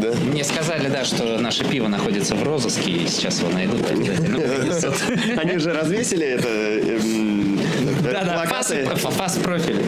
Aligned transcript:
нет, 0.00 0.14
да? 0.14 0.20
Мне 0.30 0.44
сказали, 0.44 0.88
да, 0.88 1.04
что 1.04 1.38
наше 1.38 1.64
пиво 1.64 1.88
находится 1.88 2.34
в 2.34 2.42
розыске, 2.42 2.90
и 2.90 3.06
сейчас 3.06 3.40
его 3.40 3.50
найдут. 3.50 3.80
Они 5.36 5.56
уже 5.56 5.72
развесили 5.72 6.26
это... 6.26 6.48
эм, 6.48 7.60
Да-да, 8.02 8.32
плакаты. 8.34 8.84
фас- 8.96 9.14
фас-профиль. 9.14 9.82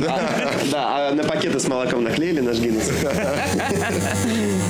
Да, 0.71 1.09
а 1.11 1.13
на 1.15 1.25
пакеты 1.25 1.59
с 1.61 1.67
молоком 1.69 2.05
наклеили 2.05 2.41
наш 2.41 2.59
Гиннес. 2.59 2.91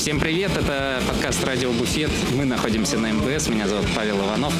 Всем 0.00 0.18
привет, 0.18 0.56
это 0.56 1.02
подкаст 1.06 1.44
«Радио 1.44 1.70
Буфет». 1.72 2.10
Мы 2.34 2.46
находимся 2.46 2.96
на 2.96 3.12
МБС, 3.12 3.48
меня 3.48 3.68
зовут 3.68 3.84
Павел 3.94 4.16
Иванов. 4.16 4.54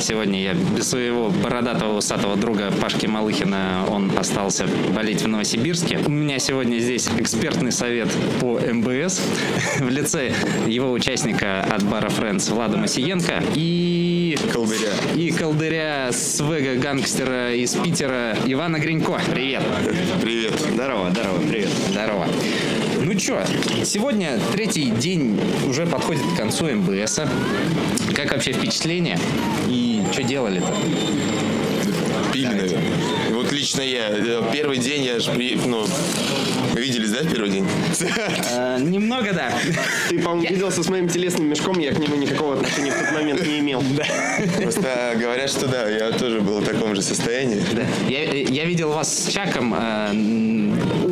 Сегодня 0.00 0.42
я 0.42 0.54
без 0.54 0.88
своего 0.88 1.28
бородатого 1.28 1.98
усатого 1.98 2.34
друга 2.36 2.72
Пашки 2.80 3.06
Малыхина, 3.06 3.84
он 3.88 4.10
остался 4.16 4.66
болеть 4.94 5.22
в 5.22 5.28
Новосибирске. 5.28 5.98
У 6.06 6.10
меня 6.10 6.38
сегодня 6.38 6.78
здесь 6.78 7.08
экспертный 7.18 7.70
совет 7.70 8.08
по 8.40 8.58
МБС 8.58 9.20
в 9.80 9.88
лице 9.90 10.32
его 10.66 10.90
участника 10.90 11.60
от 11.60 11.82
бара 11.82 12.08
Friends 12.08 12.50
Влада 12.52 12.78
Масиенко 12.78 13.42
и 13.54 14.38
Колдыря. 14.52 14.92
и 15.16 15.30
колдыря 15.30 16.10
свега 16.12 16.76
гангстера 16.76 17.54
из 17.54 17.74
Питера 17.74 18.36
Ивана 18.46 18.78
Гринько. 18.78 19.20
Привет. 19.30 19.62
Привет. 20.22 20.58
Здорово, 20.72 21.10
здорово, 21.10 21.38
привет. 21.40 21.68
Здорово. 21.90 22.26
Ну 23.20 23.26
чё, 23.26 23.44
сегодня 23.84 24.40
третий 24.50 24.86
день 24.86 25.38
уже 25.68 25.84
подходит 25.84 26.22
к 26.32 26.36
концу 26.38 26.64
МБСа. 26.74 27.28
Как 28.14 28.32
вообще 28.32 28.52
впечатление? 28.52 29.18
И 29.68 30.02
что 30.10 30.22
делали-то? 30.22 30.74
Пили, 32.32 32.46
наверное. 32.46 32.80
Вот 33.32 33.52
лично 33.52 33.82
я. 33.82 34.08
э, 34.08 34.42
Первый 34.54 34.78
день 34.78 35.04
я 35.04 35.18
же 35.20 35.32
при... 35.32 35.54
Ну, 35.66 35.86
виделись, 36.74 37.10
да, 37.10 37.18
в 37.22 37.30
первый 37.30 37.50
день? 37.50 37.66
Э, 38.52 38.78
немного, 38.80 39.34
да. 39.34 39.52
Ты, 40.08 40.18
по-моему, 40.18 40.48
виделся 40.54 40.82
с 40.82 40.88
моим 40.88 41.06
телесным 41.06 41.46
мешком, 41.46 41.78
я 41.78 41.92
к 41.92 41.98
нему 41.98 42.16
никакого 42.16 42.54
отношения 42.54 42.90
в 42.90 42.98
тот 42.98 43.12
момент 43.12 43.46
не 43.46 43.58
имел. 43.58 43.84
Просто 44.62 45.14
говорят, 45.20 45.50
что 45.50 45.68
да, 45.68 45.86
я 45.90 46.10
тоже 46.12 46.40
был 46.40 46.60
в 46.60 46.64
таком 46.64 46.94
же 46.94 47.02
состоянии. 47.02 47.62
Да. 47.72 47.82
Я, 48.08 48.32
я 48.32 48.64
видел 48.64 48.92
вас 48.92 49.12
с 49.14 49.30
Чаком 49.30 49.74
э, 49.76 51.09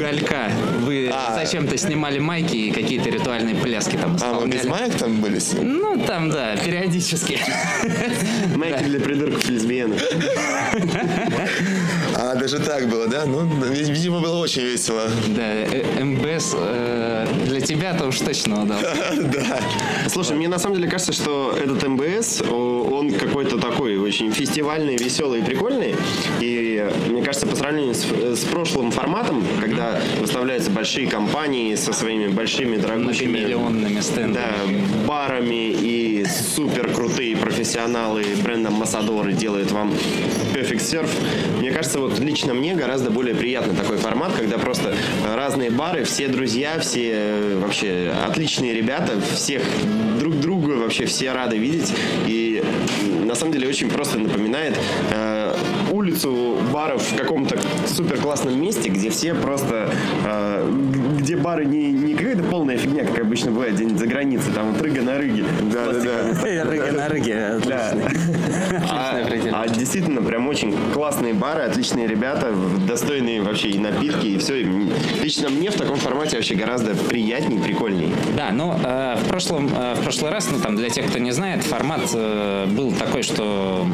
уголька. 0.00 0.50
Вы 0.80 1.10
А. 1.12 1.34
зачем-то 1.34 1.76
снимали 1.76 2.18
майки 2.18 2.56
и 2.56 2.70
какие-то 2.70 3.10
ритуальные 3.10 3.54
пляски 3.56 3.96
там 3.96 4.16
А, 4.22 4.40
мы 4.40 4.48
без 4.48 4.64
маек 4.64 4.94
там 4.96 5.20
были? 5.20 5.38
Ну, 5.62 6.02
там, 6.06 6.30
да, 6.30 6.56
периодически. 6.56 7.38
Майки 8.56 8.84
для 8.84 9.00
придурков 9.00 9.48
лесбиянок. 9.48 9.98
А, 12.16 12.34
даже 12.34 12.58
так 12.58 12.88
было, 12.88 13.06
да? 13.08 13.24
Ну, 13.26 13.46
ви- 13.70 13.92
видимо, 13.92 14.20
было 14.20 14.36
очень 14.38 14.62
весело. 14.62 15.02
Да, 15.28 15.42
э, 15.42 16.02
МБС 16.04 16.54
э, 16.58 17.26
для 17.46 17.60
тебя-то 17.60 18.06
уж 18.06 18.18
точно 18.18 18.62
удал. 18.62 18.78
Да. 19.20 19.60
Слушай, 20.08 20.36
мне 20.36 20.48
на 20.48 20.58
самом 20.58 20.76
деле 20.76 20.88
кажется, 20.88 21.12
что 21.12 21.56
этот 21.62 21.86
МБС, 21.86 22.42
он 22.50 23.12
какой-то 23.12 23.58
такой 23.58 23.96
очень 23.96 24.32
фестивальный, 24.32 24.96
веселый 24.96 25.40
и 25.40 25.42
прикольный. 25.42 25.94
И 26.40 26.88
мне 27.08 27.22
кажется, 27.22 27.46
по 27.46 27.56
сравнению 27.56 27.94
с, 27.94 28.04
с 28.04 28.44
прошлым 28.44 28.90
форматом, 28.90 29.44
когда 29.60 29.89
выставляются 30.18 30.70
большие 30.70 31.06
компании 31.06 31.74
со 31.74 31.92
своими 31.92 32.28
большими 32.28 32.76
дорогущими 32.76 33.28
Многомиллионными 33.28 34.00
стендами. 34.00 34.34
да, 34.34 35.06
барами 35.06 35.70
и 35.72 36.24
супер 36.26 36.92
крутые 36.92 37.36
профессионалы, 37.36 38.24
бренд-амбассадоры 38.42 39.32
делают 39.32 39.70
вам 39.72 39.92
Perfect 40.54 40.80
Surf. 40.80 41.10
Мне 41.58 41.70
кажется, 41.70 41.98
вот 41.98 42.18
лично 42.18 42.54
мне 42.54 42.74
гораздо 42.74 43.10
более 43.10 43.34
приятно 43.34 43.74
такой 43.74 43.96
формат, 43.96 44.32
когда 44.36 44.58
просто 44.58 44.94
разные 45.34 45.70
бары, 45.70 46.04
все 46.04 46.28
друзья, 46.28 46.78
все 46.78 47.10
э, 47.12 47.58
вообще 47.60 48.12
отличные 48.26 48.74
ребята, 48.74 49.20
всех 49.34 49.62
друг 50.18 50.38
друга 50.40 50.72
вообще 50.72 51.06
все 51.06 51.32
рады 51.32 51.58
видеть. 51.58 51.92
И 52.26 52.62
на 53.24 53.34
самом 53.34 53.52
деле 53.52 53.68
очень 53.68 53.88
просто 53.88 54.18
напоминает 54.18 54.78
э, 55.12 55.54
улицу 55.90 56.58
баров 56.72 57.02
в 57.02 57.16
каком-то 57.16 57.58
супер 57.90 58.18
классном 58.18 58.60
месте, 58.60 58.88
где 58.88 59.10
все 59.10 59.34
просто 59.34 59.90
э, 60.24 60.70
где 61.18 61.36
бары 61.36 61.64
не, 61.64 61.92
не 61.92 62.14
какая-то 62.14 62.42
полная 62.44 62.76
фигня, 62.76 63.04
как 63.04 63.20
обычно 63.20 63.50
бывает 63.50 63.74
где-нибудь 63.74 63.98
за 63.98 64.06
границей, 64.06 64.52
там 64.52 64.72
вот 64.72 64.82
рыга 64.82 65.02
на 65.02 65.18
рыге. 65.18 65.44
Да, 65.72 65.92
да, 65.92 66.00
да. 66.00 66.64
Рыга 66.64 66.92
на 66.92 67.08
рыге. 67.08 67.60
Да. 67.66 67.94
А, 68.88 69.20
а 69.52 69.68
действительно, 69.68 70.22
прям 70.22 70.48
очень 70.48 70.74
классные 70.92 71.34
бары, 71.34 71.62
отличные 71.62 72.06
ребята, 72.06 72.52
достойные 72.86 73.42
вообще 73.42 73.70
и 73.70 73.78
напитки, 73.78 74.26
и 74.26 74.38
все. 74.38 74.62
Лично 75.22 75.48
мне 75.48 75.70
в 75.70 75.74
таком 75.74 75.96
формате 75.96 76.36
вообще 76.36 76.54
гораздо 76.54 76.94
приятнее 76.94 77.60
и 77.60 77.62
прикольнее. 77.62 78.10
Да, 78.36 78.50
ну 78.52 78.74
э, 78.82 79.16
в 79.22 79.28
прошлом, 79.28 79.68
э, 79.74 79.94
в 79.94 80.02
прошлый 80.02 80.30
раз, 80.30 80.48
ну 80.50 80.58
там 80.60 80.76
для 80.76 80.88
тех, 80.88 81.06
кто 81.06 81.18
не 81.18 81.32
знает, 81.32 81.64
формат 81.64 82.02
э, 82.14 82.66
был 82.68 82.92
такой, 82.92 83.22
что 83.22 83.86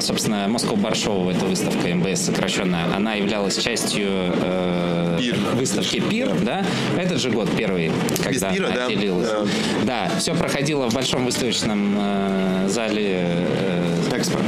собственно 0.00 0.46
Moscow 0.48 0.76
Bar 0.76 0.92
Show, 0.92 1.30
эта 1.30 1.44
выставка 1.44 1.94
МБС 1.94 2.30
сокращенная, 2.70 2.96
она 2.96 3.14
являлась 3.14 3.56
частью 3.56 4.08
э, 4.10 5.18
Пир. 5.18 5.36
выставки 5.54 6.00
Пир, 6.00 6.32
да. 6.42 6.64
Этот 6.96 7.20
же 7.20 7.30
год 7.30 7.48
первый, 7.56 7.92
когда 8.22 8.52
пира, 8.52 8.66
она 8.66 8.76
да. 8.76 8.86
отделилась. 8.86 9.28
Да. 9.28 10.08
Да, 10.08 10.18
все 10.18 10.34
проходило 10.34 10.88
в 10.88 10.94
большом 10.94 11.24
выставочном 11.24 11.96
э, 11.98 12.68
зале 12.68 13.20
э, 13.22 14.16
Экспо. 14.16 14.38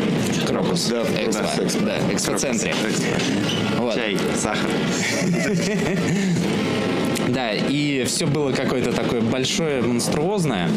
Крокус. 0.46 0.88
Да, 0.88 1.02
Экспо. 1.02 1.42
да, 1.42 1.64
Экспо. 1.64 1.84
Да, 1.84 1.98
экспоцентре. 2.12 2.74
Вот. 3.78 3.94
Чай, 3.94 4.16
сахар. 4.36 4.70
Да, 7.32 7.52
и 7.52 8.04
все 8.04 8.26
было 8.26 8.52
какое-то 8.52 8.92
такое 8.92 9.20
большое, 9.20 9.80
монструозное. 9.82 10.68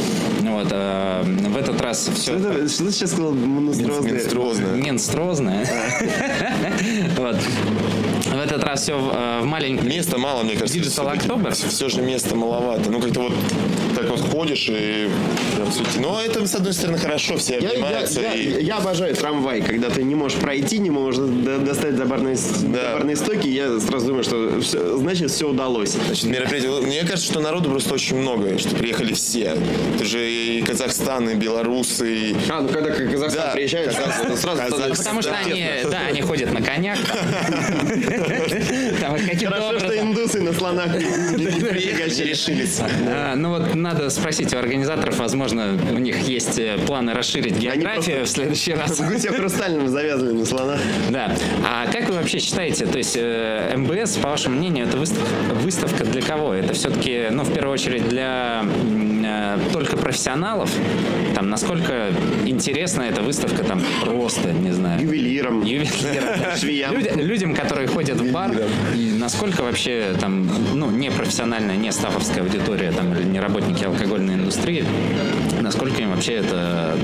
Вот, 0.41 0.67
э, 0.71 1.23
в 1.23 1.57
этот 1.57 1.81
раз 1.81 2.09
все... 2.13 2.37
Что, 2.39 2.49
это- 2.49 2.69
что 2.69 2.85
ты 2.85 2.91
сейчас 2.91 3.11
сказал? 3.11 3.31
Монструозное? 3.33 4.13
Монструозно. 4.13 4.65
Менструозное. 4.75 5.67
Вот. 7.17 7.37
В 8.25 8.37
этот 8.37 8.63
раз 8.63 8.81
все 8.81 8.97
в 8.97 9.45
маленьком... 9.45 9.87
Места 9.87 10.17
мало, 10.17 10.43
мне 10.43 10.55
кажется. 10.55 10.77
Digital. 10.79 11.15
October? 11.15 11.51
Все 11.69 11.89
же 11.89 12.01
места 12.01 12.35
маловато. 12.35 12.89
Ну, 12.89 12.99
как-то 12.99 13.21
вот 13.21 13.33
так 14.07 14.17
вот 14.17 14.29
ходишь 14.31 14.67
и 14.69 15.09
прям 15.55 15.71
всё-таки- 15.71 15.99
Ну, 15.99 16.17
это, 16.19 16.45
с 16.45 16.55
одной 16.55 16.73
стороны, 16.73 16.97
хорошо, 16.97 17.37
все 17.37 17.55
Я, 17.55 17.59
я- 17.61 17.69
обнимаются. 17.71 18.21
я- 18.21 18.33
и... 18.33 18.63
я 18.63 18.77
обожаю 18.77 19.15
трамвай, 19.15 19.61
когда 19.61 19.89
ты 19.89 20.03
не 20.03 20.15
можешь 20.15 20.37
пройти, 20.39 20.77
не 20.79 20.89
можешь 20.91 21.19
до- 21.19 21.57
достать 21.59 21.95
до 21.95 22.05
барной, 22.05 22.35
с- 22.35 22.61
до 22.61 22.77
Да. 22.77 22.93
барной 22.93 23.15
стойки, 23.15 23.47
я 23.47 23.79
сразу 23.79 24.07
думаю, 24.07 24.23
что 24.23 24.59
всё- 24.61 24.97
значит 24.97 25.31
все 25.31 25.49
удалось. 25.49 25.91
Значит, 25.91 26.25
мероприятие. 26.25 26.71
Мне 26.81 27.01
кажется, 27.01 27.25
что 27.31 27.39
народу 27.39 27.69
просто 27.69 27.93
очень 27.93 28.17
много, 28.17 28.57
что 28.59 28.75
приехали 28.75 29.13
все. 29.13 29.57
Это 29.95 30.05
же 30.05 30.19
и 30.29 30.61
Казахстан, 30.61 31.29
и 31.29 31.35
белорусы, 31.35 32.15
и... 32.31 32.35
А, 32.49 32.61
ну 32.61 32.69
когда 32.69 32.91
Казахстан 32.91 33.43
Да. 33.47 33.51
приезжает, 33.53 33.93
сразу, 33.93 34.11
сразу 34.37 34.57
Казахстан. 34.61 34.71
туда- 34.71 34.95
Потому 34.95 35.21
что 35.21 35.31
они, 35.35 35.65
да, 35.89 35.99
они 36.09 36.21
ходят 36.21 36.53
на 36.53 36.61
конях. 36.61 36.97
Хорошо, 39.45 39.79
что 39.79 39.99
индусы 39.99 40.41
на 40.41 40.53
слонах 40.53 40.95
не- 40.95 41.45
решились. 42.25 42.79
А, 43.07 43.35
Ну 43.35 43.49
вот 43.49 43.75
надо 43.95 44.09
спросить 44.09 44.53
у 44.53 44.57
организаторов, 44.57 45.19
возможно, 45.19 45.77
у 45.93 45.97
них 45.97 46.19
есть 46.27 46.59
э, 46.59 46.77
планы 46.85 47.13
расширить 47.13 47.57
географию 47.57 48.25
в 48.25 48.27
следующий 48.27 48.73
раз. 48.73 48.99
В 48.99 49.09
гусе 49.09 49.31
хрустальном 49.31 49.87
завязаны 49.87 50.33
на 50.33 50.45
слонах. 50.45 50.79
Да. 51.09 51.33
А 51.65 51.89
как 51.91 52.09
вы 52.09 52.15
вообще 52.15 52.39
считаете, 52.39 52.85
то 52.85 52.97
есть 52.97 53.15
э, 53.17 53.73
МБС, 53.77 54.17
по 54.17 54.29
вашему 54.29 54.57
мнению, 54.57 54.87
это 54.87 54.97
выставка, 54.97 55.29
выставка 55.53 56.03
для 56.03 56.21
кого? 56.21 56.53
Это 56.53 56.73
все-таки, 56.73 57.27
ну, 57.31 57.43
в 57.43 57.53
первую 57.53 57.73
очередь, 57.73 58.07
для 58.09 58.65
только 59.73 59.97
профессионалов? 59.97 60.69
Там, 61.33 61.49
насколько 61.49 62.09
интересна 62.45 63.03
эта 63.03 63.21
выставка, 63.21 63.63
там, 63.63 63.81
просто, 64.03 64.51
не 64.51 64.71
знаю, 64.71 65.01
Ювелиром. 65.01 65.63
ювелирам, 65.63 66.57
Швеям. 66.59 66.93
Люди- 66.95 67.11
людям, 67.21 67.53
которые 67.55 67.87
ходят 67.87 68.19
в 68.19 68.31
бар, 68.31 68.51
и 68.95 69.11
насколько 69.19 69.61
вообще 69.63 70.13
там, 70.19 70.49
ну, 70.73 70.89
не 70.91 71.11
профессиональная, 71.11 71.75
не 71.75 71.91
стафовская 71.91 72.43
аудитория, 72.43 72.91
там, 72.91 73.13
или 73.13 73.23
не 73.23 73.39
работники 73.39 73.83
алкогольной 73.83 74.35
индустрии, 74.35 74.85
насколько 75.61 76.01
им 76.01 76.11
вообще 76.11 76.35
это 76.35 76.97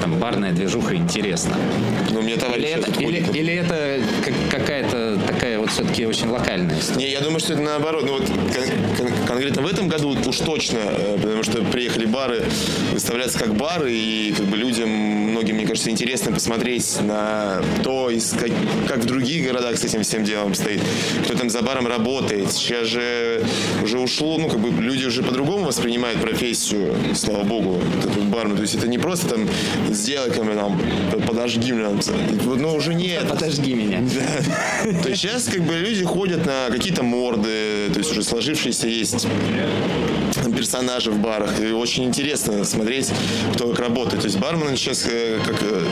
там 0.00 0.14
барная 0.18 0.52
движуха 0.52 0.94
интересна? 0.94 1.56
Ну, 2.10 2.22
мне 2.22 2.36
товарищ 2.36 2.64
Или 2.64 2.72
это, 2.72 3.00
или, 3.02 3.38
или 3.38 3.52
это 3.54 4.00
как- 4.50 4.60
такая 5.18 5.58
вот 5.58 5.70
все-таки 5.70 6.06
очень 6.06 6.28
локальная 6.28 6.78
история. 6.78 7.06
Не, 7.06 7.12
я 7.12 7.20
думаю, 7.20 7.40
что 7.40 7.52
это 7.54 7.62
наоборот. 7.62 8.04
Ну 8.06 8.12
вот 8.12 8.26
кон- 8.26 8.96
кон- 8.96 9.26
конкретно 9.26 9.62
в 9.62 9.66
этом 9.66 9.88
году 9.88 10.16
уж 10.26 10.38
точно, 10.38 10.78
э, 10.78 11.18
потому 11.20 11.42
что 11.42 11.62
приехали 11.64 12.06
бары 12.06 12.44
выставляться 12.92 13.38
как 13.38 13.54
бары, 13.54 13.92
и 13.92 14.32
как 14.36 14.46
бы 14.46 14.56
людям, 14.56 14.88
многим, 14.88 15.56
мне 15.56 15.66
кажется, 15.66 15.90
интересно 15.90 16.32
посмотреть 16.32 17.00
на 17.02 17.62
то, 17.82 18.10
из 18.10 18.30
как, 18.32 18.50
как 18.88 18.98
в 18.98 19.06
других 19.06 19.46
городах 19.46 19.76
с 19.76 19.84
этим 19.84 20.02
всем 20.02 20.24
делом 20.24 20.54
стоит, 20.54 20.80
кто 21.24 21.34
там 21.34 21.50
за 21.50 21.62
баром 21.62 21.86
работает. 21.86 22.52
Сейчас 22.52 22.86
же 22.86 23.44
уже 23.82 23.98
ушло, 23.98 24.38
ну 24.38 24.48
как 24.48 24.58
бы 24.60 24.70
люди 24.82 25.06
уже 25.06 25.22
по-другому 25.22 25.64
воспринимают 25.64 26.20
профессию, 26.20 26.94
слава 27.14 27.44
богу, 27.44 27.80
этот 27.98 28.24
бармен. 28.24 28.56
То 28.56 28.62
есть 28.62 28.74
это 28.74 28.88
не 28.88 28.98
просто 28.98 29.28
там 29.28 29.48
сделай 29.90 30.30
ко 30.30 30.42
мне 30.42 30.54
там, 30.54 30.80
подожги 31.26 31.72
там, 31.72 32.00
вот, 32.44 32.58
ну 32.58 32.74
уже 32.74 32.94
нет. 32.94 33.28
Подожги 33.28 33.74
меня. 33.74 34.02
То 35.02 35.08
есть 35.10 35.22
сейчас 35.22 35.44
как 35.44 35.62
бы 35.62 35.74
люди 35.74 36.04
ходят 36.04 36.44
на 36.46 36.68
какие-то 36.70 37.02
морды, 37.02 37.88
то 37.92 37.98
есть 37.98 38.10
уже 38.10 38.22
сложившиеся 38.22 38.88
есть 38.88 39.26
персонажи 40.56 41.10
в 41.10 41.18
барах. 41.18 41.58
И 41.60 41.72
очень 41.72 42.04
интересно 42.04 42.64
смотреть, 42.64 43.10
кто 43.54 43.68
как 43.70 43.78
работает. 43.80 44.20
То 44.22 44.26
есть 44.26 44.38
бармен 44.38 44.76
сейчас 44.76 45.06
э, 45.10 45.38
как 45.44 45.56
э, 45.62 45.86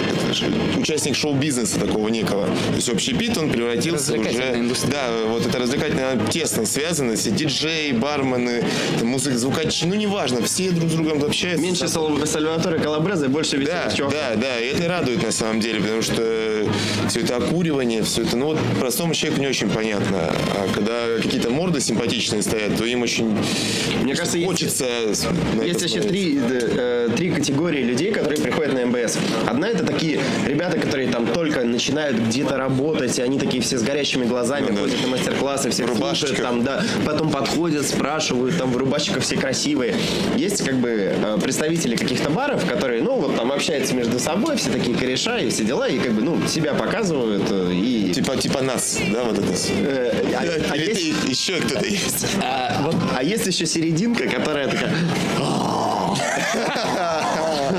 участник 0.78 1.16
шоу-бизнеса 1.16 1.80
такого 1.80 2.08
некого. 2.08 2.46
То 2.46 2.76
есть 2.76 2.88
общий 2.90 3.14
пит 3.14 3.38
он 3.38 3.50
превратился 3.50 4.12
уже... 4.18 4.28
индустрия. 4.58 4.92
Да, 4.92 5.10
вот 5.28 5.46
это 5.46 5.58
развлекательно 5.58 6.20
тесно 6.30 6.66
связано. 6.66 7.16
Все 7.16 7.30
диджеи, 7.30 7.92
бармены, 7.92 8.62
музыка, 9.02 9.38
звукачи, 9.38 9.86
ну 9.86 9.94
неважно, 9.94 10.42
все 10.42 10.70
друг 10.70 10.90
с 10.90 10.94
другом 10.94 11.24
общаются. 11.24 11.62
Меньше 11.64 11.88
Сал- 11.88 12.26
Сальваторе 12.26 12.78
Калабрезе, 12.78 13.28
больше 13.28 13.56
Да, 13.56 13.86
веселых 13.86 13.94
чуваков. 13.96 14.18
да, 14.18 14.36
да, 14.36 14.60
и 14.60 14.66
это 14.66 14.86
радует 14.86 15.22
на 15.22 15.32
самом 15.32 15.60
деле, 15.60 15.80
потому 15.80 16.02
что 16.02 16.66
все 17.08 17.20
это 17.20 17.36
окуривание, 17.36 18.02
все 18.02 18.22
это, 18.22 18.36
ну 18.36 18.46
вот 18.46 18.58
простому 18.98 19.14
человеку 19.14 19.40
не 19.40 19.46
очень 19.46 19.70
понятно. 19.70 20.18
А 20.56 20.66
когда 20.74 21.18
какие-то 21.22 21.50
морды 21.50 21.80
симпатичные 21.80 22.42
стоят, 22.42 22.76
то 22.76 22.84
им 22.84 23.02
очень 23.02 23.32
Мне 24.02 24.16
кажется, 24.16 24.38
есть- 24.38 24.48
хочется 24.50 24.86
это 24.86 25.64
Есть 25.64 25.82
еще 25.82 26.00
три, 26.00 26.36
э, 26.42 27.08
три 27.16 27.30
категории 27.30 27.84
людей, 27.84 28.10
которые 28.10 28.40
приходят 28.40 28.74
на 28.74 28.84
МБС. 28.86 29.16
Одна 29.46 29.68
это 29.68 29.84
такие 29.86 30.18
ребята, 30.44 30.80
которые 30.80 31.08
там 31.10 31.28
только 31.28 31.62
начинают 31.62 32.16
где-то 32.18 32.56
работать, 32.56 33.16
и 33.20 33.22
они 33.22 33.38
такие 33.38 33.62
все 33.62 33.78
с 33.78 33.82
горящими 33.84 34.24
глазами 34.24 34.66
Ну 34.70 34.74
да. 34.74 34.80
ходят 34.80 35.00
на 35.02 35.08
мастер-классы, 35.08 35.70
все 35.70 35.86
слушают, 35.86 36.36
там, 36.36 36.64
да, 36.64 36.82
потом 37.06 37.30
подходят, 37.30 37.86
спрашивают, 37.86 38.58
там 38.58 38.72
в 38.72 38.76
рубашечках 38.76 39.22
все 39.22 39.36
красивые. 39.36 39.94
Есть 40.36 40.64
как 40.64 40.74
бы 40.74 40.88
э, 40.88 41.38
представители 41.40 41.94
каких-то 41.94 42.30
баров, 42.30 42.66
которые, 42.68 43.00
ну, 43.02 43.14
вот 43.14 43.36
там 43.36 43.52
общаются 43.52 43.94
между 43.94 44.18
собой, 44.18 44.56
все 44.56 44.70
такие 44.70 44.96
кореша 44.96 45.38
и 45.38 45.50
все 45.50 45.62
дела, 45.62 45.86
и 45.86 45.98
как 45.98 46.12
бы, 46.14 46.22
ну, 46.22 46.36
себя 46.48 46.74
показывают, 46.74 47.44
э, 47.48 47.72
и... 47.72 48.12
Типа, 48.12 48.36
типа 48.36 48.62
нас, 48.62 48.87
да, 49.12 49.24
вот 49.24 49.38
это. 49.38 49.52
э, 49.70 50.34
а- 50.36 50.72
а 50.72 50.76
есть- 50.76 51.28
еще 51.28 51.60
кто-то 51.60 51.86
есть. 51.86 52.26
А, 52.42 52.82
вот 52.82 52.96
а 53.16 53.22
есть 53.22 53.46
еще 53.46 53.66
серединка, 53.66 54.28
которая 54.28 54.68
такая... 54.68 54.92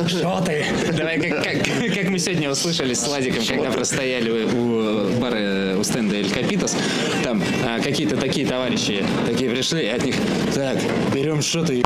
Что 0.08 0.42
ты? 0.46 0.66
Давай, 0.96 1.20
как, 1.20 1.44
как, 1.44 1.64
как 1.94 2.10
мы 2.10 2.20
сегодня 2.20 2.50
услышали 2.50 2.94
с 2.94 3.06
Владиком, 3.08 3.44
когда 3.46 3.72
простояли 3.72 4.30
у 4.46 5.10
бара 5.20 5.76
у 5.78 5.84
стенда 5.84 6.16
Эль 6.16 6.30
Капитас, 6.32 6.76
там 7.24 7.42
а, 7.66 7.80
какие-то 7.82 8.16
такие 8.18 8.46
товарищи 8.46 9.04
такие 9.26 9.50
пришли, 9.50 9.84
и 9.84 9.88
от 9.88 10.04
них, 10.06 10.16
так, 10.54 10.78
берем 11.14 11.42
что-то 11.42 11.74
и 11.74 11.84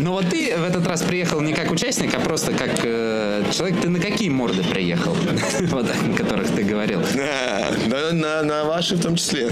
Ну 0.00 0.12
вот 0.12 0.28
ты 0.28 0.56
в 0.56 0.64
этот 0.64 0.86
раз 0.86 1.02
приехал 1.02 1.40
не 1.40 1.52
как 1.52 1.70
участник, 1.70 2.14
а 2.14 2.20
просто 2.20 2.52
как 2.52 2.80
э, 2.84 3.44
человек. 3.52 3.80
Ты 3.80 3.88
на 3.88 3.98
какие 3.98 4.28
морды 4.28 4.62
приехал? 4.62 5.12
О 5.72 6.16
которых 6.16 6.54
ты 6.54 6.62
говорил. 6.62 7.00
Да, 7.86 8.42
на, 8.42 8.64
ваши 8.64 8.96
в 8.96 9.02
том 9.02 9.16
числе. 9.16 9.50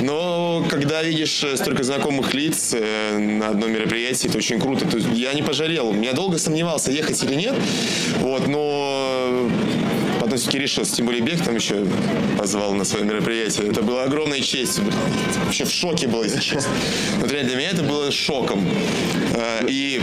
Но 0.00 0.64
когда 0.68 1.02
видишь 1.02 1.44
э, 1.44 1.56
столько 1.56 1.82
знакомых 1.82 2.34
лиц 2.34 2.74
э, 2.74 3.18
на 3.18 3.48
одном 3.48 3.72
мероприятии, 3.72 4.28
это 4.28 4.38
очень 4.38 4.60
круто. 4.60 4.86
Я 5.14 5.32
не 5.34 5.42
пожалел. 5.42 5.94
Я 6.00 6.12
долго 6.12 6.38
сомневался, 6.38 6.92
ехать 6.92 7.22
или 7.22 7.34
нет. 7.34 7.54
Вот, 8.20 8.48
но 8.48 9.48
все-таки 10.36 10.58
решился. 10.58 10.94
Тем 10.96 11.06
более 11.06 11.22
Бег 11.22 11.42
там 11.42 11.56
еще 11.56 11.84
позвал 12.38 12.72
на 12.74 12.84
свое 12.84 13.04
мероприятие. 13.04 13.68
Это 13.68 13.82
была 13.82 14.04
огромная 14.04 14.40
честь. 14.40 14.80
Вообще 15.44 15.64
в 15.64 15.70
шоке 15.70 16.06
был, 16.08 16.22
если 16.24 16.40
честно. 16.40 16.72
Вот 17.20 17.30
реально 17.32 17.50
для 17.50 17.58
меня 17.58 17.70
это 17.70 17.82
было 17.82 18.10
шоком. 18.10 18.66
Э, 19.34 19.66
И 19.68 20.00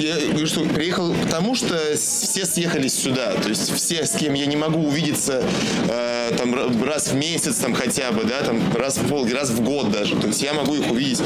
я 0.00 0.16
говорю, 0.30 0.46
что 0.46 0.60
приехал 0.64 1.12
потому, 1.22 1.54
что 1.54 1.76
все 1.96 2.44
съехались 2.44 2.94
сюда. 2.94 3.32
То 3.34 3.48
есть 3.48 3.72
все, 3.74 4.04
с 4.04 4.12
кем 4.12 4.34
я 4.34 4.46
не 4.46 4.56
могу 4.56 4.86
увидеться 4.86 5.42
э, 5.88 6.32
там 6.36 6.54
ра- 6.54 6.84
раз 6.84 7.08
в 7.08 7.14
месяц 7.14 7.56
там 7.56 7.74
хотя 7.74 8.12
бы, 8.12 8.24
да, 8.24 8.42
там 8.42 8.60
раз 8.76 8.98
в 8.98 9.08
пол, 9.08 9.26
раз 9.32 9.50
в 9.50 9.60
год 9.62 9.90
даже. 9.90 10.14
То 10.16 10.28
есть 10.28 10.42
я 10.42 10.52
могу 10.54 10.74
их 10.76 10.90
увидеть. 10.90 11.20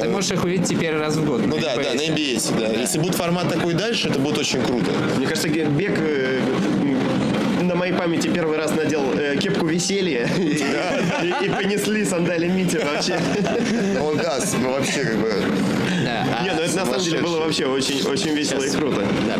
Ты 0.00 0.08
можешь 0.08 0.32
их 0.32 0.44
увидеть 0.44 0.68
теперь 0.68 0.94
раз 0.96 1.16
в 1.16 1.24
год. 1.24 1.46
ну 1.46 1.58
да, 1.58 1.76
да, 1.76 1.94
на 1.94 2.00
MBS, 2.00 2.58
да. 2.58 2.68
Если 2.80 2.98
будет 2.98 3.14
формат 3.14 3.48
такой 3.48 3.74
дальше, 3.74 4.08
это 4.08 4.18
будет 4.18 4.38
очень 4.38 4.60
круто. 4.62 4.90
Мне 5.16 5.26
кажется, 5.26 5.48
Бег 5.48 5.92
э, 5.98 6.40
на 7.72 7.78
моей 7.78 7.92
памяти 7.94 8.28
первый 8.28 8.58
раз 8.58 8.74
надел 8.74 9.02
э, 9.14 9.36
кепку 9.38 9.66
веселья 9.66 10.28
и, 10.38 10.42
и- 10.42 11.46
и 11.46 11.48
понесли 11.48 12.04
сандали 12.04 12.46
Мити 12.48 12.76
вообще. 12.76 13.18
Он 14.02 14.16
даст, 14.18 14.56
ну 14.60 14.72
вообще 14.72 15.04
как 15.04 15.16
бы... 15.16 15.32
Да, 16.04 16.26
а 16.40 16.44
Не, 16.44 16.50
ну 16.52 16.60
это 16.62 16.76
на 16.76 16.84
самом 16.86 17.00
деле 17.00 17.18
было 17.20 17.38
вообще 17.40 17.66
очень, 17.66 18.02
очень 18.06 18.34
весело 18.34 18.62
и 18.62 18.70
круто. 18.70 19.02
Да, 19.26 19.36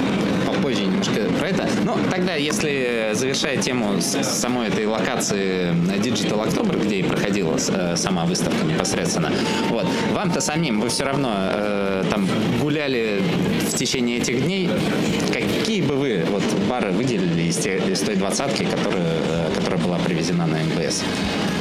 попозже 0.50 0.84
немножко 0.84 1.20
про 1.38 1.48
это. 1.48 1.68
Ну, 1.84 1.94
тогда, 2.10 2.34
если 2.36 3.10
завершая 3.12 3.56
тему 3.58 4.00
с- 4.00 4.22
самой 4.24 4.68
этой 4.68 4.86
локации 4.86 5.70
Digital 5.98 6.46
October, 6.48 6.82
где 6.82 6.96
и 7.00 7.02
проходила 7.02 7.56
э, 7.68 7.96
сама 7.96 8.24
выставка 8.24 8.64
непосредственно, 8.64 9.30
вот, 9.68 9.86
вам-то 10.12 10.40
самим, 10.40 10.80
вы 10.80 10.88
все 10.88 11.04
равно 11.04 11.32
э, 11.36 12.04
там 12.10 12.26
гуляли 12.60 13.20
в 13.70 13.74
течение 13.74 14.18
этих 14.18 14.42
дней, 14.44 14.70
какие 15.72 15.88
бы 15.88 15.94
вы 15.96 16.22
вот 16.30 16.42
бары 16.68 16.90
выделили 16.92 17.44
из, 17.48 17.56
те- 17.56 17.78
из 17.78 18.00
той 18.00 18.16
двадцатки, 18.16 18.64
которая, 18.66 19.06
э, 19.06 19.54
которая 19.56 19.80
была 19.80 19.98
привезена 20.04 20.46
на 20.46 20.58
MBS? 20.58 21.02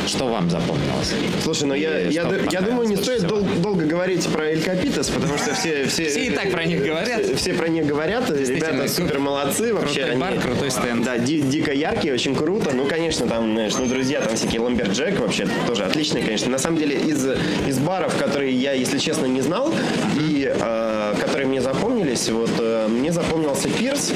Что 0.05 0.27
вам 0.27 0.49
запомнилось? 0.49 1.13
Слушай, 1.41 1.63
ну 1.67 1.73
я, 1.75 1.97
я, 1.99 2.25
я 2.51 2.61
думаю, 2.61 2.89
не 2.89 2.97
стоит 2.97 3.21
дол- 3.21 3.45
долго 3.61 3.85
говорить 3.85 4.25
про 4.27 4.49
El 4.49 4.61
Copitas, 4.61 5.07
потому 5.09 5.37
что 5.37 5.53
все, 5.53 5.85
все, 5.85 6.09
Все 6.09 6.25
и 6.25 6.29
так 6.31 6.51
про 6.51 6.65
них 6.65 6.83
говорят. 6.83 7.23
Все, 7.23 7.35
все 7.37 7.53
про 7.53 7.69
них 7.69 7.85
говорят. 7.85 8.29
Ребята 8.29 8.89
супер 8.89 9.19
молодцы. 9.19 9.73
Вообще 9.73 10.01
крутой 10.01 10.17
бар, 10.19 10.31
они, 10.33 10.39
крутой 10.41 10.71
стенд. 10.71 11.05
Да, 11.05 11.17
ди- 11.17 11.41
дико 11.41 11.71
яркие, 11.71 12.13
очень 12.13 12.35
круто. 12.35 12.71
Ну, 12.73 12.87
конечно, 12.87 13.27
там, 13.27 13.53
знаешь, 13.53 13.73
ну, 13.79 13.85
друзья, 13.85 14.19
там 14.19 14.35
всякие 14.35 14.59
Lumberjack, 14.59 15.19
вообще 15.19 15.47
тоже 15.67 15.85
отличные, 15.85 16.21
конечно. 16.25 16.49
На 16.51 16.57
самом 16.59 16.77
деле, 16.79 16.97
из, 16.97 17.25
из 17.65 17.77
баров, 17.79 18.17
которые 18.17 18.51
я, 18.51 18.73
если 18.73 18.97
честно, 18.97 19.27
не 19.27 19.39
знал, 19.41 19.73
и 20.19 20.51
э, 20.53 21.13
которые 21.21 21.47
мне 21.47 21.61
запомнились, 22.15 22.29
вот 22.29 22.49
э, 22.59 22.87
мне 22.87 23.11
запомнился 23.11 23.69
Пирс, 23.69 24.11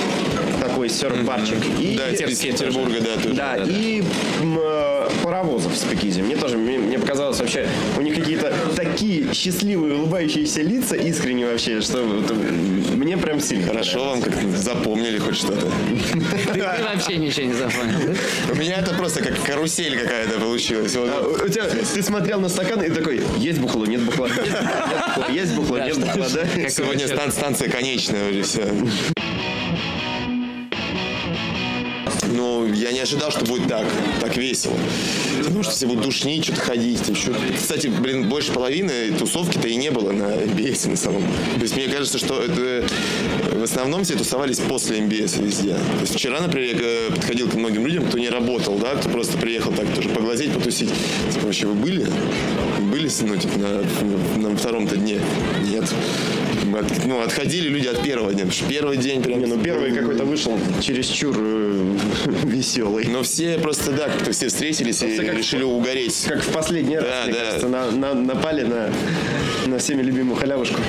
такой 0.59 0.89
серф-барчик. 0.89 1.57
И, 1.79 1.95
Да, 1.97 2.09
из 2.09 2.39
Петербурга, 2.39 2.99
да, 3.01 3.21
тоже. 3.21 3.35
да, 3.35 3.57
и 3.65 4.01
м, 4.41 4.59
э, 4.61 5.09
паровозов 5.23 5.73
в 5.73 5.77
Спикизе. 5.77 6.21
Мне 6.21 6.35
тоже, 6.35 6.57
мне, 6.57 6.77
мне 6.77 6.99
показалось 6.99 7.39
вообще, 7.39 7.67
у 7.97 8.01
них 8.01 8.15
какие-то 8.15 8.53
такие 8.75 9.33
счастливые, 9.33 9.95
улыбающиеся 9.95 10.61
лица, 10.61 10.95
искренне 10.95 11.45
вообще, 11.45 11.81
что 11.81 11.99
м, 11.99 12.83
мне 12.97 13.17
прям 13.17 13.39
сильно 13.39 13.65
Хорошо 13.67 14.05
вам 14.09 14.21
как 14.21 14.33
запомнили 14.55 15.17
хоть 15.17 15.37
что-то. 15.37 15.67
Ты, 16.53 16.63
вообще 16.63 17.17
ничего 17.17 17.47
не 17.47 17.53
запомнил, 17.53 17.97
да? 18.07 18.51
У 18.51 18.55
меня 18.55 18.77
это 18.77 18.93
просто 18.93 19.23
как 19.23 19.41
карусель 19.43 19.97
какая-то 19.99 20.39
получилась. 20.39 20.95
А, 20.95 21.27
у 21.45 21.47
тебя, 21.49 21.63
ты 21.65 22.03
смотрел 22.03 22.39
на 22.39 22.49
стакан 22.49 22.81
и 22.83 22.89
такой, 22.89 23.21
есть 23.37 23.59
бухло, 23.59 23.85
нет 23.85 24.01
бухла, 24.01 24.27
есть 25.29 25.53
бухло, 25.55 25.77
нет 25.79 25.95
Сегодня 26.69 27.07
станция 27.07 27.69
конечная 27.69 28.29
уже 28.31 28.43
все. 28.43 28.63
Ну, 32.45 32.67
я 32.67 32.91
не 32.91 32.99
ожидал, 32.99 33.31
что 33.31 33.43
будет 33.43 33.67
так, 33.67 33.85
так 34.21 34.37
весело. 34.37 34.75
Потому 35.39 35.63
что 35.63 35.71
все 35.71 35.87
будут 35.87 36.03
душнить, 36.03 36.43
что-то 36.43 36.61
ходить. 36.61 37.09
еще. 37.09 37.33
Кстати, 37.57 37.87
блин, 37.87 38.29
больше 38.29 38.51
половины 38.51 39.11
тусовки-то 39.17 39.67
и 39.67 39.75
не 39.75 39.89
было 39.89 40.11
на 40.11 40.35
MBS 40.35 40.89
на 40.91 40.95
самом. 40.95 41.23
То 41.55 41.61
есть 41.61 41.75
мне 41.75 41.87
кажется, 41.87 42.19
что 42.19 42.39
это 42.39 42.87
в 43.51 43.63
основном 43.63 44.03
все 44.03 44.15
тусовались 44.15 44.59
после 44.59 44.99
MBS 44.99 45.43
везде. 45.43 45.73
То 45.73 46.01
есть 46.01 46.13
вчера, 46.13 46.39
например, 46.39 46.75
я 46.75 46.81
э, 46.81 47.09
подходил 47.15 47.49
к 47.49 47.55
многим 47.55 47.87
людям, 47.87 48.05
кто 48.05 48.19
не 48.19 48.29
работал, 48.29 48.77
да, 48.77 48.93
кто 48.93 49.09
просто 49.09 49.37
приехал 49.37 49.71
так 49.71 49.91
тоже 49.95 50.09
поглазеть, 50.09 50.51
потусить. 50.51 50.91
Типа, 51.33 51.47
вообще 51.47 51.65
вы 51.65 51.73
были? 51.73 52.05
Были, 52.91 53.09
ну, 53.21 53.37
типа, 53.37 53.57
на, 53.57 54.49
на 54.49 54.55
втором-то 54.55 54.97
дне? 54.97 55.19
Нет. 55.63 55.85
От- 56.73 57.05
ну, 57.05 57.21
отходили 57.21 57.67
люди 57.69 57.87
от 57.87 58.01
первого 58.01 58.31
дня. 58.33 58.43
потому 58.45 58.51
что 58.53 58.65
первый 58.69 58.97
день 58.97 59.21
прям... 59.21 59.39
Не, 59.39 59.45
ну 59.45 59.57
первый 59.57 59.91
какой-то 59.91 60.23
вышел 60.25 60.57
чересчур 60.81 61.35
э, 61.37 61.97
веселый. 62.45 63.05
Но 63.07 63.23
все 63.23 63.57
просто, 63.57 63.91
да, 63.91 64.09
как-то 64.09 64.31
все 64.31 64.47
встретились 64.47 65.01
и 65.03 65.17
как- 65.17 65.35
решили 65.37 65.63
угореть. 65.63 66.25
Как 66.27 66.41
в 66.43 66.51
последний 66.51 66.97
раз, 66.97 67.05
Да, 67.05 67.23
мне 67.25 67.33
да. 67.33 67.39
кажется, 67.45 67.67
на- 67.67 67.91
на- 67.91 68.13
напали 68.13 68.63
на, 68.63 68.89
на 69.67 69.77
всеми 69.77 70.01
любимую 70.01 70.35
халявушку. 70.37 70.79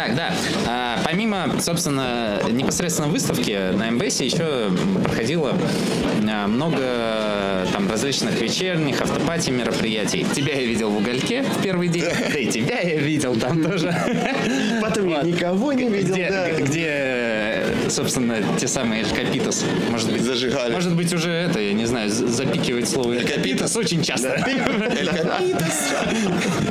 Так, 0.00 0.14
да. 0.14 0.32
А, 0.66 0.98
помимо, 1.04 1.60
собственно, 1.60 2.40
непосредственно 2.50 3.08
выставки 3.08 3.74
на 3.74 3.90
МБС 3.90 4.22
еще 4.22 4.70
проходило 5.04 5.54
а, 6.26 6.46
много 6.46 7.66
там 7.70 7.86
различных 7.86 8.40
вечерних 8.40 9.02
автопати 9.02 9.50
мероприятий. 9.50 10.24
Тебя 10.34 10.54
я 10.54 10.64
видел 10.64 10.88
в 10.88 10.96
угольке 10.96 11.42
в 11.42 11.62
первый 11.62 11.88
день, 11.88 12.06
да 12.32 12.38
и 12.38 12.46
тебя 12.46 12.80
я 12.80 12.96
видел 12.96 13.36
там 13.36 13.62
тоже. 13.62 13.94
Потом 14.80 15.06
я 15.06 15.20
никого 15.20 15.74
не 15.74 15.90
видел, 15.90 16.14
где, 16.14 17.49
собственно, 17.90 18.36
те 18.58 18.66
самые 18.68 19.02
Эль 19.02 19.08
Капитос, 19.10 19.64
может 19.90 20.10
быть, 20.12 20.22
Зажигали. 20.22 20.72
может 20.72 20.94
быть, 20.94 21.12
уже 21.12 21.30
это, 21.30 21.60
я 21.60 21.72
не 21.72 21.86
знаю, 21.86 22.08
запикивать 22.10 22.88
слово 22.88 23.12
Эль 23.14 23.26
Капитос 23.26 23.76
очень 23.76 24.02
часто. 24.02 24.36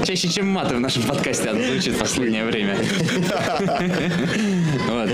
Чаще, 0.06 0.28
чем 0.30 0.48
маты 0.48 0.76
в 0.76 0.80
нашем 0.80 1.04
подкасте 1.04 1.50
оно 1.50 1.62
звучит 1.64 1.94
в 1.96 2.00
последнее 2.00 2.46
время. 2.46 2.78
Вот. 4.88 5.10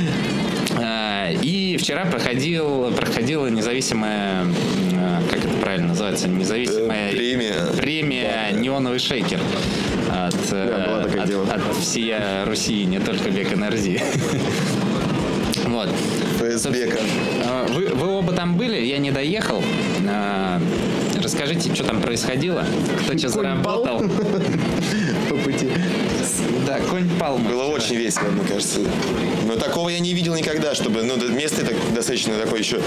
А, 0.77 1.29
И 1.41 1.77
вчера 1.77 2.05
проходил, 2.05 2.91
проходила 2.91 3.47
независимая, 3.47 4.45
а, 4.93 5.21
как 5.29 5.39
это 5.45 5.53
правильно 5.57 5.89
называется, 5.89 6.27
независимая 6.27 7.09
Э, 7.09 7.15
премия. 7.15 7.53
премия 7.77 8.51
«Неоновый 8.53 8.99
шейкер» 8.99 9.39
от, 10.11 10.35
э, 10.51 10.67
Да, 10.87 11.03
такое 11.03 11.21
от, 11.23 11.27
дело. 11.29 11.47
от 11.51 11.75
всея 11.77 12.45
Руси, 12.45 12.85
не 12.85 12.99
только 12.99 13.29
Бека 13.29 13.55
Нарзи. 13.57 14.01
Вот. 15.65 15.89
ФСБка. 16.39 16.99
А, 17.43 17.65
Вы, 17.69 17.87
вы 17.87 18.07
оба 18.07 18.33
там 18.33 18.55
были, 18.57 18.79
я 18.79 18.97
не 18.97 19.11
доехал. 19.11 19.63
А, 20.07 20.61
Расскажите, 21.21 21.73
что 21.73 21.83
там 21.83 22.01
происходило, 22.01 22.63
кто 22.99 23.17
что 23.17 23.29
заработал. 23.29 23.99
По 25.29 25.35
пути. 25.37 25.71
Да, 26.67 26.79
конь 26.81 27.09
пал. 27.19 27.39
Было 27.39 27.63
очень 27.63 27.95
весело, 27.95 28.29
мне 28.29 28.43
кажется. 28.47 28.79
Но 29.47 29.55
такого 29.55 29.89
я 29.89 29.99
не 29.99 30.13
видел 30.13 30.35
никогда, 30.35 30.75
чтобы... 30.75 31.01
Ну, 31.03 31.17
место 31.29 31.61
это 31.63 31.73
достаточно 31.95 32.37
такое 32.37 32.59
еще 32.59 32.79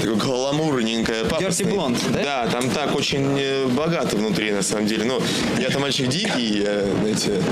такое 0.00 0.16
гламурненькое, 0.16 1.24
пафосное. 1.24 1.72
Blonde, 1.72 1.98
да? 2.12 2.22
Да, 2.22 2.46
там 2.50 2.70
так 2.70 2.94
очень 2.94 3.38
э, 3.38 3.66
богато 3.66 4.16
внутри, 4.16 4.52
на 4.52 4.62
самом 4.62 4.86
деле. 4.86 5.04
Ну, 5.04 5.20
я-то 5.58 5.78
мальчик 5.78 6.08
дикий, 6.08 6.62
я, 6.62 6.84
знаете, 7.00 7.42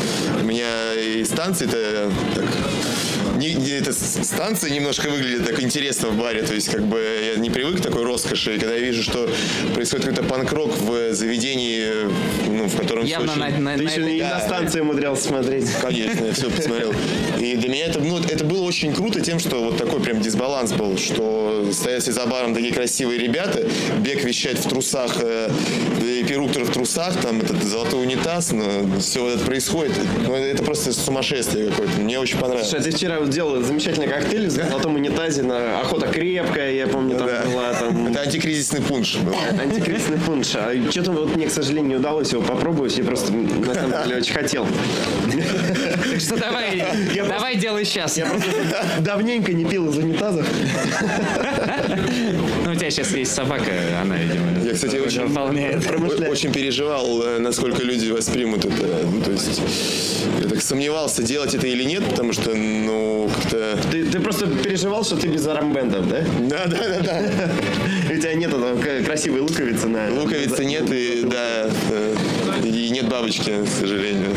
у 0.41 0.45
меня 0.45 0.95
и 0.95 1.25
станции-то 1.25 2.11
так... 2.35 2.47
Не, 3.43 3.55
не- 3.55 3.71
эта 3.73 3.93
станция 3.93 4.71
немножко 4.71 5.09
выглядит 5.09 5.45
так 5.47 5.61
интересно 5.61 6.09
в 6.09 6.17
баре, 6.19 6.43
то 6.43 6.55
есть 6.55 6.69
как 6.71 6.83
бы 6.87 7.01
я 7.35 7.41
не 7.41 7.51
привык 7.51 7.79
к 7.79 7.83
такой 7.83 8.05
роскоши, 8.05 8.55
и 8.55 8.59
когда 8.59 8.75
я 8.77 8.81
вижу, 8.81 9.03
что 9.03 9.29
происходит 9.75 10.07
какой-то 10.07 10.23
панк-рок 10.29 10.79
в 10.79 11.13
заведении, 11.13 11.91
ну, 12.49 12.69
в 12.69 12.77
котором 12.77 13.05
Явно 13.05 13.33
очень- 13.33 13.41
на, 13.41 13.49
на- 13.59 13.77
Ты 13.77 13.83
на 13.83 13.89
еще 13.91 14.01
этой- 14.01 14.17
и 14.19 14.23
на 14.23 14.41
станции 14.41 14.81
умудрялся 14.81 15.25
смотреть. 15.29 15.67
Конечно, 15.81 16.25
я 16.25 16.33
все 16.33 16.51
посмотрел. 16.51 16.95
И 17.41 17.57
для 17.57 17.69
меня 17.69 17.87
это, 17.87 17.99
ну, 17.99 18.19
это 18.21 18.45
было 18.45 18.63
очень 18.63 18.93
круто 18.95 19.21
тем, 19.21 19.41
что 19.41 19.61
вот 19.63 19.77
такой 19.77 20.01
прям 20.01 20.21
дисбаланс 20.21 20.73
был, 20.73 20.97
что 20.97 21.69
стоят 21.73 22.03
за 22.05 22.27
баром 22.27 22.55
такие 22.55 22.73
красивые 22.73 23.19
ребята, 23.19 23.67
бег 23.99 24.23
вещает 24.25 24.59
в 24.59 24.69
трусах, 24.69 25.17
э, 25.21 25.51
и 26.01 26.25
перуктор 26.25 26.63
в 26.65 26.71
трусах, 26.71 27.21
там 27.21 27.41
этот 27.41 27.63
золотой 27.65 28.03
унитаз, 28.03 28.53
но 28.53 29.01
все 29.01 29.29
это 29.31 29.45
происходит. 29.45 29.93
Ну, 30.27 30.35
это 30.35 30.63
просто 30.63 30.93
сумасшествие 30.93 31.71
какое-то. 31.71 32.01
Мне 32.01 32.19
очень 32.21 32.39
понравилось. 32.39 32.69
Слушай, 32.71 32.81
а 32.81 32.91
ты 32.91 32.97
вчера 32.97 33.21
делал 33.33 33.61
замечательный 33.63 34.07
коктейль 34.09 34.47
в 34.47 34.51
золотом 34.51 34.95
унитазе 34.97 35.43
на 35.43 35.81
охота 35.81 36.07
крепкая, 36.09 36.73
я 36.73 36.87
помню, 36.87 37.17
там 37.17 37.27
Да. 37.27 37.43
была 37.45 37.73
там 37.73 38.07
Это 38.09 38.21
антикризисный 38.21 38.81
пунш 38.81 39.17
был. 39.17 39.35
антикризисный 39.61 40.19
пунш. 40.19 40.55
А 40.55 40.73
что-то 40.91 41.13
вот 41.13 41.35
мне, 41.37 41.47
к 41.47 41.51
сожалению, 41.53 41.89
не 41.91 41.97
удалось 41.97 42.33
его 42.33 42.43
попробовать. 42.43 42.97
Я 42.97 43.05
просто 43.05 43.33
на 43.33 43.75
самом 43.75 44.03
деле 44.05 44.17
очень 44.19 44.35
хотел. 44.35 44.67
Так 46.11 46.21
что 46.21 46.37
давай, 46.37 46.85
давай 47.17 47.57
делай 47.57 47.85
сейчас. 47.85 48.17
Я 48.19 48.27
просто 48.27 48.51
давненько 49.01 49.53
не 49.53 49.65
пил 49.65 49.89
из 49.91 49.97
унитазов. 49.97 50.47
У 52.73 52.75
тебя 52.75 52.91
сейчас 52.91 53.13
есть 53.13 53.35
собака, 53.35 53.71
она, 54.01 54.17
видимо, 54.17 54.65
Я, 54.65 54.73
кстати, 54.73 54.97
очень, 54.97 55.27
выполняет. 55.27 55.85
очень 56.31 56.51
переживал, 56.53 57.23
э, 57.23 57.39
насколько 57.39 57.83
люди 57.83 58.11
воспримут 58.11 58.65
это. 58.65 59.07
Ну, 59.13 59.21
то 59.21 59.31
есть 59.31 59.61
я 60.41 60.49
так 60.49 60.63
сомневался, 60.63 61.23
делать 61.23 61.55
это 61.55 61.67
или 61.67 61.85
нет, 61.85 62.03
потому 62.09 62.33
что, 62.33 62.55
ну, 62.55 63.31
как-то... 63.35 63.79
Ты, 63.91 64.07
ты 64.07 64.21
просто 64.21 64.47
переживал, 64.47 65.05
что 65.05 65.17
ты 65.17 65.29
без 65.29 65.47
арамбендов, 65.47 66.09
да? 66.09 66.25
Да, 66.41 66.67
да, 66.67 66.79
да, 66.89 67.01
да. 67.03 67.51
У 68.15 68.19
тебя 68.19 68.33
к- 68.77 69.05
красивой 69.05 69.41
луковицы 69.41 69.89
на... 69.89 70.11
Луковицы 70.11 70.65
нет 70.65 70.91
и 70.91 71.25
да, 71.25 71.69
э, 71.91 72.15
и 72.65 72.89
нет 72.89 73.07
бабочки, 73.07 73.53
к 73.67 73.69
сожалению. 73.69 74.31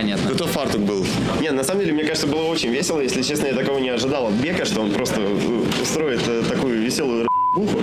Понятно. 0.00 0.30
Зато 0.30 0.46
фартук 0.46 0.80
был. 0.80 1.06
Не, 1.42 1.50
на 1.50 1.62
самом 1.62 1.80
деле, 1.80 1.92
мне 1.92 2.04
кажется, 2.04 2.26
было 2.26 2.44
очень 2.44 2.70
весело. 2.70 3.00
Если 3.02 3.20
честно, 3.22 3.48
я 3.48 3.52
такого 3.54 3.78
не 3.78 3.90
ожидал 3.90 4.28
от 4.28 4.32
Бека, 4.34 4.64
что 4.64 4.80
он 4.80 4.92
просто 4.92 5.20
э, 5.20 5.82
устроит 5.82 6.22
э, 6.26 6.42
такую 6.48 6.80
веселую 6.80 7.22
р***уху. 7.24 7.82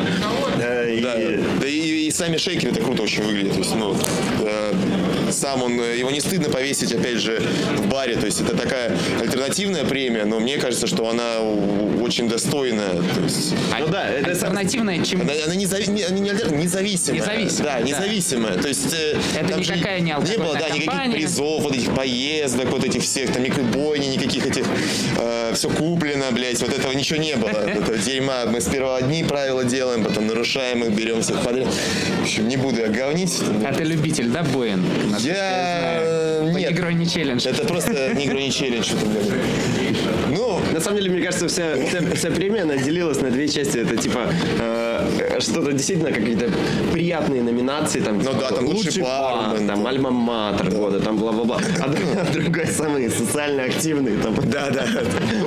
Э, 0.60 0.96
и- 0.96 1.02
Да, 1.02 1.16
да 1.62 1.68
и, 1.68 2.08
и 2.08 2.12
сами 2.12 2.38
шейкеры 2.38 2.72
это 2.72 2.82
круто 2.82 3.04
очень 3.04 3.22
выглядят. 3.24 3.54
То 3.54 3.60
есть, 3.60 3.76
ну, 3.76 3.96
сам 5.38 5.64
он, 5.64 5.80
э, 5.80 5.98
его 5.98 6.12
не 6.12 6.20
стыдно 6.20 6.50
повесить, 6.50 6.92
опять 6.94 7.18
же, 7.20 7.42
в 7.78 7.88
баре. 7.88 8.16
То 8.16 8.26
есть 8.26 8.42
это 8.42 8.56
такая 8.58 8.98
альтернативная 9.22 9.86
премия, 9.86 10.26
но 10.26 10.40
мне 10.40 10.58
кажется, 10.58 10.88
что 10.88 11.08
она 11.10 11.40
очень 12.02 12.28
достойная. 12.30 12.90
То 13.16 13.22
есть, 13.24 13.54
А 13.74 13.80
Ну 13.80 13.88
да, 13.88 14.08
это 14.10 14.34
сам- 14.36 14.50
Альтернативная 14.58 15.04
чему? 15.06 15.24
она, 15.24 15.34
она 15.46 15.56
незави- 15.56 15.90
не- 15.90 16.20
не 16.22 16.30
альтер- 16.32 16.54
независимая. 16.56 17.22
Независимая, 17.22 17.74
Да, 17.74 17.80
да. 17.80 17.86
независимая. 17.86 18.58
То 18.58 18.68
есть 18.68 18.94
э, 18.94 19.18
Это 19.40 19.60
никакая 19.60 20.00
не 20.00 20.12
Не 20.12 20.38
было, 20.38 20.54
да, 20.54 20.60
никаких 20.70 20.86
компания. 20.86 21.14
призов, 21.14 21.62
вот 21.64 21.76
этих 21.76 21.94
поездок, 21.94 22.70
вот 22.72 22.84
этих 22.84 23.04
всех, 23.04 23.32
там 23.34 23.44
никакой 23.44 23.64
бойни, 23.66 24.08
никаких 24.08 24.46
этих, 24.46 24.66
все 25.54 25.70
куплено, 25.70 26.26
блядь, 26.32 26.60
вот 26.62 26.78
этого 26.78 26.92
ничего 26.94 27.20
не 27.20 27.36
было. 27.36 27.50
Этого 27.50 27.98
дерьма. 27.98 28.46
Мы 28.46 28.62
сперва 28.62 28.98
одни 28.98 29.24
правила 29.24 29.64
делаем, 29.64 30.04
потом 30.04 30.28
нарушаем 30.28 30.84
их, 30.84 30.92
берем 30.92 31.22
всех 31.22 31.42
подряд. 31.44 31.68
В 32.20 32.24
общем, 32.24 32.48
не 32.48 32.58
буду 32.58 32.80
я 32.82 32.88
говнить. 32.88 33.40
А 33.66 33.74
ты 33.74 33.84
любитель, 33.84 34.28
да, 34.30 34.44
Боин? 34.44 34.84
Насколько 35.28 35.40
Я... 35.40 36.40
знаю. 36.40 36.54
Нет. 36.58 36.72
Игрой 36.72 36.94
не 36.96 37.08
челлендж. 37.08 37.46
Это 37.48 37.66
просто 37.66 38.14
не 38.14 38.26
игру, 38.26 38.38
не 38.40 38.52
челлендж. 38.52 38.92
Ну, 40.30 40.60
На 40.74 40.80
самом 40.80 40.98
деле, 40.98 41.12
мне 41.12 41.22
кажется, 41.22 41.48
вся, 41.48 41.76
вся, 41.88 42.00
вся 42.16 42.30
премия, 42.32 42.64
она 42.64 42.78
делилась 42.78 43.22
на 43.22 43.30
две 43.32 43.48
части. 43.48 43.78
Это 43.80 43.96
типа 43.96 44.30
э, 44.60 45.38
что-то 45.40 45.72
действительно 45.72 46.12
какие-то 46.12 46.50
приятные 46.92 47.42
номинации. 47.42 48.02
Там, 48.02 48.18
Ну 48.18 48.24
типа, 48.24 48.36
да, 48.40 48.56
там 48.56 48.66
лучший 48.66 49.04
бармен, 49.04 49.68
там 49.68 49.88
альма-матер 49.88 50.72
года, 50.72 51.00
там 51.00 51.18
бла-бла-бла. 51.18 51.60
А, 51.80 51.86
а 52.22 52.34
другой 52.34 52.68
самый 52.68 53.10
социально 53.10 53.64
активный, 53.64 54.18
там, 54.18 54.36
да, 54.50 54.70
да. 54.70 54.86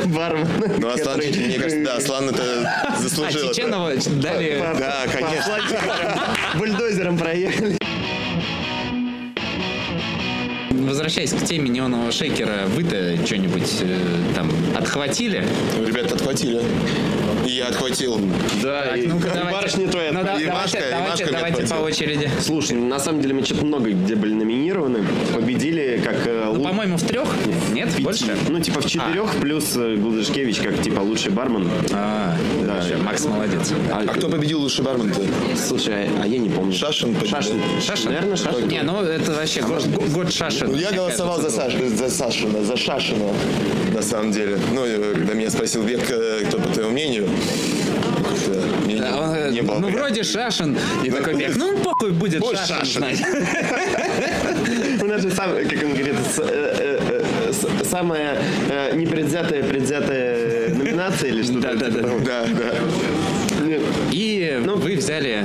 бармен. 0.07 0.47
Ну, 0.79 0.89
Аслан, 0.89 1.21
который- 1.21 1.47
мне 1.47 1.59
кажется, 1.59 1.85
да, 1.85 1.97
Аслан 1.97 2.29
это 2.31 2.43
А, 2.89 2.97
заслужил. 2.99 3.45
это. 3.47 3.55
Чеченова 3.55 3.93
дали... 4.23 4.63
Да, 4.79 5.03
конечно. 5.13 5.59
Бульдозером 6.59 7.19
проехали. 7.19 7.80
Возвращаясь 10.87 11.33
к 11.33 11.45
теме 11.45 11.69
неонового 11.69 12.11
шейкера, 12.13 12.67
вы-то 12.75 13.17
что-нибудь 13.27 13.71
э, 13.83 13.97
там 14.35 14.51
отхватили? 14.77 15.45
Ребята 15.87 16.15
отхватили. 16.15 16.61
И 17.47 17.53
я 17.53 17.69
отхватил. 17.69 18.21
Да, 18.63 18.83
Так, 18.87 18.97
и 18.99 19.01
и 19.05 19.07
давайте. 19.09 19.51
барышня 19.53 19.89
твоя. 19.89 20.13
Ну, 20.13 20.23
да, 20.23 20.35
И 20.39 20.45
давайте, 20.45 20.51
Машка, 20.53 20.79
и 20.79 20.91
давайте, 20.91 21.11
Машка 21.25 21.33
давайте 21.33 21.67
по 21.67 21.75
очереди. 21.77 22.31
Слушай, 22.41 22.73
ну, 22.77 22.87
на 22.89 22.99
самом 23.01 23.23
деле 23.23 23.35
мы 23.35 23.45
что-то 23.45 23.65
много 23.65 23.91
где 23.91 24.15
были 24.15 24.35
номинированы. 24.35 25.01
Победили 25.35 26.01
как 26.05 26.27
э, 26.27 26.45
Ну, 26.47 26.61
лу- 26.61 26.65
по-моему, 26.65 26.97
в 26.97 27.03
трех? 27.03 27.29
Нет, 27.73 27.89
больше? 28.01 28.37
Ну, 28.49 28.61
типа 28.61 28.81
в 28.81 28.87
четырех, 28.87 29.31
плюс 29.41 29.75
э, 29.77 29.97
Гулдышкевич 29.97 30.59
как 30.59 30.81
типа 30.83 31.01
лучший 31.01 31.33
бармен. 31.33 31.69
А, 31.93 32.37
Да. 32.65 32.75
вообще, 32.75 32.97
Макс 32.99 33.25
молодец. 33.25 33.73
А 33.91 34.05
кто 34.07 34.29
победил 34.29 34.61
лучший 34.61 34.85
бармен-то? 34.85 35.21
Слушай, 35.57 36.09
а 36.23 36.27
я 36.27 36.39
не 36.39 36.51
помню. 36.51 36.73
Шашин 36.75 37.15
победил. 37.15 37.37
Шашин. 37.37 37.61
Шашин? 37.85 38.07
Наверное, 38.13 38.37
Шашин. 38.37 38.69
Не, 38.69 38.83
ну 38.83 39.03
это 39.03 39.33
вообще 39.33 39.63
год, 39.63 39.85
год 40.13 40.33
Шашин. 40.33 40.70
Ну, 40.71 40.77
я 40.77 40.93
голосовал 40.93 41.41
за, 41.41 41.51
Саш, 41.51 41.75
за 41.75 42.09
Сашина, 42.09 42.63
за 42.63 42.77
Шашина, 42.77 43.33
на 43.93 44.03
самом 44.03 44.31
деле. 44.31 44.57
Ну, 44.73 44.85
э, 44.87 45.15
когда 45.15 45.35
меня 45.35 45.51
спросил 45.51 45.83
Век, 45.83 46.09
э, 46.09 46.45
кто 46.47 46.59
по 46.59 46.69
твоему 46.69 46.93
мнению, 46.93 47.29
как-то 48.29 48.63
мне 48.85 48.97
Да, 48.97 49.19
он, 49.21 49.35
э, 49.35 49.49
не, 49.51 49.55
не 49.57 49.63
было. 49.63 49.79
ну, 49.81 49.89
вроде 49.89 50.23
Шашин. 50.23 50.79
И 51.03 51.11
такой 51.11 51.35
бег. 51.35 51.51
Ну, 51.57 51.77
похуй 51.79 52.13
будет 52.13 52.41
Вот 52.41 52.57
Шашин. 52.57 52.77
Шашин. 52.85 52.93
знать. 52.93 53.21
У 55.03 55.07
нас 55.07 55.23
же 55.23 55.31
сам, 55.33 55.51
как 55.57 55.83
он 55.83 55.95
говорит, 55.95 56.15
самая 57.85 58.39
непредвзятая 58.95 59.65
предвзятая 59.65 60.73
номинация 60.75 61.31
или 61.31 61.43
что-то. 61.43 61.61
Да, 61.61 61.75
да, 61.75 61.89
да. 61.91 62.03
Да, 62.03 62.47
да. 62.47 63.65
Нет. 63.67 63.81
И 64.13 64.61
Ну, 64.65 64.77
вы 64.77 64.95
взяли... 64.95 65.45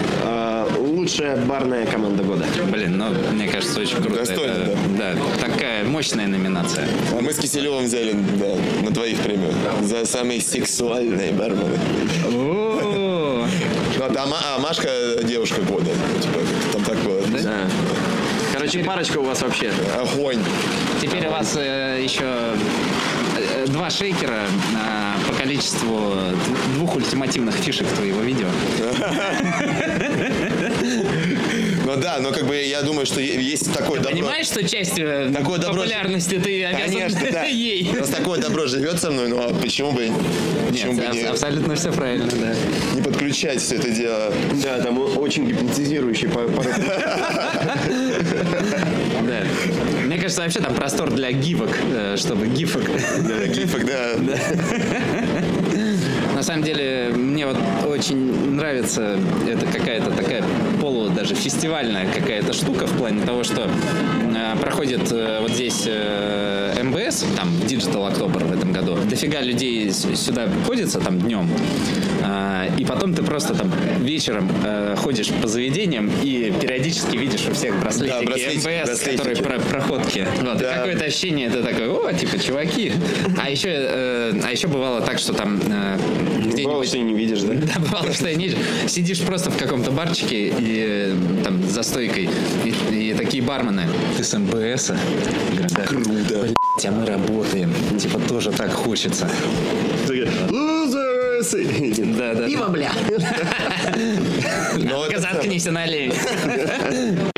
А, 1.06 1.08
лучшая 1.08 1.38
барная 1.38 1.86
команда 1.86 2.24
года. 2.24 2.46
Блин, 2.72 2.98
ну, 2.98 3.06
мне 3.32 3.48
кажется, 3.48 3.80
очень 3.80 3.98
круто. 3.98 4.26
Достойно, 4.26 4.54
Это, 4.54 4.76
да. 4.98 5.16
такая 5.40 5.84
мощная 5.84 6.26
номинация. 6.26 6.88
А 7.12 7.22
мы 7.22 7.32
с 7.32 7.38
Киселевым 7.38 7.86
взяли 7.86 8.14
да, 8.14 8.56
на 8.84 8.92
двоих 8.92 9.20
премию 9.20 9.54
за 9.84 10.06
самые 10.06 10.42
сексуальные 10.42 11.32
бармены. 11.34 11.78
А, 14.00 14.10
а 14.10 14.60
Машка 14.60 14.90
девушка 15.24 15.62
года. 15.62 15.92
Типа, 16.22 16.40
там 16.74 16.84
так 16.84 16.98
было. 17.00 17.22
Да. 17.44 17.68
Короче, 18.52 18.84
парочка 18.84 19.20
у 19.20 19.24
вас 19.24 19.44
вообще. 19.44 19.72
Огонь. 20.00 20.40
Теперь 21.02 21.28
у 21.28 21.32
вас 21.32 21.56
э, 21.56 22.02
еще 22.04 22.24
э, 22.24 23.66
два 23.68 23.92
шейкера 23.92 24.42
э, 24.42 25.28
по 25.28 25.36
количеству 25.36 26.14
двух 26.76 26.96
ультимативных 26.96 27.54
фишек 27.54 27.88
твоего 27.90 28.22
видео. 28.22 28.48
Ну 31.96 32.02
да, 32.02 32.18
но 32.20 32.32
как 32.32 32.46
бы 32.46 32.56
я 32.62 32.82
думаю, 32.82 33.06
что 33.06 33.22
есть 33.22 33.72
такое 33.74 34.00
добро. 34.02 34.12
Понимаешь, 34.12 34.48
что 34.48 34.68
часть 34.68 34.98
э, 35.00 35.32
Такое 35.34 35.60
добро- 35.60 35.76
популярности 35.82 36.40
ты 36.44 36.66
обязан 36.66 36.92
Конечно, 36.92 37.20
да. 37.32 37.44
ей? 37.48 37.90
Раз 37.98 38.10
такое 38.10 38.40
добро 38.40 38.68
живет 38.68 39.00
со 39.00 39.12
мной, 39.12 39.30
ну 39.30 39.40
а 39.40 39.54
почему 39.54 39.92
бы, 39.94 40.10
почему 40.70 40.92
Нет, 40.94 41.02
бы 41.02 41.08
аб- 41.08 41.14
не, 41.16 41.22
абсолютно 41.24 41.76
все 41.76 41.92
правильно, 41.94 42.30
да. 42.32 42.54
не 42.96 43.02
подключать 43.02 43.62
все 43.62 43.76
это 43.76 43.90
дело? 43.90 44.34
Да, 44.62 44.82
там 44.82 45.00
очень 45.18 45.48
гипнотизирующий 45.48 46.28
Да. 49.26 49.44
Мне 50.06 50.18
кажется, 50.18 50.42
вообще 50.42 50.60
там 50.60 50.76
простор 50.76 51.10
для 51.12 51.32
гифок, 51.32 51.70
э, 51.94 52.16
чтобы 52.18 52.48
гифок. 52.48 52.84
Да, 53.28 53.48
гифок, 53.48 53.86
да. 53.86 54.16
Самом 56.46 56.62
деле, 56.64 57.10
мне 57.16 57.48
вот 57.48 57.58
очень 57.88 58.52
нравится 58.56 59.18
это 59.50 59.66
какая-то 59.66 60.12
такая 60.12 60.44
полу 60.80 61.10
даже 61.10 61.34
фестивальная 61.34 62.06
какая-то 62.14 62.54
штука 62.54 62.86
в 62.86 62.96
плане 62.98 63.26
того, 63.26 63.44
что 63.44 63.64
э, 63.64 64.56
проходит 64.62 65.12
э, 65.12 65.40
вот 65.42 65.52
здесь 65.52 65.86
э, 65.88 66.84
МБС, 66.84 67.26
там 67.36 67.50
Digital 67.66 68.12
October 68.14 68.46
в 68.46 68.52
этом 68.54 68.72
году. 68.72 68.96
Дофига 69.10 69.42
людей 69.42 69.92
сюда 69.92 70.48
ходится 70.68 71.00
там 71.00 71.20
днем, 71.20 71.50
а, 72.24 72.68
и 72.78 72.86
потом 72.86 73.16
ты 73.16 73.24
просто 73.24 73.56
там 73.56 73.72
вечером 74.02 74.48
э, 74.64 74.96
ходишь 74.98 75.30
по 75.42 75.48
заведениям 75.48 76.12
и 76.22 76.54
периодически 76.62 77.18
видишь 77.18 77.48
у 77.50 77.54
всех 77.54 77.80
браслетики 77.80 78.20
Да, 78.20 78.26
браслетики, 78.26 78.58
МБС, 78.58 78.86
браслетики. 78.88 79.18
которые 79.18 79.38
про 79.44 79.60
проходки. 79.60 80.28
Вот, 80.44 80.58
Да. 80.60 80.74
какое-то 80.78 81.06
ощущение, 81.06 81.48
это 81.48 81.64
такой, 81.64 81.88
о, 81.90 82.14
типа, 82.14 82.38
чуваки. 82.38 82.94
А 83.42 83.50
еще, 83.50 83.70
э, 83.72 84.34
а 84.44 84.52
еще 84.52 84.68
бывало 84.68 85.02
так, 85.02 85.18
что 85.18 85.34
там 85.34 85.60
э, 85.68 85.98
Бывало, 86.36 86.52
где-нибудь... 86.54 86.88
что 86.88 86.98
и 86.98 87.02
не 87.02 87.14
видишь, 87.14 87.42
да? 87.42 87.54
Да, 87.54 87.80
бывало, 87.80 88.12
что 88.14 88.28
я 88.28 88.36
не 88.36 88.56
Сидишь 88.88 89.22
просто 89.22 89.52
в 89.52 89.58
каком-то 89.58 89.92
барчике 89.92 90.54
и 90.58 91.16
там 91.44 91.64
за 91.68 91.84
стойкой, 91.84 92.30
и, 92.64 93.10
и 93.10 93.14
такие 93.14 93.44
бармены. 93.44 93.88
Ты 94.18 94.24
с 94.24 94.38
МБС? 94.38 94.92
-а?» 94.92 94.98
Я 95.54 95.68
говорю, 95.68 95.70
да. 95.76 95.84
Круто. 95.84 96.56
Блядь, 96.76 96.86
а 96.86 96.92
мы 96.92 97.06
работаем. 97.06 97.74
Типа 97.98 98.20
тоже 98.20 98.52
так 98.52 98.72
хочется. 98.72 99.30
Лузерсы! 100.50 101.66
Да, 102.18 102.34
да. 102.34 102.48
Пиво, 102.48 102.68
бля! 102.68 102.92
Заткнись, 105.18 105.66
налей. 105.66 106.12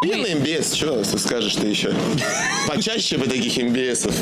Охуенный 0.00 0.36
МБС, 0.36 0.74
что 0.74 1.02
скажешь 1.18 1.56
ты 1.56 1.66
еще? 1.66 1.92
Почаще 2.68 3.18
бы 3.18 3.26
таких 3.26 3.56
МБСов. 3.56 4.14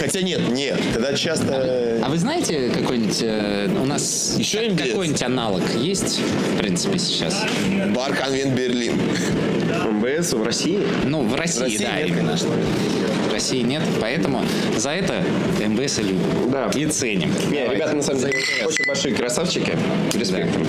Хотя 0.00 0.22
нет, 0.22 0.48
нет, 0.48 0.80
когда 0.94 1.12
часто... 1.12 2.00
А 2.02 2.08
вы 2.08 2.16
знаете 2.16 2.70
какой-нибудь... 2.70 3.18
э, 3.20 3.68
у 3.78 3.84
нас 3.84 4.36
Еще 4.38 4.70
какой-нибудь 4.70 5.22
аналог 5.22 5.62
есть, 5.76 6.18
в 6.18 6.58
принципе, 6.58 6.98
сейчас? 6.98 7.44
Бар 7.94 8.14
Конвент 8.14 8.54
Берлин. 8.58 8.98
МБС 9.90 10.32
в 10.32 10.42
России? 10.42 10.80
Ну, 11.04 11.24
в 11.24 11.34
России, 11.34 11.60
России 11.60 11.78
да, 11.78 12.00
нет, 12.00 12.08
именно. 12.08 12.36
что 12.38 12.48
В 12.48 13.32
России 13.34 13.60
нет, 13.60 13.82
поэтому 14.00 14.42
за 14.78 14.92
это 14.92 15.22
МВС 15.60 15.98
и 15.98 16.02
любим. 16.04 16.50
Да. 16.50 16.70
И 16.74 16.86
ценим. 16.86 17.30
Не, 17.50 17.68
ребята, 17.68 17.94
на 17.94 18.02
самом 18.02 18.22
деле, 18.22 18.38
очень 18.66 18.86
большие 18.86 19.14
красавчики. 19.14 19.76
Респект. 20.14 20.56
им. 20.56 20.66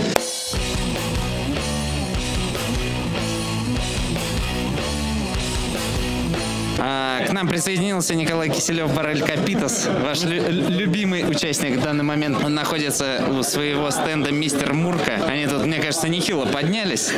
к 7.27 7.31
нам 7.33 7.47
присоединился 7.47 8.15
Николай 8.15 8.49
Киселев, 8.49 8.93
Барель 8.93 9.21
Капитас, 9.21 9.87
ваш 10.03 10.23
лю- 10.23 10.43
любимый 10.49 11.23
участник 11.29 11.77
в 11.77 11.81
данный 11.81 12.03
момент. 12.03 12.43
Он 12.43 12.53
находится 12.53 13.23
у 13.29 13.43
своего 13.43 13.89
стенда 13.91 14.31
«Мистер 14.31 14.73
Мурка». 14.73 15.21
Они 15.27 15.47
тут, 15.47 15.65
мне 15.65 15.77
кажется, 15.79 16.09
нехило 16.09 16.45
поднялись. 16.45 17.11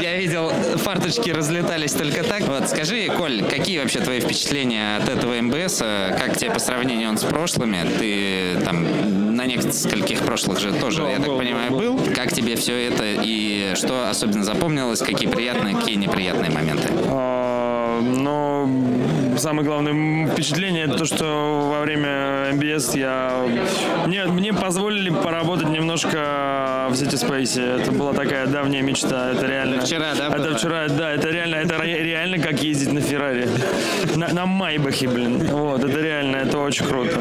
Я 0.00 0.16
видел, 0.16 0.50
фарточки 0.76 1.30
разлетались 1.30 1.92
только 1.92 2.22
так. 2.22 2.42
Вот, 2.42 2.68
скажи, 2.68 3.06
Коль, 3.16 3.42
какие 3.42 3.80
вообще 3.80 4.00
твои 4.00 4.20
впечатления 4.20 4.96
от 4.96 5.08
этого 5.08 5.40
МБС? 5.40 5.78
Как 5.78 6.36
тебе 6.36 6.50
по 6.50 6.58
сравнению 6.58 7.10
он 7.10 7.18
с 7.18 7.24
прошлыми? 7.24 7.78
Ты 7.98 8.64
там 8.64 9.34
на 9.36 9.46
нескольких 9.46 10.20
прошлых 10.20 10.58
же 10.60 10.72
тоже, 10.72 11.02
я 11.02 11.16
так 11.16 11.26
понимаю, 11.36 11.70
был. 11.72 12.00
Как 12.14 12.32
тебе 12.32 12.56
все 12.56 12.88
это 12.88 13.04
и 13.04 13.74
что 13.74 14.08
особенно 14.08 14.44
запомнилось? 14.44 15.00
Какие 15.00 15.28
приятные, 15.28 15.74
какие 15.76 15.96
неприятные 15.96 16.50
моменты? 16.50 16.88
А, 17.08 18.00
Но 18.00 18.68
самое 19.36 19.66
главное 19.66 20.26
впечатление 20.28 20.84
это 20.84 20.96
то, 20.98 21.04
что 21.04 21.68
во 21.72 21.80
время 21.82 22.50
MBS 22.52 22.98
я 22.98 23.44
мне, 24.06 24.24
мне 24.26 24.52
позволили 24.52 25.10
поработать 25.10 25.68
немножко 25.68 26.86
в 26.90 26.92
City 26.94 27.14
Space. 27.16 27.60
Это 27.60 27.92
была 27.92 28.12
такая 28.12 28.46
давняя 28.46 28.82
мечта. 28.82 29.32
Это 29.32 29.46
реально. 29.46 29.80
вчера, 29.82 30.14
да, 30.16 30.28
Это 30.28 30.38
было? 30.48 30.54
вчера, 30.58 30.88
да. 30.88 31.12
Это 31.12 31.28
реально, 31.28 31.56
это 31.56 31.76
ре- 31.78 32.02
реально 32.02 32.38
как 32.38 32.62
ездить 32.62 32.92
на 32.92 33.00
Феррари, 33.00 33.48
на, 34.14 34.28
на 34.28 34.46
Майбахе, 34.46 35.08
блин. 35.08 35.46
Вот, 35.50 35.84
это 35.84 36.00
реально, 36.00 36.36
это 36.36 36.58
очень 36.58 36.86
круто. 36.86 37.18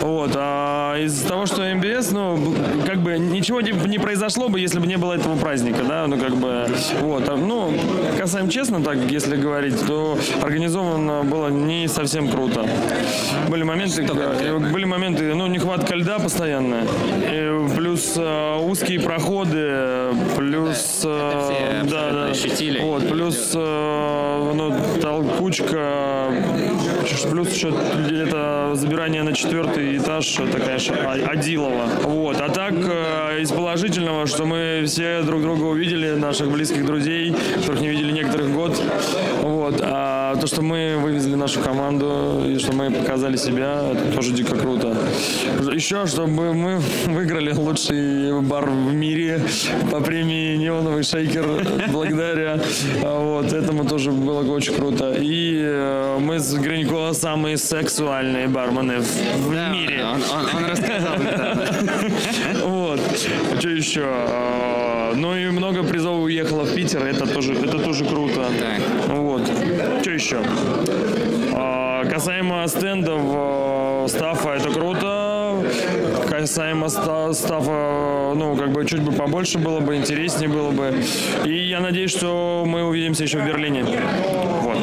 Вот, 0.00 0.32
а 0.36 0.96
из-за 0.98 1.28
того, 1.28 1.46
что 1.46 1.62
MBS, 1.62 2.12
ну, 2.12 2.54
как 2.86 2.98
бы 2.98 3.18
ничего 3.18 3.60
не, 3.60 3.72
не 3.72 3.98
произошло 3.98 4.48
бы, 4.48 4.60
если 4.60 4.78
бы 4.78 4.86
не 4.86 4.96
было 4.96 5.14
этого 5.14 5.36
праздника, 5.36 5.82
да, 5.88 6.06
ну, 6.06 6.18
как 6.18 6.36
бы, 6.36 6.66
вот, 7.00 7.28
а, 7.28 7.36
ну, 7.36 7.72
касаем 8.18 8.48
честно, 8.48 8.82
так, 8.82 8.98
если 9.10 9.36
говорить, 9.36 9.80
то 9.86 10.18
организовано 10.42 11.22
было 11.24 11.39
не 11.48 11.88
совсем 11.88 12.28
круто. 12.28 12.66
Были 13.48 13.62
моменты, 13.62 14.02
э, 14.02 14.58
были 14.58 14.84
моменты, 14.84 15.34
ну, 15.34 15.46
нехватка 15.46 15.94
льда 15.96 16.18
постоянная, 16.18 16.84
и 17.30 17.74
плюс 17.76 18.14
э, 18.16 18.58
узкие 18.60 19.00
проходы, 19.00 20.12
плюс, 20.36 21.02
э, 21.04 21.82
все 21.82 21.90
да, 21.90 22.10
да, 22.10 22.24
ощутили. 22.26 22.80
вот, 22.80 23.08
плюс, 23.08 23.52
э, 23.54 24.52
ну, 24.54 24.74
толкучка, 25.00 26.30
плюс 27.30 27.52
еще 27.52 27.68
это 27.68 28.72
забирание 28.74 29.22
на 29.22 29.32
четвертый 29.32 29.96
этаж, 29.98 30.26
такая 30.52 30.78
ш- 30.78 30.94
а- 30.94 31.30
Адилова. 31.30 31.86
Вот. 32.04 32.40
А 32.40 32.48
так, 32.48 32.72
э, 32.74 33.40
из 33.40 33.50
положительного, 33.50 34.26
что 34.26 34.44
мы 34.44 34.84
все 34.86 35.22
друг 35.22 35.42
друга 35.42 35.64
увидели, 35.64 36.10
наших 36.14 36.50
близких 36.50 36.84
друзей, 36.84 37.34
которых 37.56 37.80
не 37.80 37.88
видели 37.88 38.12
некоторых 38.12 38.52
год. 38.52 38.80
Вот. 39.70 39.80
А 39.84 40.34
то, 40.36 40.46
что 40.46 40.62
мы 40.62 40.96
вывезли 41.00 41.34
нашу 41.34 41.60
команду 41.60 42.42
и 42.46 42.58
что 42.58 42.72
мы 42.72 42.90
показали 42.90 43.36
себя, 43.36 43.82
это 43.92 44.12
тоже 44.16 44.32
дико 44.32 44.56
круто. 44.56 44.96
Еще, 45.72 46.06
чтобы 46.06 46.52
мы 46.54 46.80
выиграли 47.06 47.52
лучший 47.52 48.40
бар 48.42 48.68
в 48.68 48.92
мире 48.92 49.40
по 49.90 50.00
премии 50.00 50.56
«Неоновый 50.56 51.02
шейкер» 51.04 51.44
благодаря 51.92 52.58
а, 53.04 53.20
вот 53.20 53.52
этому 53.52 53.84
тоже 53.84 54.10
было 54.10 54.42
очень 54.52 54.74
круто. 54.74 55.14
И 55.18 55.60
э, 55.62 56.18
мы 56.20 56.38
с 56.38 56.52
Гринько 56.54 57.12
самые 57.12 57.56
сексуальные 57.56 58.48
бармены 58.48 58.98
в, 59.00 59.46
в 59.48 59.52
Да, 59.54 59.68
мире. 59.70 60.04
Он, 60.04 60.22
он- 60.22 60.64
он 60.64 60.70
рассказал. 60.70 61.14
Вот. 62.64 63.00
Что 63.58 63.68
еще? 63.68 64.02
А, 64.04 65.14
Ну 65.14 65.36
и 65.36 65.46
много 65.50 65.82
призов 65.82 66.22
уехало 66.22 66.64
в 66.64 66.74
Питер. 66.74 67.04
Это 67.04 67.26
тоже, 67.26 67.52
это 67.54 67.78
тоже 67.78 68.04
круто. 68.04 68.46
Вот. 69.08 69.29
Что 70.02 70.10
еще? 70.10 70.38
А, 71.54 72.04
Касаемо 72.04 72.66
стендов 72.68 73.20
э, 73.24 74.06
стафа, 74.08 74.50
это 74.56 74.70
круто. 74.70 75.62
Касаемо 76.28 76.88
ста- 76.88 77.32
стафа, 77.32 78.32
ну, 78.34 78.56
как 78.56 78.70
бы 78.72 78.84
чуть 78.86 79.02
бы 79.02 79.12
побольше 79.12 79.58
было 79.58 79.80
бы, 79.80 79.96
интереснее 79.96 80.48
было 80.48 80.70
бы. 80.70 80.94
И 81.44 81.52
я 81.68 81.80
надеюсь, 81.80 82.10
что 82.10 82.64
мы 82.66 82.82
увидимся 82.84 83.24
еще 83.24 83.38
в 83.38 83.46
Берлине. 83.46 83.84
Вот. 84.62 84.78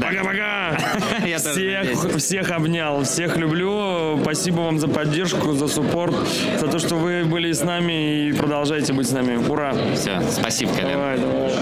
Пока-пока! 0.00 0.78
Я. 1.26 1.38
Всех, 1.48 2.16
всех 2.16 2.50
обнял, 2.50 3.02
всех 3.04 3.36
люблю. 3.36 4.18
Спасибо 4.22 4.60
вам 4.60 4.78
за 4.78 4.88
поддержку, 4.88 5.52
за 5.52 5.68
суппорт, 5.68 6.14
за 6.58 6.68
то, 6.68 6.78
что 6.78 6.96
вы 6.96 7.24
были 7.24 7.52
с 7.52 7.62
нами 7.62 8.28
и 8.28 8.32
продолжаете 8.32 8.92
быть 8.92 9.08
с 9.08 9.12
нами. 9.12 9.36
Ура! 9.48 9.74
Все, 9.94 10.20
спасибо, 10.30 10.72
Колян. 10.72 10.92
Давай, 10.92 11.18
давай. 11.18 11.52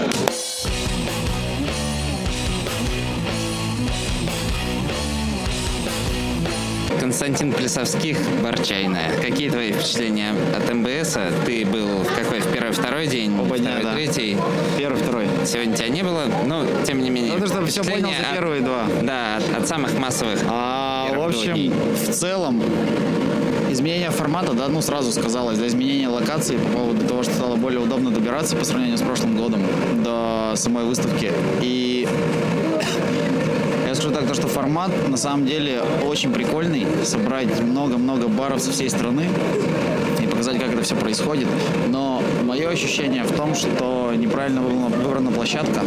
Константин 7.07 7.53
Плесовских, 7.53 8.17
Борчайная. 8.43 9.15
Какие 9.21 9.49
твои 9.49 9.71
впечатления 9.71 10.33
от 10.53 10.73
МБС? 10.73 11.17
Ты 11.45 11.65
был 11.65 12.03
в 12.03 12.13
какой? 12.13 12.41
В 12.41 12.51
первый, 12.51 12.73
второй 12.73 13.07
день? 13.07 13.33
Оба 13.39 13.57
дня, 13.57 13.77
второй, 13.77 13.83
да. 13.85 13.93
третий? 13.93 14.37
Первый, 14.77 15.01
второй. 15.01 15.25
Сегодня 15.45 15.73
тебя 15.73 15.87
не 15.87 16.03
было, 16.03 16.23
но 16.45 16.65
тем 16.85 17.01
не 17.01 17.09
менее. 17.09 17.39
Ты 17.39 17.47
чтобы 17.47 17.67
все 17.67 17.81
понял 17.81 18.09
за 18.09 18.35
первые 18.35 18.59
два. 18.59 18.83
Да, 19.03 19.37
от, 19.37 19.61
от 19.61 19.67
самых 19.69 19.97
массовых. 19.97 20.37
А, 20.49 21.07
в 21.11 21.13
двух 21.13 21.45
дней. 21.45 21.69
общем, 21.69 21.73
в 21.95 22.13
целом, 22.13 22.61
изменение 23.69 24.11
формата, 24.11 24.51
да, 24.51 24.67
ну, 24.67 24.81
сразу 24.81 25.13
сказалось, 25.13 25.57
да, 25.57 25.65
изменение 25.65 26.09
локации 26.09 26.57
по 26.57 26.79
поводу 26.79 27.07
того, 27.07 27.23
что 27.23 27.33
стало 27.33 27.55
более 27.55 27.79
удобно 27.79 28.11
добираться 28.11 28.57
по 28.57 28.65
сравнению 28.65 28.97
с 28.97 29.01
прошлым 29.01 29.37
годом 29.37 29.61
до 30.03 30.55
самой 30.55 30.83
выставки. 30.83 31.31
И 31.61 32.05
так, 34.19 34.27
то, 34.27 34.33
что 34.33 34.47
формат 34.47 34.91
на 35.09 35.17
самом 35.17 35.45
деле 35.45 35.81
очень 36.05 36.31
прикольный. 36.33 36.87
Собрать 37.03 37.59
много-много 37.61 38.27
баров 38.27 38.61
со 38.61 38.71
всей 38.71 38.89
страны 38.89 39.29
и 40.21 40.25
показать, 40.27 40.59
как 40.59 40.73
это 40.73 40.81
все 40.83 40.95
происходит. 40.95 41.47
Но 41.89 42.21
мое 42.43 42.69
ощущение 42.69 43.23
в 43.23 43.31
том, 43.33 43.53
что 43.53 44.11
неправильно 44.15 44.61
выбрана, 44.61 44.87
выбрана 44.97 45.31
площадка. 45.31 45.81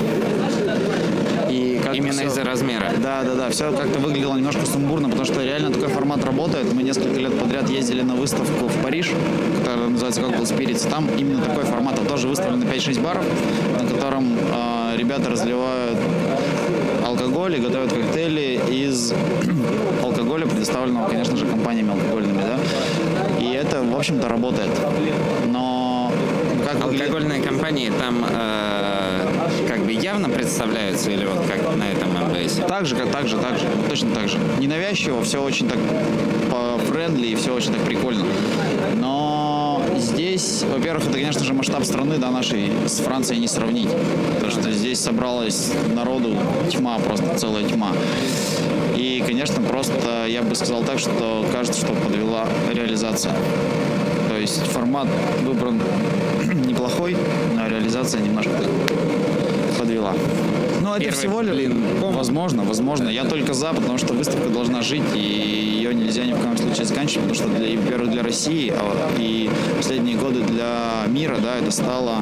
И 1.48 1.80
как-то 1.82 1.96
Именно 1.96 2.12
всё- 2.12 2.26
из-за 2.26 2.44
размера. 2.44 2.92
да, 3.02 3.24
да, 3.24 3.34
да. 3.34 3.50
Все 3.50 3.72
как-то 3.72 3.98
выглядело 3.98 4.36
немножко 4.36 4.64
сумбурно, 4.66 5.08
потому 5.08 5.24
что 5.26 5.42
реально 5.44 5.72
такой 5.72 5.88
формат 5.88 6.24
работает. 6.24 6.72
Мы 6.72 6.84
несколько 6.84 7.18
лет 7.18 7.36
подряд 7.36 7.68
ездили 7.68 8.02
на 8.02 8.14
выставку 8.14 8.68
в 8.68 8.82
Париж, 8.84 9.10
которая 9.64 9.88
называется 9.88 10.20
Cocktail 10.20 10.42
Spirits. 10.42 10.88
Там 10.88 11.08
именно 11.18 11.42
такой 11.42 11.64
формат. 11.64 11.96
Там 11.96 12.06
тоже 12.06 12.28
выставлены 12.28 12.64
5-6 12.66 13.00
баров, 13.00 13.24
на 13.80 13.88
котором 13.88 14.36
э, 14.38 14.96
ребята 14.96 15.30
разливают 15.30 15.98
алкоголь 17.10 17.56
и 17.56 17.60
готовят 17.60 17.92
коктейли 17.92 18.60
из 18.70 19.12
алкоголя, 20.02 20.46
предоставленного, 20.46 21.08
конечно 21.08 21.36
же, 21.36 21.46
компаниями 21.46 21.92
алкогольными, 21.92 22.42
да. 22.42 22.58
И 23.40 23.52
это, 23.52 23.82
в 23.82 23.96
общем-то, 23.96 24.28
работает. 24.28 24.70
Но 25.46 26.12
как 26.64 26.84
Алкогольные 26.84 27.42
компании 27.42 27.90
там 27.90 28.24
э, 28.28 29.26
как 29.66 29.80
бы 29.80 29.92
явно 29.92 30.28
представляются 30.28 31.10
или 31.10 31.26
вот 31.26 31.44
как 31.46 31.76
на 31.76 31.90
этом 31.90 32.10
МБС? 32.10 32.60
Так 32.68 32.86
же, 32.86 32.94
как 32.94 33.10
так 33.10 33.26
же, 33.26 33.38
так 33.38 33.58
же, 33.58 33.66
точно 33.88 34.14
так 34.14 34.28
же. 34.28 34.38
Ненавязчиво, 34.58 35.22
все 35.22 35.42
очень 35.42 35.68
так 35.68 35.78
по-френдли 36.50 37.28
и 37.28 37.34
все 37.34 37.54
очень 37.54 37.72
так 37.72 37.82
прикольно. 37.82 38.24
Но 38.96 39.29
здесь, 40.10 40.62
во-первых, 40.62 41.04
это, 41.04 41.14
конечно 41.14 41.44
же, 41.44 41.54
масштаб 41.54 41.84
страны, 41.84 42.18
да, 42.18 42.30
нашей 42.30 42.70
с 42.86 42.98
Францией 43.00 43.40
не 43.40 43.48
сравнить. 43.48 43.88
Потому 44.34 44.50
что 44.50 44.72
здесь 44.72 45.00
собралась 45.00 45.72
народу 45.94 46.36
тьма, 46.70 46.98
просто 46.98 47.38
целая 47.38 47.64
тьма. 47.64 47.92
И, 48.96 49.22
конечно, 49.26 49.62
просто 49.62 50.26
я 50.26 50.42
бы 50.42 50.54
сказал 50.54 50.82
так, 50.82 50.98
что 50.98 51.46
кажется, 51.52 51.80
что 51.80 51.94
подвела 51.94 52.46
реализация. 52.72 53.34
То 54.28 54.36
есть 54.36 54.62
формат 54.66 55.08
выбран 55.44 55.80
неплохой, 56.66 57.16
но 57.56 57.68
реализация 57.68 58.20
немножко 58.20 58.52
подвела. 59.78 60.14
Ну, 60.90 60.96
это 60.96 61.12
всего 61.12 61.40
лишь... 61.40 61.54
блин, 61.54 61.84
возможно, 62.00 62.64
возможно. 62.64 63.08
Я 63.08 63.24
только 63.24 63.54
за, 63.54 63.72
потому 63.72 63.96
что 63.96 64.12
выставка 64.12 64.48
должна 64.48 64.82
жить, 64.82 65.04
и 65.14 65.18
ее 65.18 65.94
нельзя 65.94 66.24
ни 66.24 66.32
в 66.32 66.38
коем 66.38 66.56
случае 66.56 66.84
заканчивать, 66.84 67.28
потому 67.28 67.34
что, 67.34 67.48
для, 67.58 67.78
во-первых, 67.78 68.10
для 68.10 68.22
России, 68.24 68.72
а, 68.76 69.10
и 69.16 69.48
последние 69.76 70.16
годы 70.16 70.42
для 70.42 71.04
мира, 71.06 71.36
да, 71.40 71.58
это 71.58 71.70
стало 71.70 72.16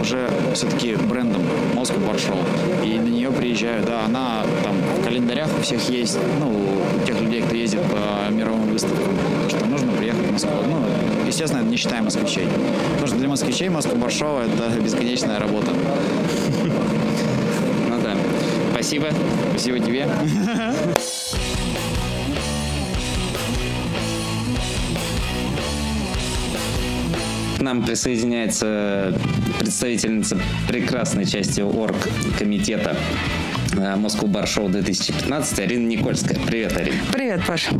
уже 0.00 0.30
все-таки 0.54 0.94
брендом 0.94 1.42
Moscow 1.74 1.98
Bar 2.06 2.16
Show. 2.16 2.38
И 2.84 3.00
на 3.00 3.08
нее 3.08 3.32
приезжают, 3.32 3.86
да, 3.86 4.04
она 4.04 4.44
там 4.62 4.76
в 5.00 5.04
календарях 5.04 5.48
у 5.58 5.62
всех 5.62 5.88
есть, 5.90 6.18
ну, 6.38 6.50
у 6.50 7.06
тех 7.06 7.20
людей, 7.20 7.42
кто 7.42 7.56
ездит 7.56 7.80
по 7.82 8.30
мировым 8.30 8.70
выставкам, 8.70 9.12
что 9.48 9.64
нужно 9.66 9.90
приехать 9.92 10.24
в 10.24 10.32
Москву. 10.32 10.52
Ну, 10.68 10.78
естественно, 11.26 11.62
это 11.62 11.68
не 11.68 11.76
считая 11.76 12.02
москвичей. 12.02 12.46
Потому 12.92 13.06
что 13.08 13.16
для 13.16 13.28
москвичей 13.28 13.68
Bar 13.68 14.08
Show 14.08 14.40
это 14.44 14.80
бесконечная 14.84 15.40
работа. 15.40 15.72
Ну. 18.90 19.00
Спасибо. 19.00 19.08
Спасибо 19.50 19.78
тебе. 19.80 20.08
К 27.58 27.60
нам 27.60 27.84
присоединяется 27.84 29.12
представительница 29.58 30.38
прекрасной 30.68 31.26
части 31.26 31.60
орг-комитета 31.60 32.96
э, 33.72 33.94
Moscow 33.96 34.26
Bar 34.26 34.44
Show 34.44 34.70
2015 34.70 35.58
Арина 35.58 35.86
Никольская. 35.86 36.38
Привет, 36.46 36.76
Арина. 36.76 36.98
Привет, 37.12 37.40
Паша. 37.46 37.72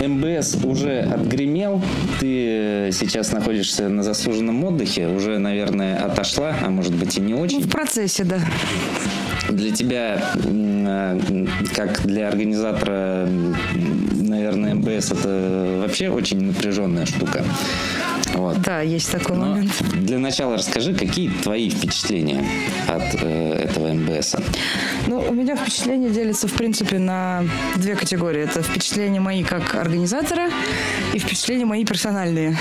МБС 0.00 0.58
уже 0.62 1.00
отгремел, 1.00 1.82
ты 2.20 2.90
сейчас 2.92 3.32
находишься 3.32 3.88
на 3.88 4.02
заслуженном 4.02 4.62
отдыхе, 4.64 5.08
уже, 5.08 5.38
наверное, 5.38 5.96
отошла, 5.96 6.54
а 6.62 6.68
может 6.68 6.94
быть 6.94 7.16
и 7.16 7.20
не 7.20 7.32
Ну, 7.32 7.40
очень. 7.40 7.62
в 7.62 7.70
процессе, 7.70 8.24
да. 8.24 8.38
Для 9.48 9.72
тебя, 9.72 10.22
э, 10.44 11.46
как 11.74 12.04
для 12.06 12.28
организатора, 12.28 13.28
наверное, 14.14 14.74
МБС 14.74 15.12
это 15.12 15.80
вообще 15.82 16.08
очень 16.08 16.42
напряженная 16.46 17.06
штука. 17.06 17.44
Вот. 18.36 18.60
Да, 18.60 18.82
есть 18.82 19.10
такой 19.10 19.36
Но 19.36 19.46
момент. 19.46 19.72
для 19.94 20.18
начала 20.18 20.56
расскажи, 20.56 20.94
какие 20.94 21.30
твои 21.30 21.70
впечатления 21.70 22.44
от 22.86 23.02
э, 23.22 23.52
этого 23.64 23.92
МБСа? 23.92 24.42
Ну, 25.06 25.20
у 25.20 25.32
меня 25.32 25.56
впечатления 25.56 26.10
делятся, 26.10 26.46
в 26.46 26.52
принципе, 26.52 26.98
на 26.98 27.44
две 27.76 27.96
категории. 27.96 28.42
Это 28.42 28.62
впечатления 28.62 29.20
мои 29.20 29.42
как 29.42 29.74
организатора 29.74 30.50
и 31.14 31.18
впечатления 31.18 31.64
мои 31.64 31.84
персональные. 31.84 32.56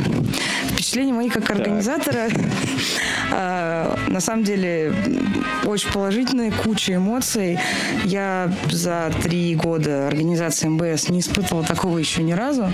Впечатления 0.71 1.13
мои 1.13 1.29
как 1.29 1.49
организатора, 1.51 2.29
а, 3.31 3.97
на 4.07 4.19
самом 4.21 4.43
деле, 4.43 4.93
очень 5.65 5.91
положительные, 5.91 6.51
куча 6.51 6.95
эмоций. 6.95 7.59
Я 8.05 8.51
за 8.71 9.11
три 9.23 9.55
года 9.55 10.07
организации 10.07 10.67
МБС 10.67 11.09
не 11.09 11.19
испытывала 11.19 11.65
такого 11.65 11.97
еще 11.97 12.23
ни 12.23 12.31
разу. 12.33 12.71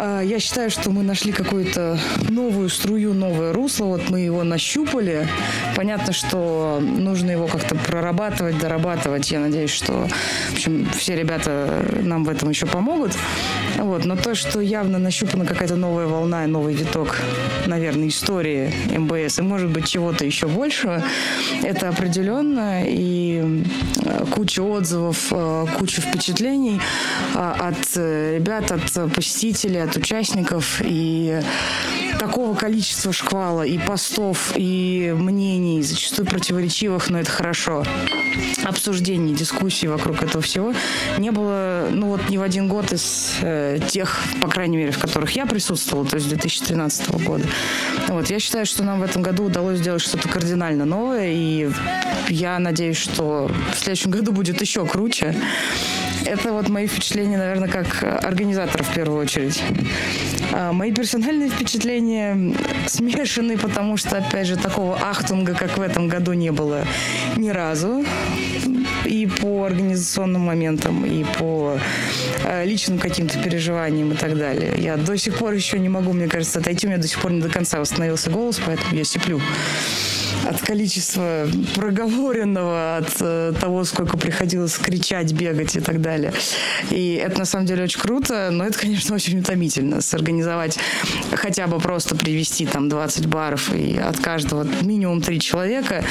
А, 0.00 0.20
Я 0.20 0.38
считаю, 0.38 0.70
что 0.70 0.90
мы 0.90 1.02
нашли 1.02 1.32
какую-то 1.32 1.98
новую 2.28 2.68
струю, 2.68 3.14
новое 3.14 3.52
русло. 3.52 3.86
Вот 3.86 4.10
мы 4.10 4.20
его 4.20 4.44
нащупали. 4.44 5.26
Понятно, 5.74 6.12
что 6.12 6.78
нужно 6.80 7.32
его 7.32 7.46
как-то 7.48 7.74
прорабатывать, 7.74 8.58
дорабатывать. 8.58 9.30
Я 9.30 9.40
надеюсь, 9.40 9.70
что 9.70 10.08
в 10.50 10.52
общем, 10.52 10.88
все 10.96 11.16
ребята 11.16 11.84
нам 12.02 12.24
в 12.24 12.28
этом 12.28 12.50
еще 12.50 12.66
помогут. 12.66 13.12
Вот. 13.76 14.04
Но 14.04 14.16
то, 14.16 14.34
что 14.34 14.60
явно 14.60 14.98
нащупана 14.98 15.44
какая-то 15.44 15.76
новая 15.76 16.06
волна, 16.06 16.44
и 16.44 16.46
новый 16.46 16.74
виток, 16.74 17.16
наверное, 17.66 18.08
истории 18.08 18.72
МБС 18.96 19.40
и, 19.40 19.42
может 19.42 19.70
быть, 19.70 19.88
чего-то 19.88 20.24
еще 20.24 20.46
большего, 20.46 21.02
это 21.62 21.88
определенно. 21.88 22.82
И 22.84 23.64
э, 24.04 24.24
куча 24.32 24.60
отзывов, 24.60 25.26
э, 25.32 25.66
куча 25.78 26.00
впечатлений 26.02 26.80
э, 27.34 27.38
от 27.38 27.96
ребят, 27.96 28.70
от 28.70 29.12
посетителей, 29.12 29.87
от 29.88 29.96
участников. 29.96 30.80
И 30.84 31.40
такого 32.18 32.54
количества 32.54 33.12
шквала 33.12 33.62
и 33.62 33.78
постов, 33.78 34.52
и 34.56 35.14
мнений, 35.16 35.82
зачастую 35.82 36.26
противоречивых, 36.26 37.10
но 37.10 37.20
это 37.20 37.30
хорошо, 37.30 37.84
обсуждений, 38.64 39.34
дискуссий 39.34 39.88
вокруг 39.88 40.22
этого 40.22 40.42
всего 40.42 40.74
не 41.18 41.30
было, 41.30 41.88
ну 41.90 42.08
вот 42.08 42.28
ни 42.28 42.36
в 42.36 42.42
один 42.42 42.68
год 42.68 42.92
из 42.92 43.36
э, 43.42 43.78
тех, 43.88 44.20
по 44.42 44.48
крайней 44.48 44.76
мере, 44.76 44.90
в 44.90 44.98
которых 44.98 45.30
я 45.32 45.46
присутствовала, 45.46 46.06
то 46.06 46.16
есть 46.16 46.28
2013 46.28 47.10
года. 47.24 47.44
Вот, 48.08 48.28
я 48.30 48.38
считаю, 48.38 48.66
что 48.66 48.82
нам 48.84 49.00
в 49.00 49.02
этом 49.02 49.22
году 49.22 49.44
удалось 49.44 49.78
сделать 49.78 50.02
что-то 50.02 50.28
кардинально 50.28 50.84
новое, 50.84 51.28
и 51.30 51.70
я 52.28 52.58
надеюсь, 52.58 52.98
что 52.98 53.50
в 53.72 53.78
следующем 53.78 54.10
году 54.10 54.32
будет 54.32 54.60
еще 54.60 54.84
круче. 54.86 55.34
Это 56.24 56.52
вот 56.52 56.68
мои 56.68 56.86
впечатления, 56.86 57.38
наверное, 57.38 57.68
как 57.68 58.02
организатора 58.24 58.82
в 58.82 58.92
первую 58.92 59.20
очередь. 59.20 59.62
А 60.52 60.72
мои 60.72 60.92
персональные 60.92 61.50
впечатления 61.50 62.54
смешаны, 62.86 63.58
потому 63.58 63.96
что, 63.96 64.18
опять 64.18 64.46
же, 64.46 64.56
такого 64.56 64.96
ахтунга, 64.96 65.54
как 65.54 65.76
в 65.78 65.80
этом 65.80 66.08
году, 66.08 66.32
не 66.32 66.50
было 66.50 66.84
ни 67.36 67.50
разу. 67.50 68.04
И 69.04 69.26
по 69.26 69.64
организационным 69.64 70.42
моментам, 70.42 71.04
и 71.04 71.24
по 71.38 71.78
э, 72.44 72.64
личным 72.66 72.98
каким-то 72.98 73.38
переживаниям 73.38 74.12
и 74.12 74.16
так 74.16 74.36
далее. 74.36 74.74
Я 74.76 74.96
до 74.96 75.16
сих 75.16 75.38
пор 75.38 75.54
еще 75.54 75.78
не 75.78 75.88
могу, 75.88 76.12
мне 76.12 76.28
кажется, 76.28 76.58
отойти. 76.58 76.86
У 76.86 76.90
меня 76.90 77.00
до 77.00 77.08
сих 77.08 77.20
пор 77.20 77.32
не 77.32 77.40
до 77.40 77.48
конца 77.48 77.78
восстановился 77.78 78.30
голос, 78.30 78.60
поэтому 78.64 78.94
я 78.94 79.04
сиплю. 79.04 79.40
От 80.46 80.60
количества 80.60 81.46
проговоренного, 81.74 82.98
от 82.98 83.16
э, 83.20 83.52
того, 83.60 83.84
сколько 83.84 84.16
приходилось 84.16 84.76
кричать, 84.78 85.32
бегать 85.32 85.76
и 85.76 85.80
так 85.80 86.00
далее. 86.00 86.32
И 86.90 87.14
это 87.14 87.40
на 87.40 87.44
самом 87.44 87.66
деле 87.66 87.84
очень 87.84 88.00
круто, 88.00 88.50
но 88.50 88.64
это, 88.64 88.78
конечно, 88.78 89.14
очень 89.14 89.40
утомительно. 89.40 90.00
Сорганизовать 90.00 90.78
хотя 91.32 91.66
бы 91.66 91.78
просто 91.78 92.14
привести 92.14 92.66
там 92.66 92.88
20 92.88 93.26
баров 93.26 93.72
и 93.74 93.96
от 93.96 94.18
каждого 94.18 94.66
минимум 94.82 95.20
3 95.20 95.40
человека. 95.40 96.04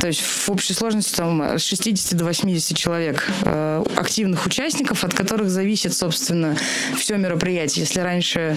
То 0.00 0.06
есть 0.06 0.20
в 0.20 0.50
общей 0.50 0.74
сложности 0.74 1.16
там 1.16 1.58
с 1.58 1.62
60 1.62 2.16
до 2.16 2.24
80 2.24 2.76
человек 2.76 3.26
э, 3.44 3.84
активных 3.96 4.46
участников, 4.46 5.04
от 5.04 5.14
которых 5.14 5.50
зависит, 5.50 5.94
собственно, 5.94 6.56
все 6.96 7.16
мероприятие. 7.16 7.84
Если 7.84 8.00
раньше 8.00 8.56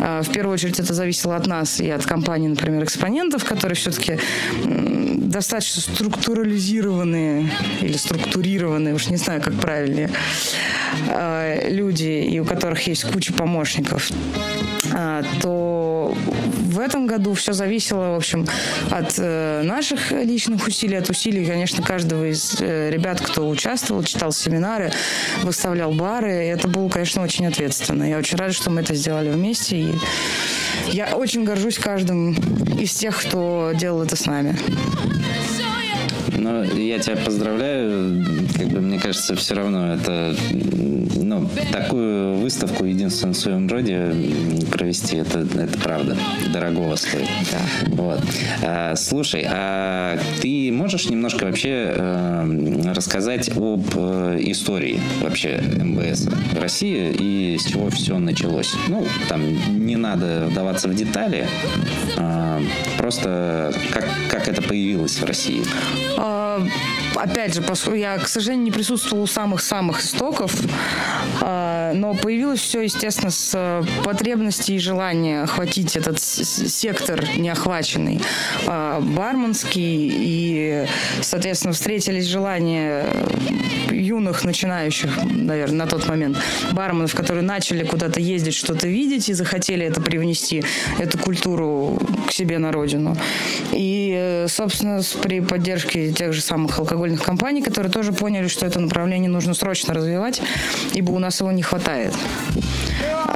э, 0.00 0.22
в 0.22 0.32
первую 0.32 0.54
очередь 0.54 0.78
это 0.80 0.94
зависело 0.94 1.36
от 1.36 1.46
нас 1.46 1.80
и 1.80 1.90
от 1.90 2.04
компании, 2.04 2.48
например, 2.48 2.84
экспонентов, 2.84 3.44
которые 3.44 3.76
все-таки 3.76 4.18
достаточно 5.30 5.80
структурализированные 5.80 7.50
или 7.80 7.96
структурированные, 7.96 8.94
уж 8.94 9.08
не 9.10 9.16
знаю, 9.16 9.40
как 9.40 9.54
правильнее, 9.54 10.10
э, 11.08 11.70
люди, 11.70 12.26
и 12.28 12.40
у 12.40 12.44
которых 12.44 12.86
есть 12.88 13.04
куча 13.04 13.32
помощников, 13.32 14.10
э, 14.92 15.22
то 15.40 16.16
в 16.70 16.80
этом 16.80 17.06
году 17.06 17.34
все 17.34 17.52
зависело, 17.52 18.12
в 18.12 18.16
общем, 18.16 18.46
от 18.90 19.14
э, 19.18 19.62
наших 19.62 20.10
личных 20.10 20.66
усилий, 20.66 20.96
от 20.96 21.08
усилий, 21.10 21.46
конечно, 21.46 21.82
каждого 21.82 22.28
из 22.28 22.60
ребят, 22.60 23.20
кто 23.20 23.48
участвовал, 23.48 24.02
читал 24.02 24.32
семинары, 24.32 24.92
выставлял 25.42 25.92
бары. 25.92 26.32
Это 26.32 26.66
было, 26.66 26.88
конечно, 26.88 27.22
очень 27.22 27.46
ответственно. 27.46 28.02
Я 28.02 28.18
очень 28.18 28.36
рада, 28.36 28.52
что 28.52 28.70
мы 28.70 28.80
это 28.80 28.94
сделали 28.94 29.30
вместе. 29.30 29.76
И 29.76 29.94
я 30.88 31.16
очень 31.16 31.44
горжусь 31.44 31.78
каждым 31.78 32.32
из 32.78 32.92
тех, 32.94 33.20
кто 33.20 33.72
делал 33.74 34.02
это 34.02 34.16
с 34.16 34.26
нами. 34.26 34.56
Ну, 36.40 36.64
я 36.64 36.98
тебя 36.98 37.16
поздравляю. 37.16 38.24
Как 38.56 38.68
бы, 38.68 38.80
мне 38.80 38.98
кажется, 38.98 39.36
все 39.36 39.54
равно 39.54 39.94
это 39.94 40.34
ну, 41.16 41.46
такую 41.70 42.36
выставку 42.36 42.84
единственную 42.84 43.34
в 43.34 43.38
своем 43.38 43.68
роде 43.68 44.14
провести, 44.70 45.18
это, 45.18 45.40
это 45.40 45.78
правда. 45.78 46.16
Дорогого 46.50 46.96
стоит. 46.96 47.28
Да. 47.52 47.92
Вот. 48.02 48.20
А, 48.62 48.96
слушай, 48.96 49.44
а 49.46 50.18
ты 50.40 50.72
можешь 50.72 51.10
немножко 51.10 51.44
вообще 51.44 51.92
э, 51.94 52.92
рассказать 52.94 53.50
об 53.54 53.84
э, 53.94 54.38
истории 54.40 54.98
вообще 55.20 55.60
МБС 55.60 56.28
в 56.54 56.60
России 56.60 57.14
и 57.18 57.58
с 57.58 57.66
чего 57.66 57.90
все 57.90 58.18
началось? 58.18 58.74
Ну, 58.88 59.06
там 59.28 59.42
не 59.86 59.96
надо 59.96 60.46
вдаваться 60.50 60.88
в 60.88 60.94
детали, 60.94 61.46
а, 62.16 62.62
просто 62.96 63.74
как, 63.92 64.06
как 64.30 64.48
это 64.48 64.62
появилось 64.62 65.18
в 65.18 65.24
России. 65.24 65.62
А, 66.30 66.64
опять 67.16 67.54
же, 67.54 67.62
я, 67.96 68.16
к 68.18 68.28
сожалению, 68.28 68.66
не 68.66 68.70
присутствовала 68.70 69.24
у 69.24 69.26
самых-самых 69.26 70.00
истоков, 70.00 70.54
а, 71.40 71.92
но 71.92 72.14
появилось 72.14 72.60
все, 72.60 72.82
естественно, 72.82 73.30
с 73.30 73.52
э, 73.54 73.82
потребности 74.04 74.72
и 74.72 74.78
желания 74.78 75.42
охватить 75.42 75.96
этот 75.96 76.20
сектор 76.20 77.24
неохваченный, 77.36 78.20
а, 78.66 79.00
барменский, 79.00 80.12
и, 80.12 80.86
соответственно, 81.20 81.72
встретились 81.72 82.26
желания 82.26 83.06
юных 83.90 84.44
начинающих, 84.44 85.10
наверное, 85.24 85.78
на 85.78 85.86
тот 85.86 86.06
момент 86.06 86.38
барменов, 86.72 87.14
которые 87.14 87.42
начали 87.42 87.84
куда-то 87.84 88.20
ездить, 88.20 88.54
что-то 88.54 88.86
видеть 88.86 89.28
и 89.28 89.32
захотели 89.32 89.84
это 89.84 90.00
привнести, 90.00 90.62
эту 90.98 91.18
культуру 91.18 91.98
себе 92.40 92.58
на 92.58 92.72
родину. 92.72 93.16
И, 93.72 94.14
э, 94.16 94.48
собственно, 94.48 95.00
при 95.22 95.40
поддержке 95.40 96.10
тех 96.12 96.32
же 96.32 96.40
самых 96.40 96.78
алкогольных 96.78 97.22
компаний, 97.22 97.62
которые 97.62 97.92
тоже 97.92 98.12
поняли, 98.12 98.48
что 98.48 98.66
это 98.66 98.80
направление 98.80 99.30
нужно 99.30 99.54
срочно 99.54 99.92
развивать, 99.94 100.40
ибо 100.94 101.12
у 101.12 101.18
нас 101.18 101.40
его 101.40 101.52
не 101.52 101.62
хватает. 101.62 102.14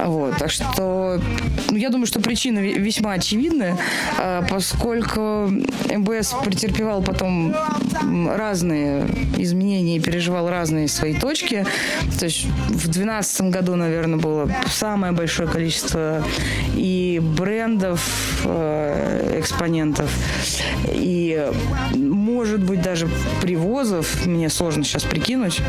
Вот, 0.05 0.37
так 0.37 0.51
что 0.51 1.19
ну, 1.71 1.77
я 1.77 1.89
думаю, 1.89 2.07
что 2.07 2.21
причины 2.21 2.59
весьма 2.59 3.13
очевидны, 3.13 3.77
а, 4.19 4.43
поскольку 4.43 5.51
МБС 5.91 6.35
претерпевал 6.45 7.03
потом 7.03 7.57
разные 8.29 9.07
изменения 9.39 9.97
и 9.97 10.01
переживал 10.01 10.51
разные 10.51 10.89
свои 10.89 11.15
точки. 11.15 11.65
То 12.19 12.27
есть 12.27 12.45
в 12.45 12.85
2012 12.85 13.51
году, 13.51 13.77
наверное, 13.77 14.19
было 14.19 14.51
самое 14.71 15.15
большое 15.15 15.49
количество 15.49 16.23
и 16.77 17.21
брендов, 17.23 18.43
э, 18.45 19.39
экспонентов, 19.41 20.11
и, 20.93 21.51
может 21.95 22.63
быть, 22.63 22.83
даже 22.83 23.09
привозов, 23.41 24.27
мне 24.27 24.51
сложно 24.51 24.85
сейчас 24.85 25.05
прикинуть, 25.05 25.63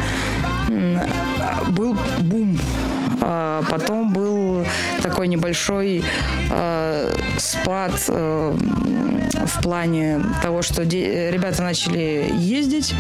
был 1.70 1.98
бум. 2.20 2.60
а, 2.60 2.95
потом 3.20 4.14
был 4.14 4.66
такой 5.02 5.28
небольшой 5.28 6.04
э, 6.50 7.16
спад 7.38 8.04
э, 8.08 8.58
в 9.46 9.62
плане 9.62 10.22
того, 10.42 10.62
что 10.62 10.84
ребята 10.84 11.62
начали 11.64 12.30
ездить, 12.34 12.94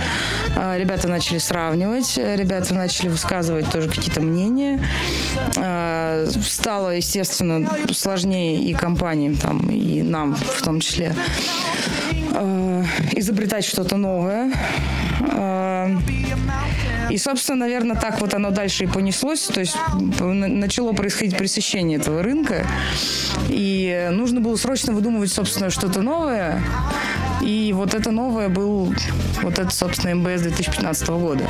ребята 0.56 1.08
начали 1.08 1.38
сравнивать, 1.38 2.18
ребята 2.18 2.74
начали 2.74 3.10
высказывать 3.10 3.70
тоже 3.72 3.90
какие-то 3.90 4.22
мнения. 4.22 4.80
Стало, 6.44 6.90
естественно, 6.96 7.70
сложнее 7.92 8.64
и 8.64 8.74
компаниям, 8.74 9.36
там, 9.36 9.70
и 9.70 10.02
нам 10.02 10.36
в 10.36 10.62
том 10.62 10.80
числе 10.80 11.16
изобретать 13.14 13.66
что-то 13.66 13.98
новое. 13.98 14.52
Э, 15.22 15.98
и, 17.10 17.18
собственно, 17.18 17.60
наверное, 17.60 17.96
так 17.96 18.20
вот 18.22 18.34
оно 18.34 18.52
дальше 18.52 18.86
и 18.86 18.88
понеслось. 18.88 19.42
То 19.42 19.60
есть 19.60 19.78
начало 20.20 20.94
происходить 20.94 21.38
пресыщение 21.38 22.00
этого 22.00 22.24
рынка. 22.24 22.66
И 23.50 24.10
нужно 24.12 24.42
было 24.42 24.56
срочно 24.56 24.94
выдумывать, 24.94 25.32
собственно, 25.32 25.70
что-то 25.70 26.02
новое. 26.02 26.62
И 27.42 27.72
вот 27.76 27.94
это 27.94 28.12
новое 28.12 28.50
был 28.50 28.94
вот 29.42 29.60
это, 29.60 29.70
собственно, 29.70 30.16
МБС 30.16 30.42
2015 30.42 31.08
года. 31.10 31.48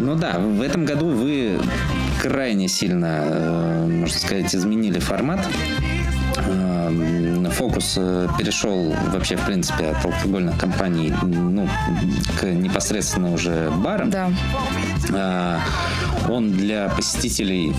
Ну 0.00 0.14
да, 0.16 0.38
в 0.38 0.60
этом 0.60 0.84
году 0.84 1.08
вы 1.08 1.58
крайне 2.22 2.68
сильно, 2.68 3.22
э, 3.24 3.86
можно 3.86 4.18
сказать, 4.18 4.54
изменили 4.54 4.98
формат 4.98 5.46
фокус 7.54 7.94
э, 7.96 8.28
перешел 8.38 8.94
вообще, 9.12 9.36
в 9.36 9.46
принципе, 9.46 9.86
от 9.86 10.04
алкогольных 10.04 10.58
компаний 10.58 11.12
ну, 11.22 11.68
к 12.38 12.44
непосредственно 12.44 13.32
уже 13.32 13.70
барам. 13.70 14.10
Да. 14.10 14.30
А, 15.12 15.60
он 16.28 16.52
для 16.52 16.88
посетителей 16.88 17.72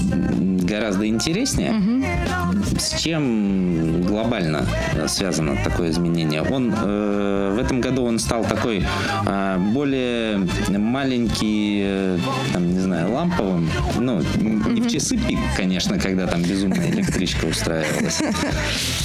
гораздо 0.64 1.08
интереснее. 1.08 1.74
Угу. 1.74 2.80
С 2.80 3.00
чем 3.00 4.04
глобально 4.04 4.66
связано 5.08 5.58
такое 5.64 5.92
изменение? 5.92 6.42
Он 6.42 6.74
э, 6.76 7.54
в 7.56 7.60
этом 7.60 7.82
году 7.82 8.04
он 8.04 8.20
стал 8.20 8.44
такой 8.44 8.84
э, 9.26 9.58
более 9.74 10.48
маленький, 10.70 11.82
э, 11.86 12.18
там, 12.54 12.68
не 12.72 12.80
знаю, 12.80 13.12
ламповым. 13.12 13.70
Ну, 14.00 14.22
не 14.70 14.82
в 14.82 14.88
часы 14.88 15.18
пик, 15.18 15.40
конечно, 15.58 16.00
когда 16.00 16.28
там 16.28 16.42
безумная 16.42 16.90
электричка 16.90 17.46
устраивалась. 17.46 18.22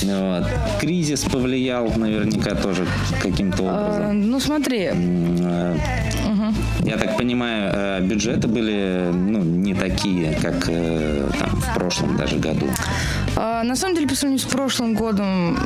Вот. 0.03 0.45
Кризис 0.81 1.23
повлиял 1.25 1.93
наверняка 1.97 2.55
тоже 2.55 2.87
каким-то 3.23 3.63
образом. 3.65 4.03
А, 4.07 4.13
ну, 4.13 4.41
смотри. 4.41 4.91
Э, 6.83 6.89
я 6.89 6.97
так 6.97 7.17
понимаю, 7.17 7.71
э, 7.73 8.01
бюджеты 8.03 8.49
были 8.49 9.11
ну, 9.13 9.43
не 9.43 9.75
такие, 9.75 10.35
как 10.43 10.69
э, 10.69 11.29
там, 11.39 11.61
в 11.61 11.75
прошлом 11.75 12.17
даже 12.17 12.37
году. 12.37 12.67
А, 13.37 13.63
на 13.63 13.77
самом 13.77 13.95
деле, 13.95 14.09
по 14.09 14.15
сравнению 14.15 14.47
с 14.47 14.51
прошлым 14.51 14.95
годом, 14.95 15.59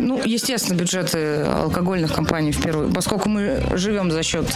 ну, 0.00 0.20
естественно, 0.24 0.76
бюджеты 0.76 1.42
алкогольных 1.42 2.12
компаний 2.12 2.52
в 2.52 2.62
первую, 2.62 2.92
поскольку 2.92 3.28
мы 3.28 3.62
живем 3.74 4.10
за 4.10 4.22
счет 4.22 4.46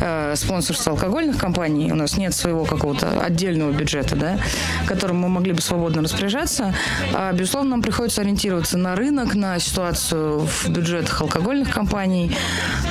э, 0.00 0.34
спонсорства 0.36 0.92
алкогольных 0.92 1.38
компаний, 1.38 1.92
у 1.92 1.96
нас 1.96 2.16
нет 2.16 2.34
своего 2.34 2.64
какого-то 2.64 3.20
отдельного 3.20 3.72
бюджета, 3.72 4.16
да, 4.16 4.38
которым 4.86 5.18
мы 5.18 5.28
могли 5.28 5.52
бы 5.52 5.60
свободно 5.60 6.02
распоряжаться, 6.02 6.74
а, 7.14 7.32
безусловно, 7.32 7.70
нам 7.70 7.82
приходится 7.82 8.20
ориентироваться 8.20 8.78
на 8.78 8.94
рынок, 8.94 9.34
на 9.34 9.58
ситуацию 9.58 10.40
в 10.40 10.68
бюджетах 10.68 11.20
алкогольных 11.20 11.70
компаний 11.70 12.36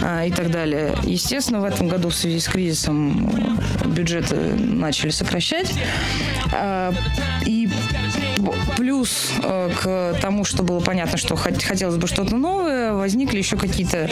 а, 0.02 0.26
и 0.26 0.32
так 0.32 0.52
далее. 0.52 0.93
Естественно, 1.04 1.62
в 1.62 1.65
этом 1.65 1.88
году 1.88 2.10
в 2.10 2.15
связи 2.15 2.39
с 2.39 2.46
кризисом 2.51 3.29
бюджеты 3.86 4.36
начали 4.55 5.10
сокращать. 5.10 5.73
А, 6.53 6.93
и 7.45 7.69
плюс 8.75 9.31
э, 9.43 9.69
к 9.81 10.19
тому, 10.21 10.43
что 10.43 10.63
было 10.63 10.79
понятно, 10.79 11.17
что 11.17 11.36
хотелось 11.36 11.97
бы 11.97 12.07
что-то 12.07 12.36
новое, 12.36 12.93
возникли 12.93 13.38
еще 13.38 13.57
какие-то 13.57 14.10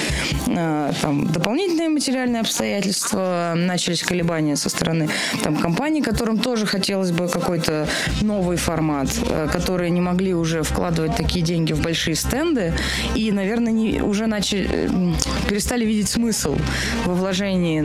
э, 0.47 0.93
там 1.01 1.27
дополнительные 1.27 1.89
материальные 1.89 2.41
обстоятельства, 2.41 3.53
начались 3.55 4.03
колебания 4.03 4.55
со 4.55 4.69
стороны 4.69 5.09
там 5.43 5.57
компаний, 5.57 6.01
которым 6.01 6.37
тоже 6.37 6.65
хотелось 6.65 7.11
бы 7.11 7.27
какой-то 7.27 7.87
новый 8.21 8.57
формат, 8.57 9.09
э, 9.29 9.47
которые 9.51 9.89
не 9.89 10.01
могли 10.01 10.33
уже 10.33 10.63
вкладывать 10.63 11.15
такие 11.15 11.43
деньги 11.43 11.73
в 11.73 11.81
большие 11.81 12.15
стенды 12.15 12.73
и, 13.15 13.31
наверное, 13.31 13.73
не, 13.73 14.01
уже 14.01 14.27
начали 14.27 14.89
перестали 15.49 15.85
видеть 15.85 16.09
смысл 16.09 16.57
во 17.05 17.13
вложении 17.13 17.81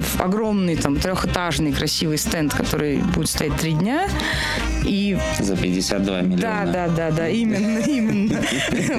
в 0.00 0.20
огромный 0.20 0.76
там 0.76 0.96
трехэтажный 0.96 1.72
красивый 1.72 2.18
стенд, 2.18 2.54
который 2.54 2.98
будет 2.98 3.28
стоять 3.28 3.56
три 3.56 3.72
дня. 3.72 4.08
И... 4.84 5.18
52 5.70 6.20
миллиона. 6.22 6.40
Да, 6.40 6.66
да, 6.66 6.88
да, 6.88 7.10
да, 7.10 7.28
именно, 7.28 7.78
именно. 7.86 8.40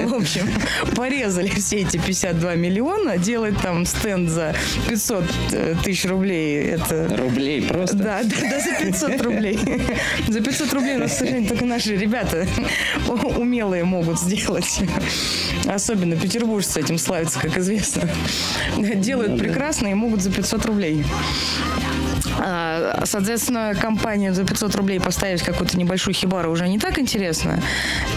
В 0.08 0.14
общем, 0.14 0.48
порезали 0.96 1.48
все 1.48 1.78
эти 1.78 1.98
52 1.98 2.54
миллиона, 2.54 3.18
делать 3.18 3.58
там 3.60 3.84
стенд 3.86 4.30
за 4.30 4.54
500 4.88 5.24
э, 5.52 5.74
тысяч 5.82 6.04
рублей. 6.06 6.62
Это... 6.62 7.14
Рублей 7.16 7.62
просто? 7.62 7.96
Да, 7.96 8.22
да, 8.22 8.36
да, 8.50 8.60
за 8.60 8.84
500 8.84 9.22
рублей. 9.22 9.58
За 10.28 10.40
500 10.40 10.72
рублей, 10.72 10.96
у 10.96 11.04
к 11.06 11.08
сожалению, 11.08 11.48
только 11.48 11.64
наши 11.64 11.96
ребята 11.96 12.46
умелые 13.36 13.84
могут 13.84 14.18
сделать. 14.18 14.80
Особенно 15.66 16.16
петербуржцы 16.16 16.80
этим 16.80 16.98
славятся, 16.98 17.38
как 17.38 17.56
известно. 17.58 18.08
Делают 18.78 19.38
прекрасно 19.38 19.88
и 19.88 19.94
могут 19.94 20.22
за 20.22 20.30
500 20.30 20.66
рублей. 20.66 21.04
А, 22.38 23.02
соответственно, 23.04 23.74
компания 23.80 24.32
за 24.32 24.44
500 24.44 24.74
рублей 24.76 25.00
поставить 25.00 25.42
какую-то 25.42 25.78
небольшую 25.78 26.14
хибару 26.14 26.50
уже 26.50 26.68
не 26.68 26.78
так 26.78 26.98
интересно. 26.98 27.60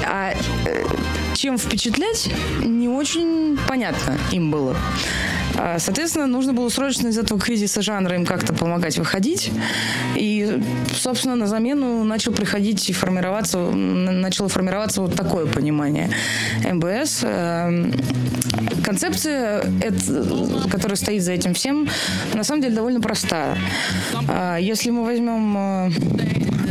А 0.05 0.31
э, 0.31 0.83
чем 1.33 1.57
впечатлять, 1.57 2.29
не 2.63 2.87
очень 2.87 3.57
понятно 3.67 4.17
им 4.31 4.51
было. 4.51 4.75
А, 5.57 5.79
соответственно, 5.79 6.27
нужно 6.27 6.53
было 6.53 6.69
срочно 6.69 7.07
из 7.07 7.17
этого 7.17 7.39
кризиса 7.39 7.81
жанра 7.81 8.15
им 8.15 8.25
как-то 8.25 8.53
помогать 8.53 8.97
выходить. 8.97 9.51
И, 10.15 10.61
собственно, 10.93 11.35
на 11.35 11.47
замену 11.47 12.03
начал 12.03 12.31
приходить 12.33 12.89
и 12.89 12.93
формироваться, 12.93 13.57
начало 13.59 14.49
формироваться 14.49 15.01
вот 15.01 15.15
такое 15.15 15.45
понимание 15.45 16.09
МБС. 16.63 17.19
Эм, 17.23 17.93
концепция, 18.83 19.63
которая 20.71 20.95
стоит 20.95 21.23
за 21.23 21.33
этим 21.33 21.53
всем, 21.53 21.87
на 22.33 22.43
самом 22.43 22.61
деле 22.61 22.75
довольно 22.75 23.01
простая. 23.01 23.57
А, 24.27 24.57
если 24.57 24.89
мы 24.89 25.03
возьмем 25.03 25.57
э, 25.57 25.89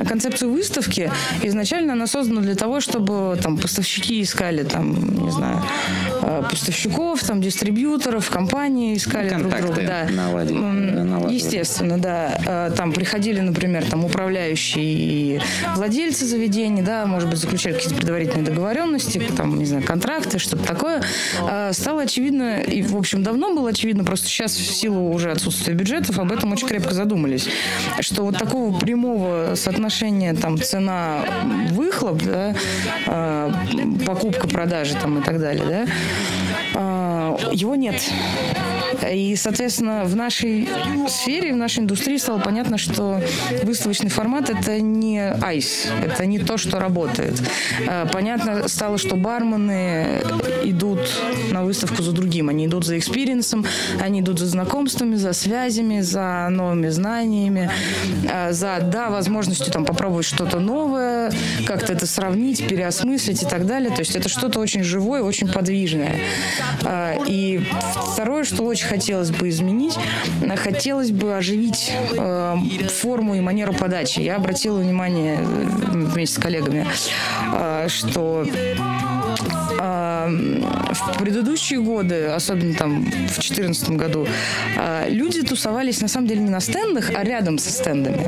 концепцию 0.06 0.52
выставки, 0.52 1.10
изначально 1.42 1.92
она 1.92 2.06
создана 2.06 2.40
для 2.40 2.54
того, 2.54 2.80
чтобы 2.80 3.38
там 3.42 3.56
поставщики 3.56 4.20
искали 4.22 4.64
там, 4.64 5.24
не 5.24 5.30
знаю, 5.30 5.62
э, 6.22 6.42
поставщиков, 6.50 7.22
там 7.22 7.40
дистрибьюторов, 7.40 8.28
компании 8.30 8.96
искали 8.96 9.28
Контакты 9.28 9.62
друг 9.62 9.74
друга. 9.74 9.88
Да. 9.88 10.12
Наладили, 10.12 11.34
Естественно, 11.34 11.98
да. 11.98 12.38
Э, 12.44 12.72
там 12.76 12.92
приходили, 12.92 13.40
например, 13.40 13.84
там 13.84 14.04
управляющие 14.04 14.84
и 14.84 15.40
владельцы 15.76 16.26
заведений, 16.26 16.82
да, 16.82 17.06
может 17.06 17.30
быть, 17.30 17.38
заключали 17.38 17.74
какие-то 17.74 17.96
предварительные 17.96 18.44
договоренности, 18.44 19.22
там, 19.36 19.58
не 19.58 19.66
знаю, 19.66 19.84
контракты, 19.84 20.38
что-то 20.38 20.64
такое. 20.64 21.02
Стало 21.72 22.02
очевидно, 22.02 22.60
и, 22.60 22.82
в 22.82 22.96
общем, 22.96 23.22
давно 23.22 23.54
было 23.54 23.70
очевидно, 23.70 24.04
просто 24.04 24.26
сейчас 24.26 24.56
в 24.56 24.74
силу 24.74 25.12
уже 25.12 25.30
отсутствия 25.30 25.74
бюджетов 25.74 26.18
об 26.18 26.32
этом 26.32 26.52
очень 26.52 26.66
крепко 26.66 26.94
задумались, 26.94 27.48
что 28.00 28.24
вот 28.24 28.38
такого 28.38 28.76
прямого 28.78 29.54
соотношения 29.54 29.83
там 30.34 30.58
цена-выхлоп, 30.58 32.22
да, 32.22 32.54
э, 33.06 33.52
покупка-продажи 34.06 34.94
там 34.94 35.18
и 35.18 35.22
так 35.22 35.38
далее, 35.40 35.64
да, 35.64 35.86
э, 36.74 37.36
его 37.52 37.74
нет. 37.76 38.02
И, 39.12 39.36
соответственно, 39.36 40.04
в 40.04 40.16
нашей 40.16 40.68
сфере, 41.08 41.52
в 41.52 41.56
нашей 41.56 41.80
индустрии 41.80 42.16
стало 42.16 42.38
понятно, 42.38 42.78
что 42.78 43.20
выставочный 43.62 44.10
формат– 44.10 44.50
это 44.50 44.80
не 44.80 45.20
айс, 45.20 45.86
это 46.04 46.26
не 46.26 46.38
то, 46.38 46.56
что 46.56 46.78
работает. 46.78 47.40
Э, 47.86 48.06
понятно 48.12 48.68
стало, 48.68 48.98
что 48.98 49.16
бармены 49.16 50.20
идут 50.64 51.00
на 51.50 51.64
выставку 51.64 52.02
за 52.02 52.12
другим. 52.12 52.48
Они 52.48 52.66
идут 52.66 52.84
за 52.84 52.98
experience 52.98 53.51
ом, 53.51 53.66
они 54.00 54.20
идут 54.20 54.38
за 54.38 54.46
знакомствами, 54.46 55.16
за 55.16 55.32
связями, 55.32 56.00
за 56.00 56.48
новыми 56.50 56.88
знаниями, 56.88 57.70
э, 58.28 58.52
за, 58.52 58.80
да, 58.80 59.10
возможностью 59.10 59.72
там 59.72 59.84
попробовать 59.84 60.26
что-то 60.26 60.60
новое, 60.60 61.32
как-то 61.66 61.92
это 61.92 62.06
сравнить, 62.06 62.66
переосмыслить 62.66 63.42
и 63.42 63.46
так 63.46 63.66
далее. 63.66 63.90
То 63.90 64.00
есть 64.00 64.16
это 64.16 64.28
что-то 64.28 64.60
очень 64.60 64.82
живое, 64.82 65.22
очень 65.22 65.48
подвижное. 65.48 66.16
Э, 66.82 67.16
и 67.26 67.62
второе, 68.12 68.44
что 68.44 68.64
очень 68.64 68.86
хотелось 68.94 69.32
бы 69.32 69.48
изменить, 69.48 69.98
хотелось 70.56 71.10
бы 71.10 71.36
оживить 71.36 71.90
э, 72.16 72.56
форму 72.88 73.34
и 73.34 73.40
манеру 73.40 73.72
подачи. 73.74 74.20
Я 74.20 74.36
обратила 74.36 74.78
внимание 74.78 75.38
вместе 75.42 76.36
с 76.36 76.38
коллегами, 76.38 76.86
что 77.88 78.46
в 79.84 81.18
предыдущие 81.18 81.80
годы, 81.80 82.26
особенно 82.26 82.74
там 82.74 83.04
в 83.04 83.10
2014 83.10 83.90
году, 83.90 84.26
а, 84.76 85.08
люди 85.08 85.42
тусовались 85.42 86.00
на 86.00 86.08
самом 86.08 86.26
деле 86.26 86.40
не 86.40 86.50
на 86.50 86.60
стендах, 86.60 87.10
а 87.14 87.22
рядом 87.24 87.58
со 87.58 87.70
стендами. 87.70 88.26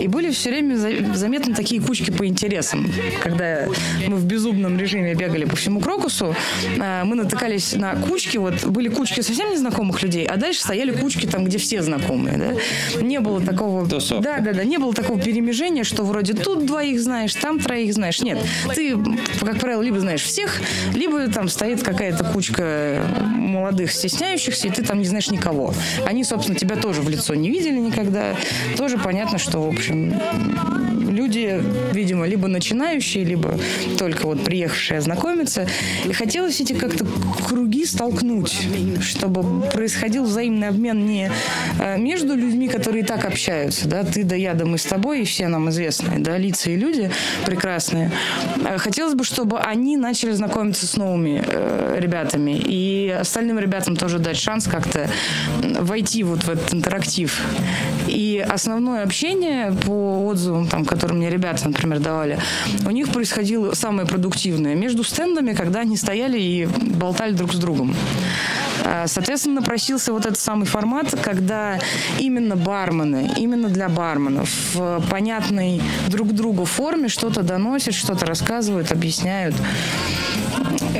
И 0.00 0.08
были 0.08 0.30
все 0.30 0.50
время 0.50 0.76
заметны 1.14 1.54
такие 1.54 1.80
кучки 1.80 2.10
по 2.10 2.26
интересам. 2.26 2.90
Когда 3.22 3.66
мы 4.06 4.16
в 4.16 4.24
безумном 4.24 4.78
режиме 4.78 5.14
бегали 5.14 5.44
по 5.44 5.56
всему 5.56 5.80
Крокусу, 5.80 6.34
а, 6.80 7.04
мы 7.04 7.16
натыкались 7.16 7.74
на 7.74 7.94
кучки, 7.96 8.38
вот 8.38 8.64
были 8.64 8.88
кучки 8.88 9.20
совсем 9.20 9.50
незнакомых 9.50 10.02
людей, 10.02 10.26
а 10.26 10.36
дальше 10.36 10.60
стояли 10.60 10.92
кучки 10.92 11.26
там, 11.26 11.44
где 11.44 11.58
все 11.58 11.82
знакомые. 11.82 12.38
Да? 12.38 13.02
Не 13.02 13.20
было 13.20 13.40
такого... 13.40 13.88
Тусовка. 13.88 14.22
Да, 14.22 14.40
да, 14.40 14.52
да, 14.52 14.64
не 14.64 14.78
было 14.78 14.92
такого 14.92 15.20
перемежения, 15.20 15.84
что 15.84 16.04
вроде 16.04 16.34
тут 16.34 16.66
двоих 16.66 17.00
знаешь, 17.00 17.34
там 17.34 17.60
троих 17.60 17.94
знаешь. 17.94 18.20
Нет, 18.20 18.38
ты, 18.74 18.96
как 19.40 19.58
правило, 19.60 19.82
либо 19.82 20.00
знаешь 20.00 20.22
всех, 20.22 20.60
либо 20.96 21.28
там 21.28 21.48
стоит 21.48 21.82
какая-то 21.82 22.24
кучка 22.24 23.02
молодых 23.22 23.92
стесняющихся, 23.92 24.68
и 24.68 24.70
ты 24.70 24.82
там 24.82 24.98
не 24.98 25.04
знаешь 25.04 25.30
никого. 25.30 25.74
Они, 26.04 26.24
собственно, 26.24 26.58
тебя 26.58 26.76
тоже 26.76 27.02
в 27.02 27.08
лицо 27.08 27.34
не 27.34 27.50
видели 27.50 27.78
никогда. 27.78 28.34
Тоже 28.76 28.98
понятно, 28.98 29.38
что, 29.38 29.60
в 29.60 29.68
общем, 29.68 30.14
люди, 31.26 31.62
видимо, 31.92 32.26
либо 32.26 32.46
начинающие, 32.48 33.24
либо 33.24 33.58
только 33.98 34.26
вот 34.26 34.44
приехавшие 34.44 34.98
ознакомиться. 34.98 35.66
И 36.04 36.12
хотелось 36.12 36.60
эти 36.60 36.72
как-то 36.72 37.04
круги 37.48 37.84
столкнуть, 37.84 38.56
чтобы 39.00 39.62
происходил 39.70 40.24
взаимный 40.24 40.68
обмен 40.68 41.04
не 41.04 41.30
э, 41.80 41.98
между 41.98 42.34
людьми, 42.34 42.68
которые 42.68 43.02
и 43.02 43.06
так 43.06 43.24
общаются, 43.24 43.88
да, 43.88 44.04
ты 44.04 44.24
да 44.24 44.36
я, 44.36 44.54
да 44.54 44.64
мы 44.64 44.78
с 44.78 44.84
тобой, 44.84 45.22
и 45.22 45.24
все 45.24 45.48
нам 45.48 45.68
известные, 45.70 46.20
да, 46.20 46.38
лица 46.38 46.70
и 46.70 46.76
люди 46.76 47.10
прекрасные. 47.44 48.10
А 48.64 48.78
хотелось 48.78 49.14
бы, 49.14 49.24
чтобы 49.24 49.58
они 49.58 49.96
начали 49.96 50.32
знакомиться 50.32 50.86
с 50.86 50.96
новыми 50.96 51.42
э, 51.44 51.96
ребятами, 51.98 52.52
и 52.52 53.10
остальным 53.10 53.58
ребятам 53.58 53.96
тоже 53.96 54.18
дать 54.18 54.36
шанс 54.36 54.66
как-то 54.66 55.10
войти 55.80 56.22
вот 56.22 56.44
в 56.44 56.48
этот 56.48 56.72
интерактив. 56.72 57.40
И 58.06 58.44
основное 58.48 59.02
общение 59.02 59.72
по 59.72 60.26
отзывам, 60.26 60.68
там, 60.68 60.84
которые 60.84 61.16
мне 61.16 61.30
ребята, 61.30 61.68
например, 61.68 62.00
давали, 62.00 62.38
у 62.86 62.90
них 62.90 63.08
происходило 63.10 63.74
самое 63.74 64.06
продуктивное 64.06 64.74
между 64.74 65.04
стендами, 65.04 65.52
когда 65.52 65.80
они 65.80 65.96
стояли 65.96 66.38
и 66.38 66.66
болтали 66.66 67.32
друг 67.32 67.52
с 67.52 67.56
другом. 67.56 67.94
А, 68.84 69.06
соответственно, 69.06 69.56
напросился 69.56 70.12
вот 70.12 70.26
этот 70.26 70.38
самый 70.38 70.66
формат, 70.66 71.14
когда 71.22 71.78
именно 72.18 72.56
бармены, 72.56 73.32
именно 73.36 73.68
для 73.68 73.88
барменов 73.88 74.48
в 74.74 75.02
понятной 75.10 75.82
друг 76.08 76.32
другу 76.32 76.64
форме 76.64 77.08
что-то 77.08 77.42
доносят, 77.42 77.94
что-то 77.94 78.26
рассказывают, 78.26 78.92
объясняют 78.92 79.54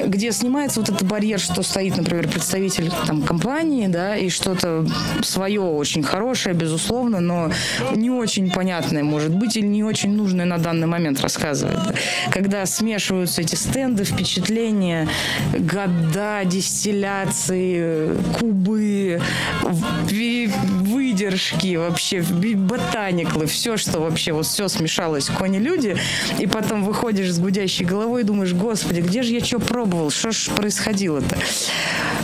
где 0.06 0.32
снимается 0.32 0.80
вот 0.80 0.88
этот 0.88 1.06
барьер, 1.06 1.38
что 1.38 1.62
стоит, 1.62 1.96
например, 1.96 2.28
представитель 2.28 2.92
там, 3.06 3.22
компании, 3.22 3.86
да, 3.86 4.16
и 4.16 4.28
что-то 4.28 4.86
свое 5.22 5.60
очень 5.60 6.02
хорошее, 6.02 6.54
безусловно, 6.54 7.20
но 7.20 7.50
не 7.94 8.10
очень 8.10 8.50
понятное, 8.50 9.02
может 9.02 9.34
быть, 9.34 9.56
или 9.56 9.66
не 9.66 9.84
очень 9.84 10.14
нужное 10.14 10.44
на 10.44 10.58
данный 10.58 10.86
момент 10.86 11.20
рассказывает. 11.20 11.78
Когда 12.30 12.66
смешиваются 12.66 13.42
эти 13.42 13.54
стенды, 13.54 14.04
впечатления, 14.04 15.08
года, 15.58 16.42
дистилляции, 16.44 18.10
кубы, 18.38 19.20
выдержки, 20.06 21.76
вообще 21.76 22.22
ботаниклы, 22.22 23.46
все, 23.46 23.76
что 23.76 24.00
вообще, 24.00 24.32
вот 24.32 24.46
все 24.46 24.68
смешалось, 24.68 25.28
кони-люди, 25.28 25.96
и 26.38 26.46
потом 26.46 26.84
выходишь 26.84 27.32
с 27.32 27.38
гудящей 27.38 27.84
головой 27.84 28.22
и 28.22 28.24
думаешь, 28.24 28.52
господи, 28.52 29.00
где 29.00 29.22
же 29.22 29.32
я 29.32 29.40
что 29.44 29.58
пробовал, 29.58 29.85
что 30.10 30.30
ж 30.30 30.50
происходило-то? 30.56 31.36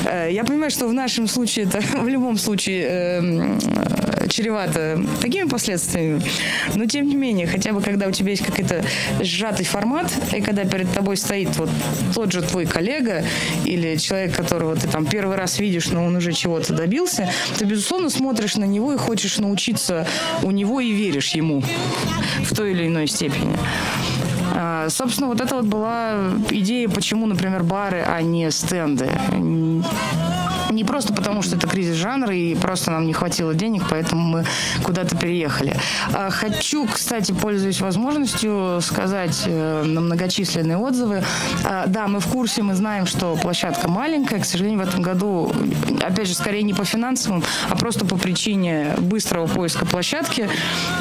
Э, 0.05 0.29
я 0.31 0.45
понимаю, 0.45 0.71
что 0.71 0.87
в 0.89 0.93
нашем 0.93 1.29
случае 1.29 1.67
это 1.67 1.81
в 2.01 2.09
любом 2.09 2.37
случае 2.39 2.87
эм, 2.87 3.59
чревато 4.29 5.01
такими 5.21 5.49
последствиями. 5.49 6.23
Но 6.75 6.87
тем 6.87 7.07
не 7.07 7.15
менее, 7.15 7.47
хотя 7.47 7.73
бы 7.73 7.81
когда 7.81 8.07
у 8.09 8.13
тебя 8.13 8.31
есть 8.31 8.45
какой-то 8.45 8.85
сжатый 9.21 9.65
формат, 9.65 10.11
и 10.33 10.41
когда 10.41 10.65
перед 10.65 10.91
тобой 10.93 11.17
стоит 11.17 11.57
вот 11.57 11.71
тот 12.15 12.33
же 12.33 12.43
твой 12.43 12.67
коллега 12.67 13.25
или 13.65 13.97
человек, 13.97 14.35
которого 14.37 14.77
ты 14.77 14.89
там 14.89 15.07
первый 15.07 15.37
раз 15.37 15.59
видишь, 15.59 15.91
но 15.91 16.05
он 16.05 16.17
уже 16.17 16.33
чего-то 16.33 16.73
добился, 16.73 17.31
ты, 17.59 17.65
безусловно, 17.65 18.11
смотришь 18.11 18.57
на 18.57 18.65
него 18.65 18.93
и 18.93 18.97
хочешь 18.97 19.39
научиться 19.39 20.07
у 20.43 20.51
него 20.51 20.81
и 20.81 20.93
веришь 20.93 21.35
ему 21.35 21.63
в 22.43 22.55
той 22.55 22.73
или 22.73 22.87
иной 22.87 23.07
степени. 23.07 23.57
А, 24.55 24.89
собственно, 24.91 25.29
вот 25.29 25.41
это 25.41 25.57
вот 25.57 25.65
была 25.65 26.31
идея, 26.51 26.89
почему, 26.89 27.27
например, 27.27 27.63
бары, 27.63 28.05
а 28.07 28.21
не 28.23 28.51
стенды. 28.51 29.11
Не 30.73 30.85
просто 30.85 31.13
потому, 31.13 31.43
что 31.43 31.57
это 31.57 31.69
кризис 31.69 31.97
жанра, 31.97 32.35
и 32.35 32.55
просто 32.55 32.91
нам 32.91 33.07
не 33.07 33.13
хватило 33.13 33.55
денег, 33.55 33.85
поэтому 33.91 34.23
мы 34.23 34.45
куда-то 34.83 35.17
переехали. 35.17 35.77
А, 36.15 36.31
хочу, 36.31 36.87
кстати, 36.87 37.33
пользуясь 37.33 37.81
возможностью, 37.81 38.79
сказать 38.81 39.43
э, 39.47 39.83
на 39.85 40.01
многочисленные 40.01 40.79
отзывы. 40.79 41.23
А, 41.65 41.87
да, 41.87 42.09
мы 42.09 42.21
в 42.21 42.27
курсе, 42.27 42.63
мы 42.63 42.75
знаем, 42.75 43.07
что 43.07 43.37
площадка 43.37 43.89
маленькая. 43.89 44.41
К 44.41 44.45
сожалению, 44.45 44.81
в 44.81 44.89
этом 44.89 45.03
году, 45.03 45.53
опять 46.01 46.27
же, 46.27 46.35
скорее 46.35 46.63
не 46.63 46.73
по 46.73 46.85
финансовым, 46.85 47.45
а 47.69 47.77
просто 47.77 48.07
по 48.07 48.17
причине 48.17 48.95
быстрого 48.99 49.47
поиска 49.47 49.85
площадки 49.85 50.49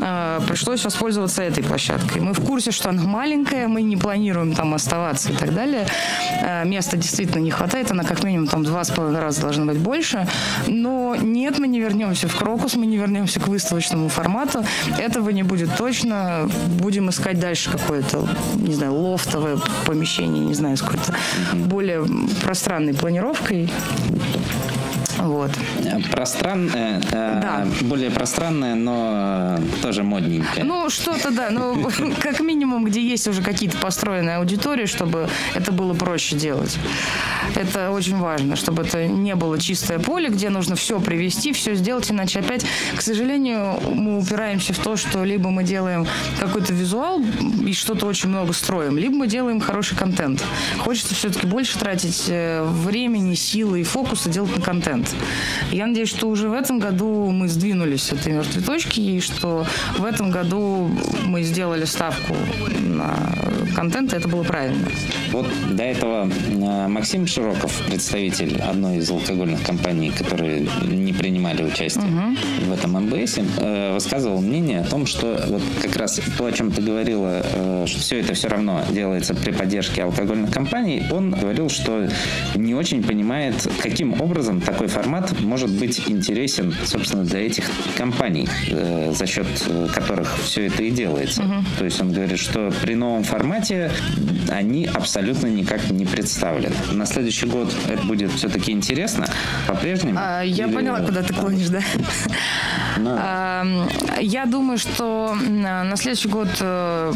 а, 0.02 0.42
пришлось 0.48 0.84
воспользоваться 0.84 1.44
этой 1.44 1.64
площадкой. 1.64 2.22
Мы 2.22 2.34
в 2.34 2.42
курсе, 2.42 2.72
что 2.72 2.90
она 2.90 3.04
маленькая, 3.04 3.68
мы 3.68 3.82
не 3.82 3.96
планируем 3.96 4.54
там 4.54 4.74
оставаться 4.74 5.32
и 5.32 5.36
так 5.36 5.54
далее. 5.54 5.88
Места 6.66 6.98
действительно 6.98 7.40
не 7.40 7.52
хватает, 7.52 7.92
она 7.92 8.04
как 8.04 8.24
минимум 8.24 8.48
там 8.48 8.64
два 8.64 8.84
с 8.84 8.92
половиной 8.92 9.22
раза 9.22 9.42
должна 9.42 9.61
должно 9.62 9.74
быть 9.74 9.82
больше. 9.82 10.28
Но 10.68 11.16
нет, 11.16 11.60
мы 11.60 11.68
не 11.68 11.80
вернемся 11.80 12.28
в 12.28 12.36
Крокус, 12.36 12.76
мы 12.76 12.86
не 12.86 12.98
вернемся 12.98 13.40
к 13.40 13.48
выставочному 13.48 14.10
формату. 14.10 14.64
Этого 14.98 15.30
не 15.30 15.44
будет 15.44 15.76
точно. 15.78 16.50
Будем 16.80 17.10
искать 17.10 17.40
дальше 17.40 17.72
какое-то, 17.72 18.28
не 18.56 18.74
знаю, 18.74 18.94
лофтовое 18.94 19.58
помещение, 19.86 20.44
не 20.44 20.54
знаю, 20.54 20.78
с 20.78 20.82
какой-то 20.82 21.14
более 21.54 22.06
пространной 22.42 22.94
планировкой. 22.94 23.70
Вот. 25.24 25.52
Пространное, 26.12 27.00
э, 27.12 27.40
да. 27.42 27.68
более 27.82 28.10
пространное, 28.10 28.76
но 28.76 29.58
тоже 29.82 30.04
модненькое. 30.04 30.64
Ну, 30.66 30.90
что-то, 30.90 31.32
да. 31.32 31.50
Ну, 31.50 31.90
как 32.22 32.40
минимум, 32.40 32.86
где 32.86 33.02
есть 33.02 33.28
уже 33.28 33.42
какие-то 33.42 33.78
построенные 33.78 34.38
аудитории, 34.38 34.86
чтобы 34.86 35.30
это 35.56 35.72
было 35.72 35.94
проще 35.94 36.36
делать. 36.36 36.78
Это 37.56 37.92
очень 37.92 38.18
важно, 38.18 38.56
чтобы 38.56 38.84
это 38.84 39.08
не 39.08 39.36
было 39.36 39.60
чистое 39.60 40.00
поле, 40.00 40.30
где 40.30 40.50
нужно 40.50 40.76
все 40.76 41.00
привести, 41.00 41.54
все 41.54 41.76
сделать, 41.76 42.10
иначе 42.12 42.40
опять, 42.40 42.66
к 42.96 43.02
сожалению, 43.02 43.80
мы 43.94 44.20
упираемся 44.20 44.74
в 44.74 44.80
то, 44.80 44.96
что 44.96 45.24
либо 45.24 45.50
мы 45.50 45.64
делаем 45.64 46.08
какой-то 46.40 46.74
визуал 46.74 47.22
и 47.66 47.74
что-то 47.74 48.06
очень 48.08 48.30
много 48.30 48.54
строим, 48.54 48.98
либо 48.98 49.16
мы 49.16 49.28
делаем 49.28 49.60
хороший 49.60 49.98
контент. 49.98 50.44
Хочется 50.80 51.16
все-таки 51.16 51.46
больше 51.48 51.78
тратить 51.78 52.26
э, 52.28 52.64
времени, 52.64 53.36
силы 53.36 53.82
и 53.82 53.84
фокуса 53.84 54.30
делать 54.30 54.56
на 54.56 54.62
контент. 54.62 55.11
Я 55.72 55.88
надеюсь, 55.88 56.10
что 56.10 56.28
уже 56.28 56.50
в 56.50 56.54
этом 56.54 56.80
году 56.80 57.32
мы 57.32 57.48
сдвинулись 57.48 58.04
с 58.04 58.12
этой 58.14 58.34
мертвой 58.34 58.64
точки, 58.64 59.00
и 59.00 59.20
что 59.20 59.66
в 59.98 60.06
этом 60.06 60.32
году 60.32 60.92
мы 61.26 61.44
сделали 61.44 61.86
ставку 61.86 62.36
на 62.80 63.34
контент, 63.76 64.14
и 64.14 64.18
это 64.18 64.28
было 64.28 64.44
правильно. 64.44 64.88
Вот 65.32 65.48
до 65.70 65.84
этого 65.84 66.30
э, 66.30 66.88
Максим 66.88 67.26
Широков, 67.26 67.82
представитель 67.88 68.60
одной 68.62 68.98
из 68.98 69.10
алкогольных 69.10 69.64
компаний, 69.64 70.12
которые 70.12 70.68
не 70.86 71.14
принимали 71.14 71.64
участие 71.64 72.04
угу. 72.04 72.36
в 72.68 72.74
этом 72.74 72.92
МБС, 72.92 73.40
э, 73.58 73.94
высказывал 73.94 74.42
мнение 74.42 74.82
о 74.82 74.84
том, 74.84 75.06
что 75.06 75.44
вот 75.48 75.62
как 75.82 75.96
раз 75.96 76.20
то, 76.38 76.46
о 76.46 76.52
чем 76.52 76.72
ты 76.72 76.82
говорила, 76.82 77.42
э, 77.44 77.86
что 77.88 78.00
все 78.00 78.20
это 78.20 78.34
все 78.34 78.50
равно 78.50 78.82
делается 78.92 79.34
при 79.34 79.52
поддержке 79.52 80.04
алкогольных 80.04 80.52
компаний, 80.52 81.04
он 81.12 81.32
говорил, 81.32 81.70
что 81.70 82.08
не 82.56 82.76
очень 82.76 83.04
понимает, 83.04 83.56
каким 83.82 84.22
образом 84.22 84.62
такой 84.62 84.88
формат 84.88 85.01
формат 85.02 85.40
может 85.42 85.70
быть 85.70 86.10
интересен, 86.10 86.74
собственно, 86.86 87.24
для 87.24 87.46
этих 87.46 87.66
компаний, 87.98 88.48
э, 88.70 89.12
за 89.14 89.26
счет 89.26 89.48
э, 89.68 89.88
которых 89.94 90.38
все 90.44 90.68
это 90.68 90.84
и 90.84 90.92
делается. 90.92 91.42
Угу. 91.42 91.54
То 91.80 91.86
есть 91.86 92.02
он 92.02 92.14
говорит, 92.14 92.40
что 92.40 92.72
при 92.82 92.94
новом 92.96 93.24
формате 93.24 93.92
они 94.50 94.86
абсолютно 94.86 95.48
никак 95.48 95.90
не 95.90 96.06
представлены. 96.06 96.76
На 96.92 97.06
следующий 97.06 97.48
год 97.48 97.74
это 97.88 98.04
будет 98.04 98.32
все-таки 98.32 98.72
интересно 98.72 99.26
по-прежнему? 99.68 100.20
А, 100.22 100.42
я 100.42 100.66
Или... 100.66 100.74
поняла, 100.76 101.00
куда 101.00 101.24
ты 101.24 101.34
клонишь, 101.34 101.70
да. 101.70 101.82
Но... 102.98 103.18
А, 103.20 103.66
я 104.20 104.46
думаю, 104.46 104.78
что 104.78 105.36
на 105.36 105.96
следующий 105.96 106.30
год 106.30 106.50
э, 106.60 107.14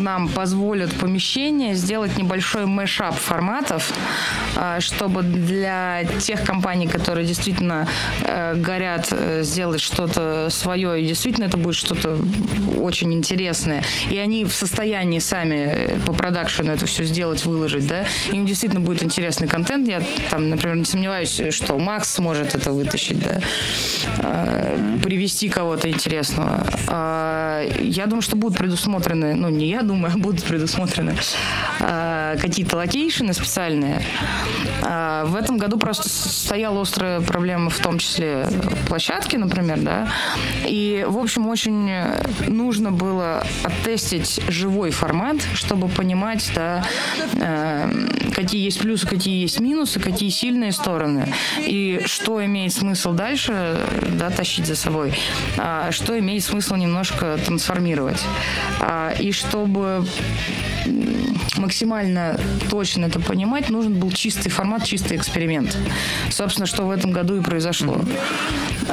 нам 0.00 0.28
позволят 0.28 0.92
помещение 0.94 1.74
сделать 1.74 2.18
небольшой 2.18 2.66
мешап 2.66 3.14
форматов, 3.14 3.92
а, 4.56 4.80
чтобы 4.80 5.22
для 5.22 6.04
тех 6.20 6.42
компаний, 6.44 6.86
которые 6.86 6.97
действительно 7.06 7.88
э, 8.22 8.54
горят 8.54 9.08
э, 9.10 9.42
сделать 9.42 9.80
что-то 9.80 10.48
свое, 10.50 11.02
и 11.02 11.06
действительно 11.06 11.44
это 11.44 11.56
будет 11.56 11.74
что-то 11.74 12.18
очень 12.80 13.12
интересное, 13.12 13.82
и 14.10 14.18
они 14.18 14.44
в 14.44 14.52
состоянии 14.52 15.18
сами 15.18 15.98
по 16.06 16.12
продакшену 16.12 16.72
это 16.72 16.86
все 16.86 17.04
сделать, 17.04 17.44
выложить, 17.44 17.86
да, 17.86 18.04
им 18.32 18.46
действительно 18.46 18.80
будет 18.80 19.02
интересный 19.02 19.48
контент. 19.48 19.88
Я 19.88 20.02
там, 20.30 20.50
например, 20.50 20.76
не 20.76 20.84
сомневаюсь, 20.84 21.40
что 21.50 21.78
Макс 21.78 22.14
сможет 22.14 22.54
это 22.54 22.72
вытащить, 22.72 23.20
да, 23.20 23.40
э, 24.18 24.98
привести 25.02 25.48
кого-то 25.48 25.90
интересного. 25.90 26.66
Э, 26.88 27.68
я 27.80 28.06
думаю, 28.06 28.22
что 28.22 28.36
будут 28.36 28.58
предусмотрены, 28.58 29.34
ну, 29.34 29.48
не 29.48 29.66
я 29.68 29.82
думаю, 29.82 30.12
а 30.14 30.18
будут 30.18 30.42
предусмотрены 30.44 31.14
э, 31.80 32.36
какие-то 32.40 32.76
location 32.76 33.26
ы 33.26 33.32
специальные. 33.32 34.02
Э, 34.82 35.24
в 35.26 35.34
этом 35.34 35.58
году 35.58 35.78
просто 35.78 36.08
стояла 36.08 36.78
острая 36.88 37.20
проблема, 37.20 37.68
в 37.68 37.78
том 37.78 37.98
числе 37.98 38.48
площадки, 38.86 39.36
например, 39.36 39.78
да, 39.80 40.08
и, 40.64 41.04
в 41.06 41.18
общем, 41.18 41.46
очень 41.46 41.90
нужно 42.46 42.92
было 42.92 43.46
оттестить 43.62 44.40
живой 44.48 44.90
формат, 44.90 45.36
чтобы 45.54 45.88
понимать, 45.88 46.50
да, 46.54 46.84
э, 47.34 47.90
какие 48.34 48.64
есть 48.64 48.80
плюсы, 48.80 49.06
какие 49.06 49.42
есть 49.42 49.60
минусы, 49.60 50.00
какие 50.00 50.30
сильные 50.30 50.72
стороны, 50.72 51.32
и 51.58 52.00
что 52.06 52.42
имеет 52.44 52.72
смысл 52.72 53.12
дальше 53.12 53.78
да, 54.18 54.30
тащить 54.30 54.66
за 54.66 54.74
собой, 54.74 55.12
а 55.58 55.92
что 55.92 56.18
имеет 56.18 56.42
смысл 56.42 56.76
немножко 56.76 57.38
трансформировать. 57.44 58.24
А, 58.80 59.12
и 59.18 59.30
чтобы 59.30 60.06
максимально 61.58 62.38
точно 62.70 63.06
это 63.06 63.20
понимать, 63.20 63.68
нужен 63.70 63.94
был 63.94 64.10
чистый 64.10 64.48
формат, 64.48 64.84
чистый 64.84 65.16
эксперимент. 65.16 65.76
Собственно, 66.30 66.66
что 66.68 66.84
в 66.84 66.90
этом 66.90 67.10
году 67.10 67.36
и 67.36 67.40
произошло. 67.40 68.00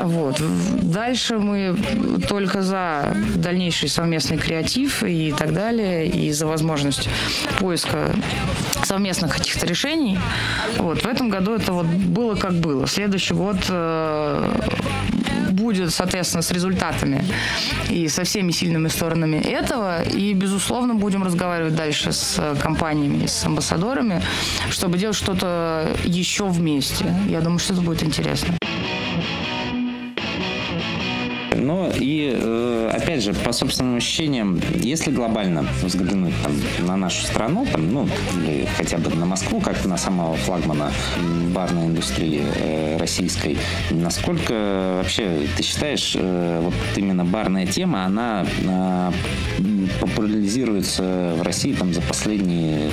Вот. 0.02 0.42
Дальше 0.82 1.38
мы 1.38 1.76
только 2.28 2.62
за 2.62 3.16
дальнейший 3.36 3.90
совместный 3.90 4.38
креатив 4.38 5.04
и 5.04 5.34
так 5.38 5.54
далее, 5.54 6.08
и 6.08 6.32
за 6.32 6.48
возможность 6.48 7.10
поиска 7.60 8.16
совместных 8.84 9.36
каких-то 9.36 9.66
решений. 9.66 10.18
Вот. 10.78 11.04
В 11.04 11.06
этом 11.06 11.30
году 11.30 11.54
это 11.54 11.72
вот 11.74 11.86
было 11.86 12.36
как 12.36 12.54
было. 12.54 12.88
Следующий 12.88 13.34
год 13.34 13.58
э, 13.70 14.52
будет, 15.56 15.94
соответственно, 15.94 16.42
с 16.42 16.52
результатами 16.52 17.24
и 17.90 18.08
со 18.10 18.24
всеми 18.24 18.52
сильными 18.52 18.90
сторонами 18.90 19.38
этого. 19.38 20.04
И, 20.04 20.34
безусловно, 20.34 20.96
будем 20.96 21.24
разговаривать 21.24 21.76
дальше 21.76 22.12
с 22.12 22.40
компаниями, 22.62 23.26
с 23.26 23.46
амбассадорами, 23.46 24.22
чтобы 24.70 24.98
делать 24.98 25.16
что-то 25.16 25.90
еще 26.04 26.46
вместе. 26.46 27.06
Я 27.30 27.42
думаю, 27.42 27.60
что 27.60 27.74
это 27.74 27.82
будет 27.82 28.04
интересно. 28.04 28.56
Но 31.66 31.90
и, 32.00 32.32
э, 32.32 32.92
опять 32.94 33.24
же, 33.24 33.34
по 33.34 33.52
собственным 33.52 33.98
ощущениям, 33.98 34.62
если 34.76 35.10
глобально 35.10 35.66
взглянуть 35.82 36.34
там, 36.44 36.54
на 36.86 36.96
нашу 36.96 37.26
страну, 37.26 37.66
там, 37.72 37.92
ну, 37.92 38.08
или 38.36 38.68
хотя 38.78 39.00
бы 39.00 39.10
на 39.16 39.26
Москву, 39.26 39.60
как 39.60 39.84
на 39.86 39.98
самого 39.98 40.36
флагмана 40.36 40.92
барной 41.56 41.88
индустрии 41.88 42.44
э, 42.56 42.98
российской, 42.98 43.58
насколько 43.90 44.98
вообще 44.98 45.48
ты 45.58 45.64
считаешь, 45.64 46.16
э, 46.16 46.60
вот 46.62 46.76
именно 46.98 47.26
барная 47.26 47.66
тема, 47.66 48.06
она 48.06 48.46
популяризируется 50.00 51.34
в 51.38 51.42
России 51.42 51.74
там 51.74 51.94
за 51.94 52.02
последние 52.02 52.92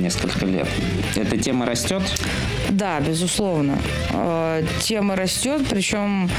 несколько 0.00 0.46
лет? 0.46 0.68
Эта 1.16 1.36
тема 1.36 1.66
растет? 1.66 2.02
Да, 2.70 3.00
безусловно. 3.00 3.78
Тема 4.80 5.16
растет, 5.16 5.62
причем 5.68 6.30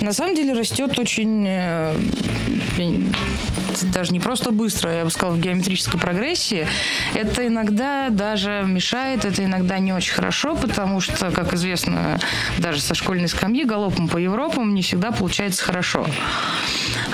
на 0.00 0.12
самом 0.12 0.34
деле 0.34 0.52
растет 0.52 0.98
очень 0.98 1.44
э, 1.46 1.94
даже 3.92 4.12
не 4.12 4.20
просто 4.20 4.50
быстро, 4.50 4.92
я 4.92 5.04
бы 5.04 5.10
сказала, 5.10 5.34
в 5.34 5.40
геометрической 5.40 6.00
прогрессии, 6.00 6.66
это 7.14 7.46
иногда 7.46 8.08
даже 8.10 8.64
мешает, 8.66 9.24
это 9.24 9.44
иногда 9.44 9.78
не 9.78 9.92
очень 9.92 10.14
хорошо, 10.14 10.54
потому 10.54 11.00
что, 11.00 11.30
как 11.30 11.54
известно, 11.54 12.18
даже 12.58 12.80
со 12.80 12.94
школьной 12.94 13.28
скамьи 13.28 13.64
галопом 13.64 14.08
по 14.08 14.16
Европам 14.16 14.74
не 14.74 14.82
всегда 14.82 15.10
получается 15.10 15.64
хорошо. 15.64 16.06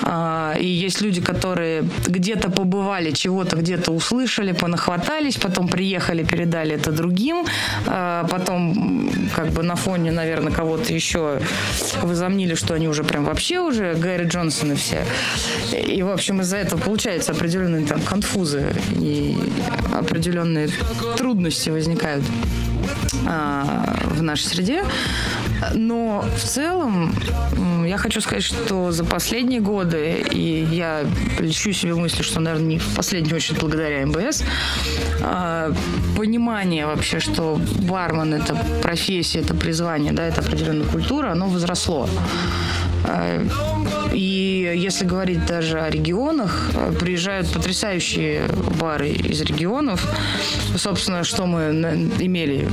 А, 0.03 0.55
и 0.59 0.67
есть 0.67 1.01
люди, 1.01 1.21
которые 1.21 1.85
где-то 2.07 2.51
побывали, 2.51 3.11
чего-то 3.13 3.57
где-то 3.57 3.93
услышали, 3.93 4.53
понахватались, 4.53 5.37
потом 5.37 5.69
приехали, 5.69 6.25
передали 6.25 6.75
это 6.75 6.93
другим, 6.93 7.45
а, 7.87 8.27
потом 8.29 9.11
как 9.35 9.49
бы 9.49 9.63
на 9.63 9.77
фоне, 9.77 10.13
наверное, 10.13 10.53
кого-то 10.53 10.93
еще 10.93 11.41
возомнили, 12.03 12.55
что 12.55 12.75
они 12.75 12.89
уже 12.89 13.05
прям 13.05 13.25
вообще 13.25 13.61
уже 13.61 13.95
Гэри 13.95 14.27
Джонсон 14.27 14.73
и 14.73 14.75
все. 14.75 15.05
И, 15.73 16.03
в 16.03 16.11
общем, 16.11 16.41
из-за 16.45 16.59
этого 16.59 16.79
получается 16.79 17.33
определенные 17.33 17.87
там 17.87 18.01
конфузы 18.03 18.75
и 19.01 19.37
определенные 19.93 20.69
трудности 21.17 21.71
возникают 21.71 22.25
а, 23.27 23.97
в 24.05 24.23
нашей 24.23 24.45
среде. 24.45 24.85
Но 25.73 26.23
в 26.37 26.43
целом 26.43 27.15
я 27.87 27.97
хочу 27.97 28.21
сказать, 28.21 28.43
что 28.43 28.93
за 28.93 29.05
последние 29.05 29.61
годы, 29.61 30.23
и 30.31 30.67
я 30.71 31.05
лечу 31.39 31.73
себе 31.73 31.95
мысли, 31.95 32.23
что, 32.23 32.41
наверное, 32.41 32.69
не 32.69 32.79
в 32.79 32.95
последнюю 32.95 33.37
очередь 33.37 33.61
благодаря 33.61 34.05
МБС, 34.07 34.43
а, 35.23 35.73
понимание 36.17 36.87
вообще, 36.87 37.21
что 37.21 37.59
бармен– 37.89 38.35
это 38.43 38.55
профессия, 38.83 39.41
это 39.41 39.55
призвание, 39.55 40.13
да, 40.13 40.27
это 40.27 40.43
определенная 40.43 40.87
культура, 40.87 41.33
оно 41.33 41.49
возросло. 41.49 42.09
И 44.15 44.73
если 44.77 45.05
говорить 45.05 45.45
даже 45.47 45.81
о 45.81 45.91
регионах, 45.91 46.71
приезжают 47.01 47.53
потрясающие 47.53 48.49
бары 48.81 49.11
из 49.11 49.41
регионов. 49.43 50.07
Собственно, 50.77 51.25
что 51.25 51.47
мы 51.47 51.71
имели 52.21 52.69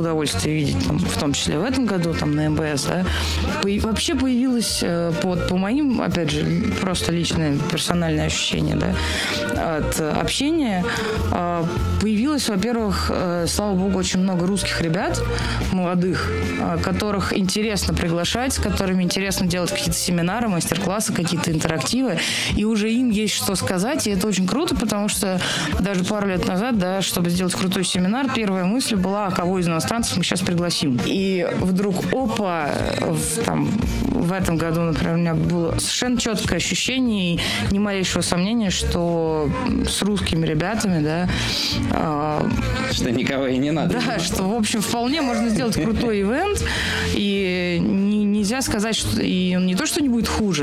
удовольствие 0.00 0.56
видеть, 0.56 0.86
там, 0.86 0.98
в 0.98 1.18
том 1.18 1.32
числе 1.32 1.58
в 1.58 1.64
этом 1.64 1.86
году, 1.86 2.14
там, 2.14 2.34
на 2.34 2.48
МБС, 2.50 2.84
да, 2.84 3.04
вообще 3.62 4.14
появилось 4.14 4.80
э, 4.82 5.12
под, 5.22 5.48
по 5.48 5.56
моим, 5.56 6.00
опять 6.00 6.30
же, 6.30 6.44
просто 6.80 7.12
личное 7.12 7.58
персональное 7.70 8.26
ощущение, 8.26 8.76
да, 8.76 9.76
от 9.76 10.00
общения, 10.00 10.84
а, 11.30 11.66
появилось, 12.00 12.48
во-первых, 12.48 13.10
э, 13.14 13.44
слава 13.46 13.74
богу, 13.74 13.98
очень 13.98 14.20
много 14.20 14.46
русских 14.46 14.80
ребят, 14.80 15.22
молодых, 15.72 16.30
которых 16.82 17.36
интересно 17.36 17.94
приглашать, 17.94 18.54
с 18.54 18.58
которыми 18.58 19.02
интересно 19.02 19.46
делать 19.46 19.70
какие-то 19.70 19.98
семинары, 19.98 20.48
мастер-классы, 20.70 21.12
какие-то 21.12 21.50
интерактивы, 21.50 22.18
и 22.56 22.64
уже 22.64 22.90
им 22.90 23.10
есть 23.10 23.34
что 23.34 23.54
сказать, 23.54 24.06
и 24.06 24.10
это 24.10 24.26
очень 24.26 24.46
круто, 24.46 24.74
потому 24.74 25.08
что 25.08 25.40
даже 25.80 26.04
пару 26.04 26.28
лет 26.28 26.46
назад, 26.46 26.78
да, 26.78 27.02
чтобы 27.02 27.30
сделать 27.30 27.54
крутой 27.54 27.84
семинар, 27.84 28.30
первая 28.34 28.64
мысль 28.64 28.96
была, 28.96 29.26
а 29.26 29.30
кого 29.30 29.58
из 29.58 29.68
иностранцев 29.68 30.16
мы 30.16 30.24
сейчас 30.24 30.40
пригласим. 30.40 31.00
И 31.04 31.46
вдруг, 31.60 32.12
опа, 32.12 32.70
в, 33.00 33.44
там, 33.44 33.68
в 34.02 34.32
этом 34.32 34.56
году, 34.56 34.82
например, 34.82 35.14
у 35.14 35.18
меня 35.18 35.34
было 35.34 35.72
совершенно 35.78 36.18
четкое 36.18 36.58
ощущение 36.58 37.34
и 37.34 37.40
ни 37.70 37.78
малейшего 37.78 38.22
сомнения, 38.22 38.70
что 38.70 39.50
с 39.88 40.02
русскими 40.02 40.46
ребятами, 40.46 41.02
да, 41.02 41.28
э, 41.92 42.92
что 42.92 43.10
никого 43.10 43.46
и 43.46 43.58
не 43.58 43.70
надо. 43.72 44.00
Да, 44.06 44.18
что, 44.18 44.44
в 44.44 44.54
общем, 44.54 44.80
вполне 44.80 45.22
можно 45.22 45.48
сделать 45.48 45.74
крутой 45.74 46.20
ивент, 46.20 46.64
и 47.14 47.78
не, 47.80 48.24
нельзя 48.24 48.62
сказать, 48.62 48.94
что 48.94 49.20
и 49.20 49.56
он 49.56 49.66
не 49.66 49.74
то, 49.74 49.86
что 49.86 50.00
не 50.02 50.08
будет 50.08 50.28
хуже, 50.28 50.59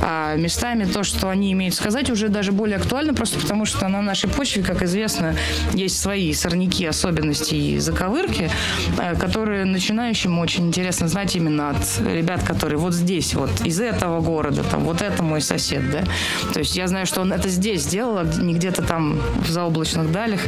а 0.00 0.36
местами 0.36 0.84
то, 0.84 1.02
что 1.02 1.28
они 1.28 1.52
имеют 1.52 1.74
сказать, 1.74 2.10
уже 2.10 2.28
даже 2.28 2.52
более 2.52 2.76
актуально, 2.76 3.14
просто 3.14 3.38
потому 3.38 3.64
что 3.64 3.88
на 3.88 4.02
нашей 4.02 4.28
почве, 4.30 4.62
как 4.62 4.82
известно, 4.82 5.34
есть 5.72 6.00
свои 6.00 6.32
сорняки, 6.32 6.86
особенности 6.86 7.54
и 7.54 7.78
заковырки, 7.78 8.50
э, 8.98 9.16
которые 9.16 9.64
начинающим 9.64 10.38
очень 10.38 10.66
интересно 10.68 11.08
знать 11.08 11.36
именно 11.36 11.70
от 11.70 12.00
ребят, 12.06 12.42
которые 12.42 12.78
вот 12.78 12.94
здесь, 12.94 13.34
вот 13.34 13.50
из 13.64 13.80
этого 13.80 14.20
города, 14.20 14.62
там, 14.64 14.84
вот 14.84 15.02
это 15.02 15.22
мой 15.22 15.40
сосед, 15.40 15.90
да. 15.90 16.04
То 16.52 16.60
есть 16.60 16.76
я 16.76 16.86
знаю, 16.86 17.06
что 17.06 17.20
он 17.20 17.32
это 17.32 17.48
здесь 17.48 17.82
сделал, 17.82 18.18
а 18.18 18.24
не 18.24 18.54
где-то 18.54 18.82
там 18.82 19.20
в 19.44 19.48
заоблачных 19.48 20.10
далях 20.12 20.40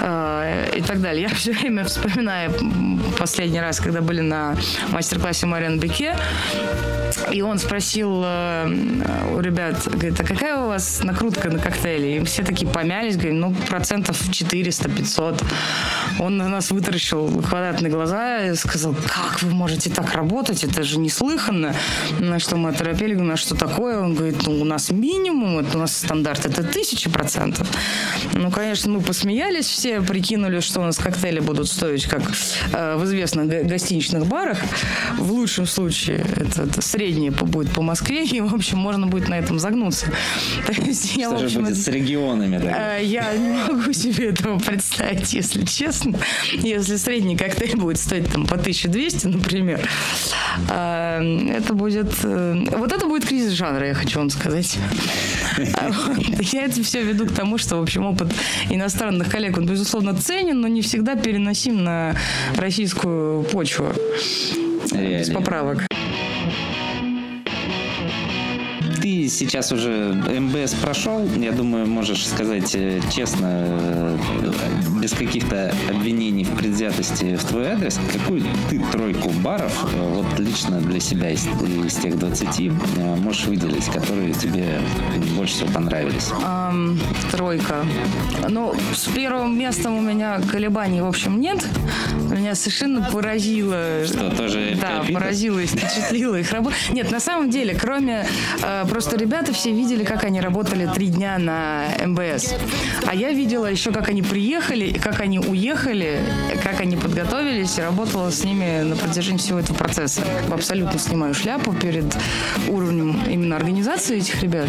э, 0.00 0.72
и 0.76 0.82
так 0.82 1.00
далее. 1.00 1.22
Я 1.22 1.28
все 1.34 1.52
время 1.52 1.84
вспоминаю 1.84 2.52
последний 3.18 3.60
раз, 3.60 3.80
когда 3.80 4.00
были 4.00 4.20
на 4.20 4.56
мастер-классе 4.90 5.46
Мариан 5.46 5.78
Беке, 5.78 6.16
и 7.32 7.42
он 7.42 7.58
спросил 7.58 7.99
э, 8.06 9.34
у 9.34 9.40
ребят, 9.40 9.86
говорит, 9.86 10.18
а 10.20 10.24
какая 10.24 10.62
у 10.62 10.68
вас 10.68 11.02
накрутка 11.02 11.50
на 11.50 11.58
коктейли? 11.58 12.20
И 12.20 12.24
все 12.24 12.42
такие 12.42 12.70
помялись, 12.70 13.16
говорят, 13.16 13.38
ну, 13.38 13.54
процентов 13.68 14.20
400-500. 14.28 15.42
Он 16.18 16.36
на 16.36 16.48
нас 16.48 16.70
вытаращил 16.70 17.42
квадратные 17.42 17.90
глаза 17.90 18.46
и 18.46 18.54
сказал, 18.54 18.94
как 18.94 19.42
вы 19.42 19.50
можете 19.50 19.90
так 19.90 20.14
работать? 20.14 20.64
Это 20.64 20.82
же 20.82 20.98
неслыханно. 20.98 21.74
На 22.18 22.38
что 22.38 22.56
мы 22.56 22.70
оторопели, 22.70 23.14
говорим, 23.14 23.32
а 23.32 23.36
что 23.36 23.54
такое? 23.54 23.98
Он 24.00 24.14
говорит, 24.14 24.46
ну, 24.46 24.60
у 24.60 24.64
нас 24.64 24.90
минимум, 24.90 25.58
это 25.58 25.76
у 25.76 25.80
нас 25.80 25.96
стандарт, 25.96 26.46
это 26.46 26.62
тысяча 26.62 27.10
процентов. 27.10 27.68
Ну, 28.34 28.50
конечно, 28.50 28.90
мы 28.90 29.00
посмеялись 29.00 29.66
все, 29.66 30.00
прикинули, 30.00 30.60
что 30.60 30.80
у 30.80 30.84
нас 30.84 30.98
коктейли 30.98 31.40
будут 31.40 31.68
стоить, 31.68 32.04
как 32.06 32.22
э, 32.72 32.96
в 32.96 33.04
известных 33.04 33.66
гостиничных 33.66 34.26
барах. 34.26 34.58
В 35.18 35.32
лучшем 35.32 35.66
случае 35.66 36.24
это, 36.36 36.62
это 36.62 36.82
среднее 36.82 37.30
будет 37.30 37.72
по 37.72 37.82
Москве, 37.90 38.24
и, 38.24 38.40
в 38.40 38.54
общем, 38.54 38.78
можно 38.78 39.08
будет 39.08 39.28
на 39.28 39.36
этом 39.36 39.58
загнуться. 39.58 40.06
То 40.66 40.72
есть, 40.72 41.16
я, 41.16 41.26
Что 41.26 41.38
в 41.38 41.44
общем, 41.44 41.48
же 41.48 41.60
будет 41.60 41.76
с 41.76 41.88
регионами? 41.88 42.58
Да? 42.58 42.98
Э, 42.98 43.04
я 43.04 43.36
не 43.36 43.50
могу 43.50 43.92
себе 43.92 44.28
этого 44.28 44.60
представить, 44.60 45.32
если 45.32 45.64
честно. 45.64 46.16
Если 46.52 46.94
средний 46.96 47.36
коктейль 47.36 47.76
будет 47.76 47.98
стоить 47.98 48.30
там 48.30 48.46
по 48.46 48.54
1200, 48.54 49.26
например, 49.26 49.80
э, 50.68 51.56
это 51.56 51.74
будет... 51.74 52.12
Э, 52.22 52.64
вот 52.76 52.92
это 52.92 53.06
будет 53.06 53.26
кризис 53.26 53.52
жанра, 53.52 53.88
я 53.88 53.94
хочу 53.94 54.20
вам 54.20 54.30
сказать. 54.30 54.78
А 55.74 55.90
я 56.52 56.64
это 56.64 56.82
все 56.82 57.02
веду 57.02 57.26
к 57.26 57.32
тому, 57.32 57.58
что, 57.58 57.76
в 57.76 57.82
общем, 57.82 58.06
опыт 58.06 58.32
иностранных 58.70 59.28
коллег, 59.28 59.58
он, 59.58 59.66
безусловно, 59.66 60.14
ценен, 60.14 60.60
но 60.60 60.68
не 60.68 60.80
всегда 60.80 61.16
переносим 61.16 61.82
на 61.82 62.14
российскую 62.56 63.42
почву. 63.42 63.92
Без 64.92 65.30
поправок 65.30 65.90
ты 69.10 69.28
сейчас 69.28 69.72
уже 69.72 70.14
МБС 70.14 70.74
прошел, 70.74 71.26
я 71.36 71.52
думаю, 71.52 71.86
можешь 71.86 72.26
сказать 72.26 72.74
э, 72.74 73.00
честно, 73.12 73.48
э, 73.50 74.16
без 75.02 75.12
каких-то 75.12 75.74
обвинений 75.88 76.44
в 76.44 76.56
предвзятости 76.56 77.36
в 77.36 77.44
твой 77.44 77.70
адрес, 77.70 77.98
какую 78.12 78.44
ты 78.68 78.80
тройку 78.92 79.30
баров 79.30 79.72
э, 79.92 80.14
вот 80.14 80.38
лично 80.38 80.80
для 80.80 81.00
себя 81.00 81.30
из, 81.30 81.46
из 81.86 81.94
тех 81.96 82.18
20 82.18 82.70
можешь 83.20 83.46
выделить, 83.46 83.86
которые 83.86 84.32
тебе 84.32 84.80
больше 85.36 85.54
всего 85.54 85.70
понравились? 85.70 86.30
Um, 86.30 86.98
тройка. 87.32 87.84
Ну, 88.48 88.74
с 88.94 89.06
первым 89.08 89.58
местом 89.58 89.96
у 89.96 90.00
меня 90.00 90.40
колебаний, 90.50 91.00
в 91.00 91.06
общем, 91.06 91.40
нет. 91.40 91.64
Меня 92.30 92.54
совершенно 92.54 93.08
поразило. 93.10 94.04
Что, 94.06 94.30
тоже 94.30 94.78
Да, 94.80 95.04
поразило 95.12 95.58
и 95.58 95.66
впечатлило 95.66 96.36
их 96.36 96.52
работа. 96.52 96.76
Нет, 96.90 97.10
на 97.10 97.20
самом 97.20 97.50
деле, 97.50 97.74
кроме 97.74 98.26
э, 98.62 98.84
Просто 99.00 99.16
ребята 99.16 99.54
все 99.54 99.72
видели, 99.72 100.04
как 100.04 100.24
они 100.24 100.42
работали 100.42 100.86
три 100.94 101.06
дня 101.06 101.38
на 101.38 101.86
МБС. 102.04 102.52
А 103.06 103.14
я 103.14 103.32
видела 103.32 103.64
еще, 103.64 103.92
как 103.92 104.10
они 104.10 104.20
приехали, 104.20 104.92
как 104.92 105.20
они 105.20 105.38
уехали, 105.38 106.20
как 106.62 106.80
они 106.82 106.98
подготовились, 106.98 107.78
и 107.78 107.80
работала 107.80 108.30
с 108.30 108.44
ними 108.44 108.82
на 108.82 108.96
протяжении 108.96 109.38
всего 109.38 109.58
этого 109.58 109.74
процесса. 109.74 110.20
Абсолютно 110.50 110.98
снимаю 110.98 111.32
шляпу 111.32 111.72
перед 111.72 112.14
уровнем 112.68 113.22
именно 113.26 113.56
организации 113.56 114.18
этих 114.18 114.42
ребят, 114.42 114.68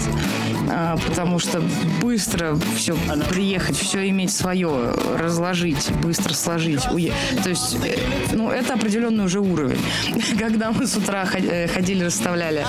а, 0.70 0.96
потому 0.96 1.38
что 1.38 1.62
быстро 2.02 2.58
все 2.78 2.96
приехать, 3.30 3.76
все 3.76 4.08
иметь 4.08 4.32
свое, 4.32 4.94
разложить, 5.20 5.92
быстро 6.02 6.34
сложить, 6.34 6.90
уехать. 6.90 7.44
То 7.44 7.50
есть, 7.50 7.76
э, 7.84 7.98
ну, 8.32 8.50
это 8.50 8.76
определенный 8.76 9.26
уже 9.26 9.42
уровень. 9.42 9.82
Когда 10.40 10.72
мы 10.72 10.88
с 10.88 10.96
утра 10.96 11.28
э, 11.34 11.68
ходили, 11.68 12.06
расставляли 12.06 12.66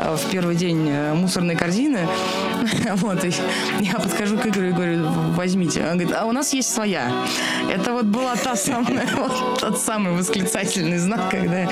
э, 0.00 0.16
в 0.16 0.30
первый 0.32 0.56
день 0.56 1.03
Мусорные 1.12 1.56
корзины. 1.56 2.06
Вот, 2.96 3.24
и 3.24 3.32
я 3.80 3.94
подхожу 3.94 4.38
к 4.38 4.46
Игорю 4.46 4.68
и 4.68 4.72
говорю, 4.72 5.06
возьмите. 5.34 5.80
Он 5.80 5.98
говорит, 5.98 6.14
а 6.16 6.24
у 6.26 6.32
нас 6.32 6.54
есть 6.54 6.72
своя. 6.72 7.10
Это 7.70 7.92
вот 7.92 8.06
была 8.06 8.36
та 8.36 8.56
самая, 8.56 9.06
вот 9.16 9.58
тот 9.58 9.78
самый 9.78 10.12
восклицательный 10.12 10.98
знак, 10.98 11.30
когда 11.30 11.62
я 11.62 11.70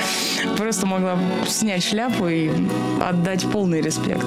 просто 0.57 0.87
могла 0.87 1.19
снять 1.47 1.85
шляпу 1.85 2.29
и 2.29 2.51
отдать 3.01 3.47
полный 3.51 3.81
респект. 3.81 4.27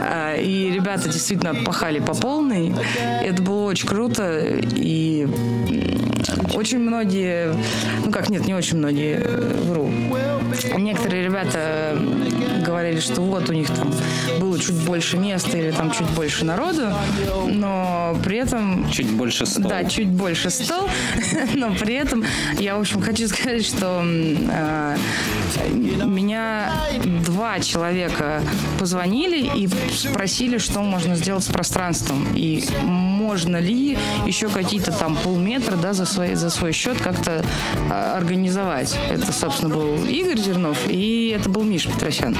А, 0.00 0.36
и 0.36 0.70
ребята 0.70 1.08
действительно 1.08 1.50
отпахали 1.50 2.00
по 2.00 2.14
полной. 2.14 2.74
Это 3.22 3.42
было 3.42 3.64
очень 3.66 3.88
круто. 3.88 4.60
И 4.74 5.26
очень 6.56 6.78
многие, 6.78 7.54
ну 8.04 8.10
как, 8.10 8.30
нет, 8.30 8.46
не 8.46 8.54
очень 8.54 8.78
многие, 8.78 9.18
вру, 9.68 9.90
некоторые 10.78 11.24
ребята 11.24 11.96
говорили, 12.64 12.98
что 12.98 13.20
вот 13.20 13.48
у 13.50 13.52
них 13.52 13.68
там 13.68 13.92
было 14.40 14.58
чуть 14.58 14.74
больше 14.84 15.16
места 15.18 15.56
или 15.56 15.70
там 15.70 15.90
чуть 15.90 16.08
больше 16.10 16.44
народу, 16.44 16.92
но 17.46 18.16
при 18.24 18.38
этом... 18.38 18.90
Чуть 18.90 19.10
больше 19.10 19.46
стол. 19.46 19.68
Да, 19.68 19.84
чуть 19.84 20.08
больше 20.08 20.50
стол, 20.50 20.88
но 21.54 21.74
при 21.74 21.94
этом 21.94 22.24
я, 22.58 22.76
в 22.76 22.80
общем, 22.80 23.00
хочу 23.00 23.28
сказать, 23.28 23.64
что 23.64 24.02
э, 24.02 24.96
меня 26.04 26.72
два 27.24 27.60
человека 27.60 28.42
позвонили 28.78 29.50
и 29.58 29.68
спросили, 29.92 30.58
что 30.58 30.80
можно 30.80 31.14
сделать 31.16 31.44
с 31.44 31.48
пространством 31.48 32.26
и 32.34 32.64
можно 32.82 33.58
ли 33.58 33.98
еще 34.26 34.48
какие-то 34.48 34.92
там 34.92 35.16
полметра 35.16 35.76
да, 35.76 35.92
за, 35.92 36.06
свой, 36.06 36.34
за 36.34 36.45
свой 36.50 36.72
счет 36.72 37.00
как-то 37.00 37.44
э, 37.90 38.16
организовать. 38.16 38.96
Это, 39.10 39.32
собственно, 39.32 39.74
был 39.74 40.04
Игорь 40.04 40.38
Зернов 40.38 40.78
и 40.88 41.36
это 41.38 41.48
был 41.48 41.62
Миша 41.62 41.90
Петросян. 41.90 42.36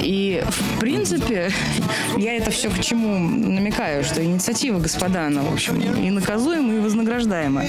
И, 0.00 0.42
в 0.48 0.80
принципе, 0.80 1.50
я 2.16 2.34
это 2.36 2.50
все 2.50 2.70
к 2.70 2.80
чему 2.80 3.18
намекаю, 3.18 4.04
что 4.04 4.24
инициатива, 4.24 4.78
господа, 4.78 5.26
она, 5.26 5.42
в 5.42 5.52
общем, 5.52 5.80
и 5.80 6.10
наказуема, 6.10 6.74
и 6.74 6.78
вознаграждаема. 6.78 7.64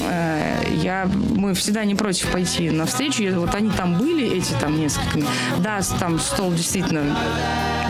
Э, 0.00 0.62
я, 0.82 1.08
мы 1.36 1.54
всегда 1.54 1.84
не 1.84 1.94
против 1.94 2.30
пойти 2.30 2.70
на 2.70 2.86
встречу. 2.86 3.22
Вот 3.36 3.54
они 3.54 3.70
там 3.70 3.98
были, 3.98 4.36
эти 4.36 4.52
там 4.60 4.78
несколько. 4.78 5.20
Да, 5.58 5.80
там 6.00 6.18
стол 6.18 6.52
действительно 6.52 7.16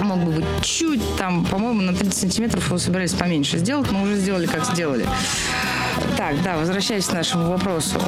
мог 0.03 0.19
бы 0.19 0.33
быть 0.33 0.45
чуть 0.63 1.03
там, 1.17 1.45
по-моему, 1.45 1.83
на 1.83 1.95
30 1.95 2.15
сантиметров 2.15 2.67
его 2.67 2.79
собирались 2.79 3.13
поменьше 3.13 3.59
сделать, 3.59 3.91
но 3.91 4.03
уже 4.03 4.17
сделали, 4.17 4.47
как 4.47 4.65
сделали. 4.65 5.07
Так, 6.17 6.43
да, 6.43 6.57
возвращаясь 6.57 7.07
к 7.07 7.13
нашему 7.13 7.51
вопросу. 7.51 7.99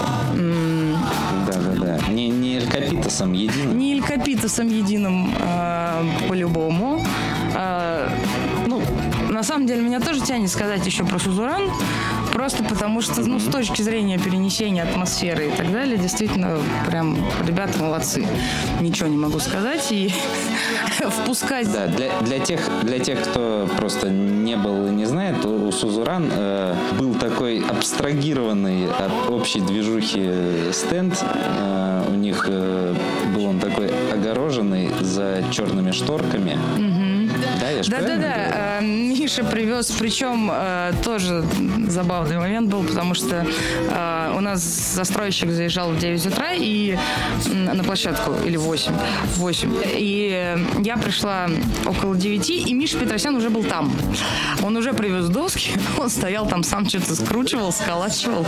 Да-да-да. 1.47 1.99
Не, 2.11 2.29
не 2.29 2.59
Элькапитосом 2.59 3.33
единым? 3.33 3.79
Не 3.79 3.95
Элькапитосом 3.95 4.69
единым 4.69 5.35
э, 5.39 6.05
по-любому. 6.29 7.05
Э, 7.55 8.09
самом 9.45 9.67
деле, 9.67 9.83
меня 9.83 10.01
тоже 10.01 10.21
тянет 10.21 10.51
сказать 10.51 10.85
еще 10.87 11.05
про 11.05 11.19
Сузуран. 11.19 11.71
Просто 12.33 12.65
потому 12.65 13.01
что, 13.01 13.21
ну, 13.21 13.39
с 13.39 13.45
точки 13.45 13.83
зрения 13.83 14.19
перенесения 14.19 14.83
атмосферы 14.83 15.49
и 15.49 15.51
так 15.51 15.71
далее, 15.71 15.97
действительно, 15.97 16.59
прям 16.87 17.17
ребята 17.47 17.79
молодцы. 17.79 18.27
Ничего 18.81 19.09
не 19.09 19.17
могу 19.17 19.39
сказать. 19.39 19.93
И 19.93 20.13
впускать... 21.23 21.73
Да, 21.73 21.87
для, 21.87 22.11
для, 22.21 22.41
тех, 22.41 22.61
для 22.83 22.99
тех, 22.99 23.23
кто 23.23 23.69
просто 23.77 24.11
не 24.11 24.57
был 24.57 24.87
и 24.89 24.91
не 24.91 25.05
знает, 25.05 25.45
у 25.45 25.71
Сузуран 25.71 26.29
э, 26.33 26.75
был 26.99 27.15
такой 27.15 27.61
абстрагированный 27.61 28.87
от 28.87 29.31
общей 29.31 29.61
движухи 29.61 30.31
стенд. 30.73 31.23
Э, 31.23 32.05
у 32.09 32.15
них 32.15 32.47
э, 32.49 32.95
был 33.35 33.47
он 33.47 33.59
такой 33.61 33.91
огороженный 34.13 34.91
за 35.01 35.45
черными 35.51 35.93
шторками. 35.93 36.59
Угу. 36.77 37.04
Да, 37.61 37.71
я 37.71 37.83
да, 37.83 38.01
да, 38.01 38.17
да. 38.17 38.81
Миша 38.81 39.45
привез, 39.45 39.91
причем 39.91 40.51
э, 40.53 40.93
тоже 41.03 41.45
забавный 41.89 42.39
момент 42.39 42.71
был, 42.71 42.83
потому 42.83 43.15
что 43.15 43.47
э, 43.47 44.35
у 44.37 44.41
нас 44.41 44.61
застройщик 44.61 45.51
заезжал 45.51 45.91
в 45.91 45.99
9 45.99 46.27
утра 46.27 46.53
и 46.53 46.97
на 47.53 47.83
площадку, 47.85 48.33
или 48.45 48.57
в 48.57 48.63
8, 48.63 48.93
в 48.93 49.39
8. 49.39 49.83
И 49.95 50.57
я 50.85 50.97
пришла 50.97 51.49
около 51.87 52.17
9, 52.17 52.51
и 52.51 52.75
Миша 52.75 52.99
Петросян 52.99 53.35
уже 53.35 53.51
был 53.51 53.65
там. 53.65 53.93
Он 54.63 54.77
уже 54.77 54.93
привез 54.93 55.29
доски, 55.29 55.73
он 55.99 56.11
стоял 56.11 56.47
там, 56.47 56.63
сам 56.63 56.89
что-то 56.89 57.15
скручивал, 57.15 57.73
сколачивал. 57.73 58.47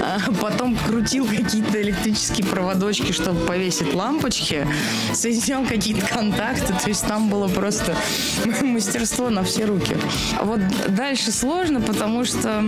А 0.00 0.18
потом 0.40 0.76
крутил 0.76 1.26
какие-то 1.26 1.80
электрические 1.80 2.46
проводочки, 2.46 3.12
чтобы 3.12 3.40
повесить 3.46 3.94
лампочки, 3.94 4.66
соединял 5.12 5.64
какие-то 5.64 6.06
контакты, 6.06 6.72
то 6.72 6.88
есть 6.88 7.06
там 7.06 7.28
было 7.28 7.48
просто 7.48 7.94
мастерство 8.62 9.30
на 9.30 9.42
все 9.44 9.64
руки. 9.64 9.96
Вот 10.42 10.60
дальше 10.88 11.30
сложно, 11.32 11.80
потому 11.80 12.24
что 12.24 12.62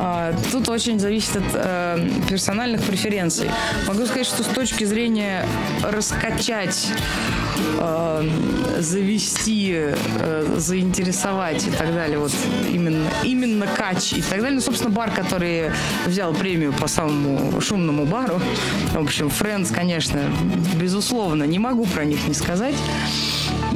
а, 0.00 0.32
тут 0.52 0.68
очень 0.68 1.00
зависит 1.00 1.36
от 1.36 1.44
э, 1.54 2.08
персональных 2.28 2.82
преференций. 2.84 3.50
Могу 3.88 4.06
сказать, 4.06 4.26
что 4.26 4.44
с 4.44 4.46
точки 4.46 4.84
зрения 4.84 5.44
раскачать, 5.82 6.88
э, 7.78 8.30
завести, 8.78 9.72
э, 9.74 10.54
заинтересовать 10.56 11.66
и 11.66 11.70
так 11.70 11.92
далее, 11.92 12.18
вот 12.18 12.32
именно, 12.72 13.08
именно 13.24 13.66
кач 13.66 14.12
и 14.12 14.22
так 14.22 14.38
далее. 14.38 14.52
Ну, 14.52 14.60
собственно, 14.60 14.90
бар, 14.90 15.10
который 15.10 15.72
взял 16.06 16.32
премию 16.32 16.72
по 16.72 16.86
самому 16.86 17.60
шумному 17.60 18.06
бару, 18.06 18.40
в 18.92 19.02
общем, 19.02 19.26
Friends, 19.26 19.74
конечно, 19.74 20.20
безусловно, 20.76 21.42
не 21.42 21.58
могу 21.58 21.86
про 21.86 22.04
них 22.04 22.28
не 22.28 22.34
сказать. 22.34 22.76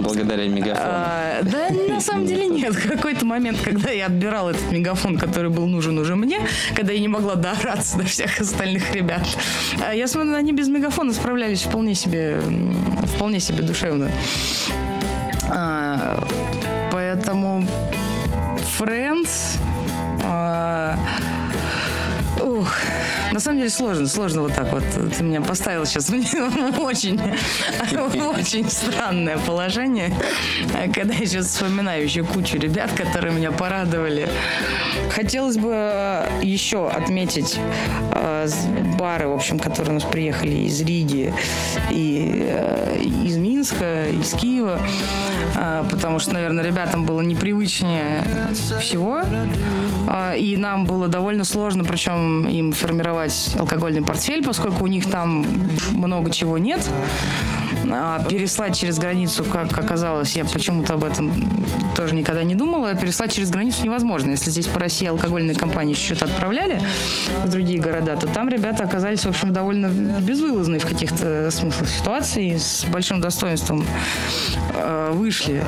Благодаря 0.03 0.49
мегафону. 0.49 0.89
А, 0.89 1.43
да, 1.43 1.69
на 1.89 2.01
самом 2.01 2.27
деле 2.27 2.47
нет. 2.47 2.77
Какой-то 2.77 3.25
момент, 3.25 3.61
когда 3.63 3.91
я 3.91 4.07
отбирал 4.07 4.51
этот 4.51 4.71
мегафон, 4.71 5.17
который 5.17 5.51
был 5.51 5.67
нужен 5.67 5.99
уже 5.99 6.17
мне, 6.17 6.41
когда 6.75 6.93
я 6.93 7.01
не 7.01 7.09
могла 7.09 7.37
доораться 7.37 7.99
до 7.99 8.05
всех 8.05 8.41
остальных 8.41 8.93
ребят, 8.93 9.27
а 9.81 9.95
я 9.95 10.07
смотрю, 10.07 10.35
они 10.35 10.53
без 10.53 10.69
мегафона 10.69 11.13
справлялись 11.13 11.63
вполне 11.63 11.95
себе, 11.95 12.41
вполне 13.17 13.41
себе 13.41 13.63
душевно. 13.63 14.11
А, 15.49 16.23
поэтому 16.91 17.67
Friends... 18.79 19.59
Ух, 22.41 22.75
на 23.33 23.41
самом 23.41 23.59
деле 23.59 23.71
сложно, 23.71 24.07
сложно 24.07 24.43
вот 24.43 24.55
так 24.55 24.71
вот. 24.73 24.85
Ты 25.17 25.25
меня 25.25 25.41
поставил 25.41 25.87
сейчас 25.87 26.09
в 26.11 26.81
очень, 26.81 27.21
очень 28.21 28.69
странное 28.69 29.39
положение, 29.39 30.15
когда 30.95 31.15
я 31.15 31.27
сейчас 31.27 31.47
вспоминаю 31.47 32.05
еще 32.05 32.25
кучу 32.25 32.59
ребят, 32.59 32.93
которые 32.93 33.33
меня 33.33 33.51
порадовали. 33.51 34.29
Хотелось 35.11 35.57
бы 35.57 36.29
еще 36.43 36.89
отметить 36.89 37.59
э, 38.13 38.49
бары, 38.99 39.29
в 39.29 39.33
общем, 39.33 39.59
которые 39.59 39.93
у 39.93 39.95
нас 39.95 40.05
приехали 40.05 40.67
из 40.67 40.81
Риги 40.81 41.33
и 41.91 42.45
э, 42.47 42.99
из 43.25 43.37
Минска, 43.63 44.11
из 44.11 44.33
Киева, 44.33 44.81
э, 45.55 45.85
потому 45.89 46.19
что, 46.19 46.33
наверное, 46.33 46.65
ребятам 46.65 47.05
было 47.05 47.21
непривычнее 47.21 48.25
всего, 48.81 49.21
и 50.37 50.57
нам 50.57 50.85
было 50.85 51.07
довольно 51.07 51.45
сложно, 51.45 51.85
причем 51.85 52.49
им 52.49 52.73
формировать 52.73 53.55
алкогольный 53.57 54.03
портфель, 54.03 54.43
поскольку 54.45 54.83
у 54.83 54.89
них 54.89 55.09
там 55.09 55.47
много 55.93 56.33
чего 56.33 56.59
нет. 56.59 56.81
А 57.91 58.23
переслать 58.25 58.77
через 58.77 58.99
границу, 58.99 59.45
как 59.45 59.77
оказалось, 59.79 60.37
я 60.37 60.45
почему-то 60.45 60.95
об 60.95 61.05
этом 61.05 61.33
тоже 61.97 62.15
никогда 62.15 62.43
не 62.43 62.55
думала, 62.55 62.95
переслать 62.95 63.33
через 63.33 63.51
границу 63.51 63.85
невозможно. 63.85 64.31
Если 64.31 64.51
здесь 64.51 64.67
по 64.67 64.79
России 64.79 65.07
алкогольные 65.07 65.55
компании 65.55 65.95
что-то 65.95 66.27
отправляли 66.27 66.81
в 67.45 67.49
другие 67.49 67.81
города, 67.81 68.17
то 68.17 68.27
там 68.27 68.49
ребята 68.49 68.85
оказались, 68.85 69.25
в 69.25 69.29
общем, 69.29 69.53
довольно 69.53 69.89
безвылазные 70.21 70.81
в 70.81 70.87
каких-то 70.87 71.51
смыслах 71.51 71.89
ситуации, 71.89 72.57
с 72.57 72.85
большим 72.85 73.21
достоинством 73.21 73.85
э, 74.75 75.11
вышли 75.13 75.65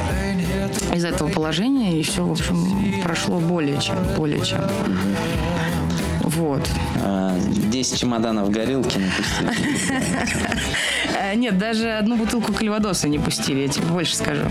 из 0.95 1.05
этого 1.05 1.29
положения, 1.29 1.99
и 1.99 2.03
все, 2.03 2.25
в 2.25 2.33
общем, 2.33 3.03
прошло 3.03 3.39
более 3.41 3.81
чем, 3.81 3.97
более 4.17 4.45
чем. 4.45 4.61
Вот. 6.23 6.69
Десять 7.71 7.99
чемоданов 7.99 8.51
горилки 8.51 8.99
не 8.99 9.11
пустили. 9.11 9.51
Э, 9.91 11.04
нет, 11.35 11.57
даже 11.57 11.93
одну 11.93 12.17
бутылку 12.17 12.53
кальвадоса 12.53 13.09
не 13.09 13.19
пустили, 13.19 13.61
я 13.61 13.69
тебе 13.69 13.87
больше 13.87 14.17
скажу. 14.17 14.43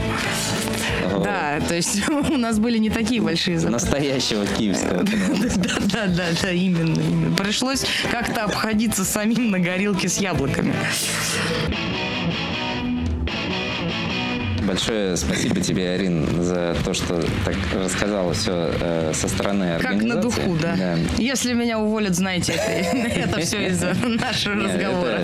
Да, 1.23 1.59
то 1.67 1.75
есть 1.75 2.07
у 2.09 2.37
нас 2.37 2.59
были 2.59 2.77
не 2.77 2.89
такие 2.89 3.21
большие 3.21 3.59
запасы. 3.59 3.85
Настоящего 3.85 4.45
киевского. 4.45 5.03
Да, 5.53 5.77
да, 5.79 6.07
да, 6.07 6.25
да, 6.41 6.51
именно. 6.51 7.35
Пришлось 7.35 7.85
как-то 8.11 8.45
обходиться 8.45 9.05
самим 9.05 9.51
на 9.51 9.59
горилке 9.59 10.09
с 10.09 10.17
яблоками. 10.17 10.73
Большое 14.73 15.15
спасибо 15.17 15.61
тебе, 15.61 15.91
Арин, 15.91 16.41
за 16.41 16.75
то, 16.83 16.95
что 16.95 17.21
так 17.45 17.55
рассказала 17.75 18.33
все 18.33 18.71
э, 18.81 19.11
со 19.13 19.27
стороны 19.27 19.75
организации. 19.75 20.07
Как 20.07 20.15
на 20.15 20.19
духу, 20.19 20.57
да. 20.59 20.75
да. 20.75 20.97
Если 21.19 21.53
меня 21.53 21.77
уволят, 21.77 22.15
знаете, 22.15 22.53
это, 22.53 23.07
это 23.19 23.39
все 23.41 23.67
из-за 23.69 23.93
нашего 23.93 24.55
разговора. 24.55 25.23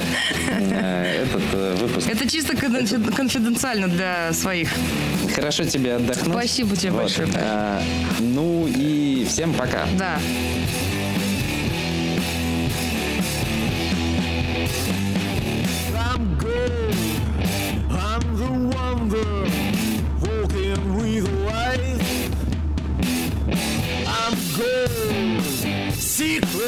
Э, 0.51 1.23
этот 1.23 1.41
э, 1.53 1.75
выпуск. 1.81 2.07
Это 2.07 2.29
чисто 2.29 2.55
конфиденциально 2.55 3.87
для 3.87 4.33
своих. 4.33 4.69
Хорошо 5.33 5.63
тебе 5.63 5.95
отдохнуть. 5.95 6.31
Спасибо 6.31 6.75
тебе 6.75 6.91
большое. 6.91 7.27
А, 7.33 7.81
ну 8.19 8.67
и 8.67 9.25
всем 9.27 9.55
пока. 9.55 9.87
Да. 9.97 10.19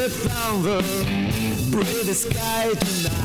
found 0.10 0.66
the 0.66 0.82
bravest 1.70 2.34
guy 2.34 2.74
tonight. 2.74 3.21